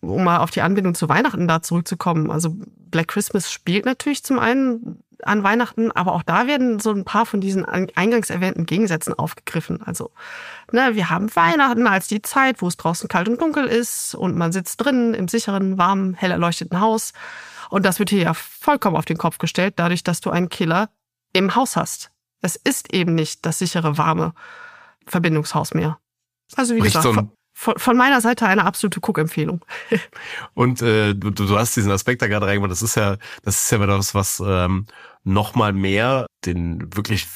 Um 0.00 0.24
mal 0.24 0.38
auf 0.38 0.50
die 0.50 0.60
Anbindung 0.60 0.94
zu 0.94 1.08
Weihnachten 1.08 1.48
da 1.48 1.62
zurückzukommen. 1.62 2.30
Also 2.30 2.54
Black 2.90 3.08
Christmas 3.08 3.50
spielt 3.50 3.86
natürlich 3.86 4.22
zum 4.22 4.38
einen 4.38 5.02
an 5.22 5.42
Weihnachten, 5.42 5.90
aber 5.92 6.12
auch 6.12 6.22
da 6.22 6.46
werden 6.46 6.78
so 6.78 6.90
ein 6.90 7.04
paar 7.04 7.26
von 7.26 7.40
diesen 7.40 7.64
eingangs 7.64 8.30
erwähnten 8.30 8.66
Gegensätzen 8.66 9.14
aufgegriffen. 9.14 9.82
Also, 9.82 10.10
ne, 10.72 10.90
wir 10.94 11.10
haben 11.10 11.34
Weihnachten 11.34 11.86
als 11.86 12.06
die 12.06 12.22
Zeit, 12.22 12.60
wo 12.60 12.68
es 12.68 12.76
draußen 12.76 13.08
kalt 13.08 13.28
und 13.28 13.40
dunkel 13.40 13.66
ist 13.66 14.14
und 14.14 14.36
man 14.36 14.52
sitzt 14.52 14.84
drin 14.84 15.14
im 15.14 15.28
sicheren, 15.28 15.78
warmen, 15.78 16.14
hell 16.14 16.30
erleuchteten 16.30 16.80
Haus. 16.80 17.12
Und 17.70 17.84
das 17.84 17.98
wird 17.98 18.10
hier 18.10 18.22
ja 18.22 18.34
vollkommen 18.34 18.96
auf 18.96 19.04
den 19.04 19.18
Kopf 19.18 19.38
gestellt, 19.38 19.74
dadurch, 19.76 20.04
dass 20.04 20.20
du 20.20 20.30
einen 20.30 20.48
Killer 20.48 20.90
im 21.32 21.54
Haus 21.54 21.76
hast. 21.76 22.10
Es 22.40 22.56
ist 22.56 22.92
eben 22.92 23.14
nicht 23.14 23.44
das 23.44 23.58
sichere, 23.58 23.98
warme 23.98 24.34
Verbindungshaus 25.06 25.74
mehr. 25.74 25.98
Also 26.54 26.74
wie 26.74 26.80
gesagt, 26.80 27.04
von, 27.58 27.78
von, 27.78 27.96
meiner 27.96 28.20
Seite 28.20 28.46
eine 28.46 28.64
absolute 28.64 29.00
Cook-Empfehlung. 29.00 29.64
Und 30.54 30.82
äh, 30.82 31.14
du, 31.14 31.30
du 31.30 31.58
hast 31.58 31.74
diesen 31.74 31.90
Aspekt 31.90 32.22
da 32.22 32.28
gerade 32.28 32.46
reingemacht. 32.46 32.70
Das 32.70 32.82
ist 32.82 32.96
ja, 32.96 33.16
das 33.42 33.62
ist 33.62 33.70
ja 33.72 33.78
das, 33.78 34.14
was 34.14 34.42
ähm, 34.44 34.86
noch 35.24 35.54
mal 35.54 35.72
mehr 35.72 36.26
den 36.44 36.94
wirklich 36.94 37.26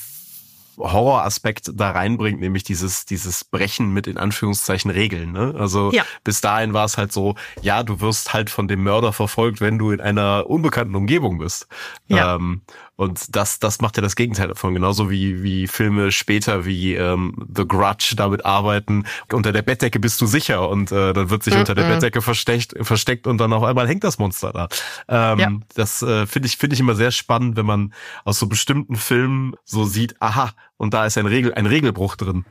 Horroraspekt 0.81 1.70
da 1.74 1.91
reinbringt, 1.91 2.41
nämlich 2.41 2.64
dieses, 2.64 3.05
dieses 3.05 3.45
Brechen 3.45 3.93
mit 3.93 4.07
in 4.07 4.16
Anführungszeichen 4.16 4.91
Regeln. 4.91 5.33
Ne? 5.33 5.55
Also 5.59 5.93
ja. 5.93 6.05
bis 6.24 6.41
dahin 6.41 6.72
war 6.72 6.85
es 6.85 6.97
halt 6.97 7.12
so, 7.12 7.35
ja, 7.62 7.83
du 7.83 8.01
wirst 8.01 8.33
halt 8.33 8.51
von 8.51 8.68
dem 8.68 8.83
Mörder 8.83 9.12
verfolgt, 9.12 9.61
wenn 9.61 9.78
du 9.78 9.91
in 9.91 10.01
einer 10.01 10.49
unbekannten 10.49 10.95
Umgebung 10.95 11.39
bist. 11.39 11.68
Ja. 12.07 12.37
Ähm, 12.37 12.62
und 13.01 13.34
das, 13.34 13.59
das 13.59 13.80
macht 13.80 13.96
ja 13.96 14.03
das 14.03 14.14
Gegenteil 14.14 14.48
davon, 14.48 14.74
genauso 14.74 15.11
wie, 15.11 15.42
wie 15.42 15.66
Filme 15.66 16.12
später 16.12 16.66
wie 16.66 16.94
ähm, 16.94 17.34
The 17.57 17.66
Grudge 17.66 18.12
damit 18.14 18.44
arbeiten. 18.44 19.07
Unter 19.32 19.53
der 19.53 19.62
Bettdecke 19.62 19.98
bist 19.98 20.20
du 20.20 20.26
sicher 20.26 20.68
und 20.68 20.92
äh, 20.92 21.14
dann 21.14 21.30
wird 21.30 21.42
sich 21.42 21.55
mhm. 21.55 21.61
unter 21.61 21.74
der 21.74 21.84
Bettdecke 21.84 22.20
versteckt, 22.20 22.74
versteckt 22.82 23.26
und 23.26 23.38
dann 23.38 23.55
auf 23.55 23.62
einmal 23.62 23.88
hängt 23.88 24.05
das 24.05 24.18
Monster 24.18 24.53
da. 24.53 24.68
Ähm, 25.09 25.38
ja. 25.38 25.51
Das 25.74 26.03
äh, 26.03 26.26
finde 26.26 26.46
ich, 26.46 26.59
finde 26.59 26.74
ich 26.74 26.80
immer 26.80 26.94
sehr 26.94 27.11
spannend, 27.11 27.57
wenn 27.57 27.64
man 27.64 27.94
aus 28.24 28.38
so 28.38 28.46
bestimmten 28.48 28.96
Filmen 28.96 29.55
so 29.64 29.86
sieht, 29.86 30.20
aha, 30.20 30.51
und 30.76 30.92
da 30.92 31.07
ist 31.07 31.16
ein 31.16 31.24
Regel, 31.24 31.55
ein 31.55 31.64
Regelbruch 31.64 32.16
drin. 32.16 32.44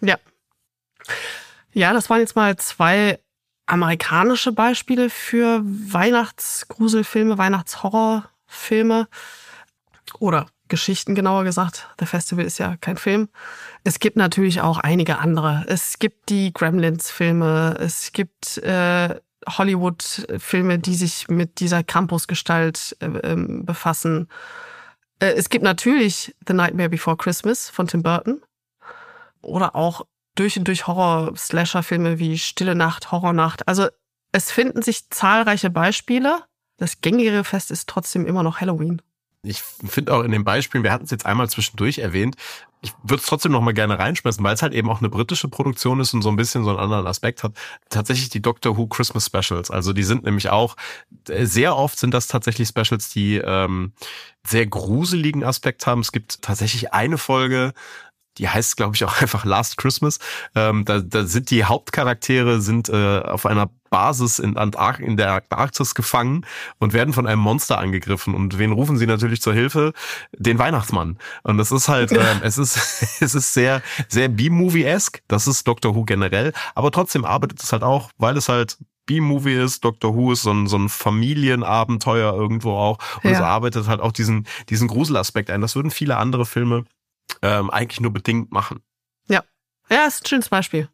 Ja. 0.00 0.16
Ja, 1.74 1.92
das 1.92 2.08
waren 2.08 2.20
jetzt 2.20 2.36
mal 2.36 2.56
zwei 2.56 3.18
amerikanische 3.66 4.52
Beispiele 4.52 5.10
für 5.10 5.60
Weihnachtsgruselfilme, 5.62 7.36
Weihnachtshorrorfilme 7.36 9.08
oder 10.18 10.46
Geschichten 10.68 11.14
genauer 11.14 11.44
gesagt. 11.44 11.88
The 11.98 12.06
Festival 12.06 12.44
ist 12.44 12.58
ja 12.58 12.76
kein 12.76 12.96
Film. 12.96 13.28
Es 13.84 13.98
gibt 13.98 14.16
natürlich 14.16 14.60
auch 14.60 14.78
einige 14.78 15.18
andere. 15.18 15.64
Es 15.66 15.98
gibt 15.98 16.28
die 16.28 16.52
Gremlins-Filme, 16.52 17.76
es 17.80 18.12
gibt 18.12 18.58
äh, 18.58 19.16
Hollywood-Filme, 19.48 20.78
die 20.78 20.94
sich 20.94 21.28
mit 21.28 21.60
dieser 21.60 21.82
Campus-Gestalt 21.82 22.96
äh, 23.00 23.06
ähm, 23.06 23.64
befassen. 23.64 24.28
Äh, 25.20 25.32
es 25.32 25.48
gibt 25.48 25.64
natürlich 25.64 26.34
The 26.46 26.54
Nightmare 26.54 26.88
Before 26.88 27.16
Christmas 27.16 27.70
von 27.70 27.86
Tim 27.86 28.02
Burton 28.02 28.42
oder 29.40 29.74
auch 29.74 30.06
durch 30.34 30.58
und 30.58 30.68
durch 30.68 30.86
Horror-Slasher-Filme 30.86 32.18
wie 32.18 32.38
Stille 32.38 32.74
Nacht, 32.74 33.10
Horrornacht. 33.10 33.66
Also 33.66 33.88
es 34.32 34.50
finden 34.50 34.82
sich 34.82 35.08
zahlreiche 35.10 35.70
Beispiele. 35.70 36.42
Das 36.76 37.00
gängige 37.00 37.42
Fest 37.42 37.70
ist 37.70 37.88
trotzdem 37.88 38.26
immer 38.26 38.42
noch 38.42 38.60
Halloween. 38.60 39.02
Ich 39.42 39.62
finde 39.62 40.14
auch 40.14 40.22
in 40.22 40.32
den 40.32 40.44
Beispielen, 40.44 40.82
wir 40.82 40.92
hatten 40.92 41.04
es 41.04 41.10
jetzt 41.10 41.26
einmal 41.26 41.48
zwischendurch 41.48 41.98
erwähnt, 41.98 42.36
ich 42.80 42.92
würde 43.02 43.20
es 43.20 43.26
trotzdem 43.26 43.52
noch 43.52 43.60
mal 43.60 43.74
gerne 43.74 43.98
reinschmeißen, 43.98 44.42
weil 44.44 44.54
es 44.54 44.62
halt 44.62 44.72
eben 44.72 44.88
auch 44.88 45.00
eine 45.00 45.08
britische 45.08 45.48
Produktion 45.48 45.98
ist 46.00 46.14
und 46.14 46.22
so 46.22 46.28
ein 46.28 46.36
bisschen 46.36 46.62
so 46.62 46.70
einen 46.70 46.78
anderen 46.78 47.06
Aspekt 47.06 47.42
hat. 47.42 47.52
Tatsächlich 47.88 48.28
die 48.28 48.40
Doctor 48.40 48.76
Who 48.76 48.86
Christmas 48.86 49.26
Specials. 49.26 49.70
Also 49.70 49.92
die 49.92 50.04
sind 50.04 50.24
nämlich 50.24 50.50
auch, 50.50 50.76
äh, 51.28 51.44
sehr 51.44 51.76
oft 51.76 51.98
sind 51.98 52.14
das 52.14 52.28
tatsächlich 52.28 52.68
Specials, 52.68 53.08
die 53.10 53.36
ähm, 53.36 53.92
sehr 54.46 54.66
gruseligen 54.66 55.42
Aspekt 55.42 55.86
haben. 55.86 56.00
Es 56.00 56.12
gibt 56.12 56.40
tatsächlich 56.42 56.92
eine 56.92 57.18
Folge, 57.18 57.72
die 58.38 58.48
heißt, 58.48 58.76
glaube 58.76 58.96
ich, 58.96 59.04
auch 59.04 59.20
einfach 59.22 59.44
Last 59.44 59.76
Christmas. 59.76 60.18
Ähm, 60.54 60.84
da, 60.84 61.00
da 61.00 61.24
sind 61.24 61.50
die 61.50 61.64
Hauptcharaktere 61.64 62.60
sind 62.60 62.88
äh, 62.88 63.20
auf 63.20 63.46
einer 63.46 63.70
Basis 63.90 64.38
in, 64.38 64.56
Antark 64.56 65.00
in 65.00 65.16
der 65.16 65.32
Antarktis 65.32 65.94
gefangen 65.94 66.44
und 66.78 66.92
werden 66.92 67.14
von 67.14 67.26
einem 67.26 67.40
Monster 67.40 67.78
angegriffen. 67.78 68.34
Und 68.34 68.58
wen 68.58 68.72
rufen 68.72 68.96
sie 68.96 69.06
natürlich 69.06 69.40
zur 69.40 69.54
Hilfe? 69.54 69.92
Den 70.32 70.58
Weihnachtsmann. 70.58 71.18
Und 71.42 71.58
das 71.58 71.72
ist 71.72 71.88
halt, 71.88 72.12
ähm, 72.12 72.40
es 72.42 72.58
ist, 72.58 72.76
es 73.20 73.34
ist 73.34 73.52
sehr, 73.54 73.82
sehr 74.08 74.28
B-Movie-esque. 74.28 75.22
Das 75.28 75.46
ist 75.46 75.66
Doctor 75.66 75.94
Who 75.94 76.04
generell. 76.04 76.52
Aber 76.74 76.90
trotzdem 76.90 77.24
arbeitet 77.24 77.62
es 77.62 77.72
halt 77.72 77.82
auch, 77.82 78.10
weil 78.18 78.36
es 78.36 78.48
halt 78.48 78.78
B-Movie 79.06 79.54
ist, 79.54 79.84
Doctor 79.84 80.14
Who 80.14 80.32
ist 80.32 80.42
so 80.42 80.52
ein, 80.52 80.66
so 80.66 80.76
ein 80.76 80.90
Familienabenteuer 80.90 82.34
irgendwo 82.34 82.72
auch. 82.72 82.98
Und 83.22 83.30
ja. 83.30 83.36
es 83.36 83.40
arbeitet 83.40 83.88
halt 83.88 84.00
auch 84.00 84.12
diesen, 84.12 84.46
diesen 84.68 84.86
Gruselaspekt 84.86 85.50
ein. 85.50 85.62
Das 85.62 85.74
würden 85.74 85.90
viele 85.90 86.18
andere 86.18 86.44
Filme 86.44 86.84
ähm, 87.42 87.70
eigentlich 87.70 88.00
nur 88.00 88.12
bedingt 88.12 88.52
machen. 88.52 88.82
Ja. 89.26 89.44
Ja, 89.90 90.06
ist 90.06 90.24
ein 90.24 90.28
schönes 90.28 90.48
Beispiel. 90.48 90.88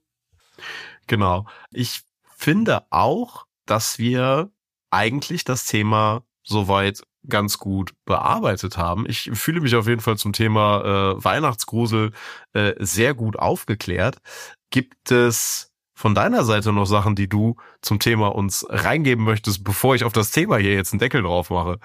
Genau. 1.07 1.47
Ich 1.71 2.03
finde 2.37 2.87
auch, 2.91 3.47
dass 3.67 3.99
wir 3.99 4.51
eigentlich 4.91 5.45
das 5.45 5.65
Thema 5.65 6.23
soweit 6.43 7.03
ganz 7.29 7.59
gut 7.59 7.95
bearbeitet 8.05 8.77
haben. 8.77 9.09
Ich 9.09 9.31
fühle 9.33 9.61
mich 9.61 9.75
auf 9.77 9.89
jeden 9.89 10.01
Fall 10.01 10.19
zum 10.19 10.33
Thema 10.33 11.15
äh, 11.17 11.25
Weihnachtsgrusel 11.25 12.13
äh, 12.53 12.75
sehr 12.79 13.15
gut 13.15 13.39
aufgeklärt. 13.39 14.19
Gibt 14.71 15.11
es 15.11 15.73
von 15.95 16.15
deiner 16.15 16.45
Seite 16.45 16.73
noch 16.73 16.87
Sachen, 16.87 17.15
die 17.15 17.29
du 17.29 17.57
zum 17.81 17.99
Thema 17.99 18.35
uns 18.35 18.67
reingeben 18.69 19.25
möchtest, 19.25 19.65
bevor 19.65 19.95
ich 19.95 20.05
auf 20.05 20.13
das 20.13 20.33
Thema 20.33 20.59
hier 20.59 20.75
jetzt 20.75 20.93
einen 20.93 21.01
Deckel 21.01 21.23
drauf 21.23 21.51
mache? 21.51 21.79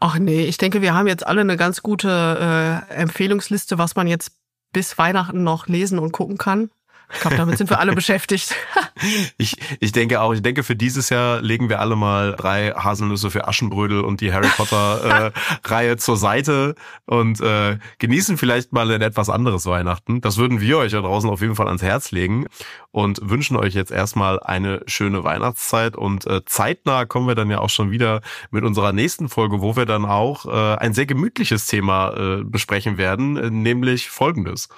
Ach 0.00 0.18
nee, 0.18 0.46
ich 0.46 0.56
denke, 0.56 0.80
wir 0.80 0.94
haben 0.94 1.06
jetzt 1.06 1.26
alle 1.26 1.42
eine 1.42 1.58
ganz 1.58 1.82
gute 1.82 2.86
äh, 2.90 2.94
Empfehlungsliste, 2.94 3.76
was 3.76 3.96
man 3.96 4.06
jetzt 4.06 4.32
bis 4.72 4.96
Weihnachten 4.96 5.44
noch 5.44 5.66
lesen 5.66 5.98
und 5.98 6.12
gucken 6.12 6.38
kann. 6.38 6.70
Ich 7.12 7.20
glaube, 7.20 7.36
damit 7.36 7.58
sind 7.58 7.70
wir 7.70 7.78
alle 7.78 7.92
beschäftigt. 7.92 8.54
ich, 9.38 9.56
ich 9.80 9.92
denke 9.92 10.20
auch, 10.20 10.32
ich 10.32 10.42
denke, 10.42 10.62
für 10.62 10.76
dieses 10.76 11.10
Jahr 11.10 11.40
legen 11.40 11.68
wir 11.68 11.80
alle 11.80 11.96
mal 11.96 12.34
drei 12.36 12.70
Haselnüsse 12.70 13.30
für 13.30 13.48
Aschenbrödel 13.48 14.00
und 14.02 14.20
die 14.20 14.32
Harry 14.32 14.48
Potter 14.56 15.32
äh, 15.32 15.32
Reihe 15.68 15.96
zur 15.96 16.16
Seite 16.16 16.74
und 17.06 17.40
äh, 17.40 17.78
genießen 17.98 18.36
vielleicht 18.36 18.72
mal 18.72 18.90
ein 18.90 19.02
etwas 19.02 19.28
anderes 19.28 19.66
Weihnachten. 19.66 20.20
Das 20.20 20.36
würden 20.36 20.60
wir 20.60 20.78
euch 20.78 20.92
da 20.92 21.00
draußen 21.00 21.28
auf 21.28 21.40
jeden 21.40 21.56
Fall 21.56 21.66
ans 21.66 21.82
Herz 21.82 22.10
legen 22.10 22.46
und 22.92 23.20
wünschen 23.22 23.56
euch 23.56 23.74
jetzt 23.74 23.90
erstmal 23.90 24.40
eine 24.40 24.82
schöne 24.86 25.24
Weihnachtszeit 25.24 25.96
und 25.96 26.26
äh, 26.26 26.44
zeitnah 26.44 27.04
kommen 27.04 27.28
wir 27.28 27.34
dann 27.34 27.50
ja 27.50 27.58
auch 27.58 27.70
schon 27.70 27.90
wieder 27.90 28.20
mit 28.50 28.64
unserer 28.64 28.92
nächsten 28.92 29.28
Folge, 29.28 29.60
wo 29.60 29.76
wir 29.76 29.86
dann 29.86 30.04
auch 30.04 30.46
äh, 30.46 30.76
ein 30.76 30.94
sehr 30.94 31.06
gemütliches 31.06 31.66
Thema 31.66 32.14
äh, 32.16 32.44
besprechen 32.44 32.98
werden, 32.98 33.36
äh, 33.36 33.50
nämlich 33.50 34.10
folgendes. 34.10 34.68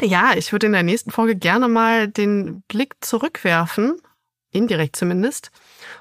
Ja, 0.00 0.34
ich 0.36 0.52
würde 0.52 0.66
in 0.66 0.72
der 0.72 0.82
nächsten 0.82 1.10
Folge 1.10 1.36
gerne 1.36 1.68
mal 1.68 2.08
den 2.08 2.62
Blick 2.62 2.96
zurückwerfen, 3.00 3.96
indirekt 4.50 4.96
zumindest. 4.96 5.50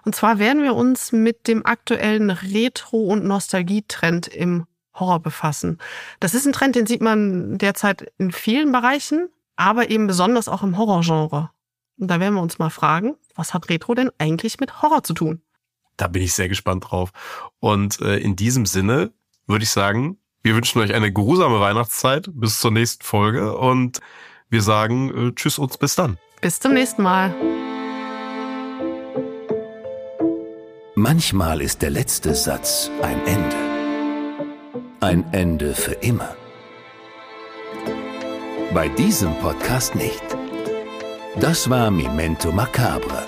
Und 0.03 0.15
zwar 0.15 0.37
werden 0.39 0.63
wir 0.63 0.75
uns 0.75 1.11
mit 1.11 1.47
dem 1.47 1.65
aktuellen 1.65 2.29
Retro- 2.29 3.05
und 3.05 3.23
Nostalgietrend 3.23 4.27
im 4.27 4.65
Horror 4.93 5.19
befassen. 5.19 5.77
Das 6.19 6.33
ist 6.33 6.45
ein 6.45 6.53
Trend, 6.53 6.75
den 6.75 6.87
sieht 6.87 7.01
man 7.01 7.57
derzeit 7.57 8.11
in 8.17 8.31
vielen 8.31 8.71
Bereichen, 8.71 9.29
aber 9.55 9.89
eben 9.89 10.07
besonders 10.07 10.47
auch 10.47 10.63
im 10.63 10.77
Horrorgenre. 10.77 11.51
Und 11.97 12.07
da 12.09 12.19
werden 12.19 12.35
wir 12.35 12.41
uns 12.41 12.59
mal 12.59 12.69
fragen, 12.69 13.15
was 13.35 13.53
hat 13.53 13.69
Retro 13.69 13.93
denn 13.93 14.11
eigentlich 14.17 14.59
mit 14.59 14.81
Horror 14.81 15.03
zu 15.03 15.13
tun? 15.13 15.41
Da 15.97 16.07
bin 16.07 16.21
ich 16.21 16.33
sehr 16.33 16.49
gespannt 16.49 16.85
drauf. 16.89 17.11
Und 17.59 18.01
äh, 18.01 18.17
in 18.17 18.35
diesem 18.35 18.65
Sinne 18.65 19.13
würde 19.47 19.63
ich 19.63 19.69
sagen, 19.69 20.17
wir 20.45 20.55
wünschen 20.55 20.79
euch 20.79 20.93
eine 20.93 21.11
geruhsame 21.11 21.59
Weihnachtszeit 21.59 22.29
bis 22.31 22.59
zur 22.59 22.69
nächsten 22.69 23.03
Folge 23.03 23.57
und 23.57 23.99
wir 24.47 24.61
sagen 24.61 25.29
äh, 25.29 25.33
Tschüss 25.33 25.57
und 25.57 25.79
bis 25.79 25.95
dann. 25.95 26.19
Bis 26.39 26.59
zum 26.59 26.73
nächsten 26.73 27.01
Mal. 27.01 27.33
Manchmal 30.93 31.61
ist 31.61 31.81
der 31.81 31.89
letzte 31.89 32.35
Satz 32.35 32.91
ein 33.01 33.25
Ende. 33.25 33.55
Ein 34.99 35.25
Ende 35.33 35.73
für 35.73 35.93
immer. 35.93 36.35
Bei 38.71 38.87
diesem 38.89 39.33
Podcast 39.39 39.95
nicht. 39.95 40.23
Das 41.39 41.71
war 41.71 41.89
Memento 41.89 42.51
Macabre, 42.51 43.27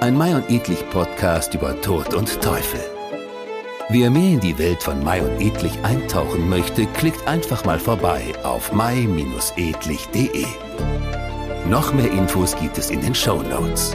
ein 0.00 0.16
Mai 0.16 0.36
und 0.36 0.48
Edlich 0.48 0.88
Podcast 0.90 1.54
über 1.54 1.80
Tod 1.80 2.14
und 2.14 2.40
Teufel. 2.40 3.01
Wer 3.94 4.08
mehr 4.08 4.30
in 4.32 4.40
die 4.40 4.56
Welt 4.56 4.82
von 4.82 5.04
Mai 5.04 5.20
und 5.20 5.38
Edlich 5.38 5.78
eintauchen 5.82 6.48
möchte, 6.48 6.86
klickt 6.86 7.28
einfach 7.28 7.66
mal 7.66 7.78
vorbei 7.78 8.32
auf 8.42 8.72
mai-edlich.de. 8.72 10.46
Noch 11.68 11.92
mehr 11.92 12.10
Infos 12.10 12.56
gibt 12.56 12.78
es 12.78 12.88
in 12.88 13.02
den 13.02 13.14
Show 13.14 13.42
Notes. 13.42 13.94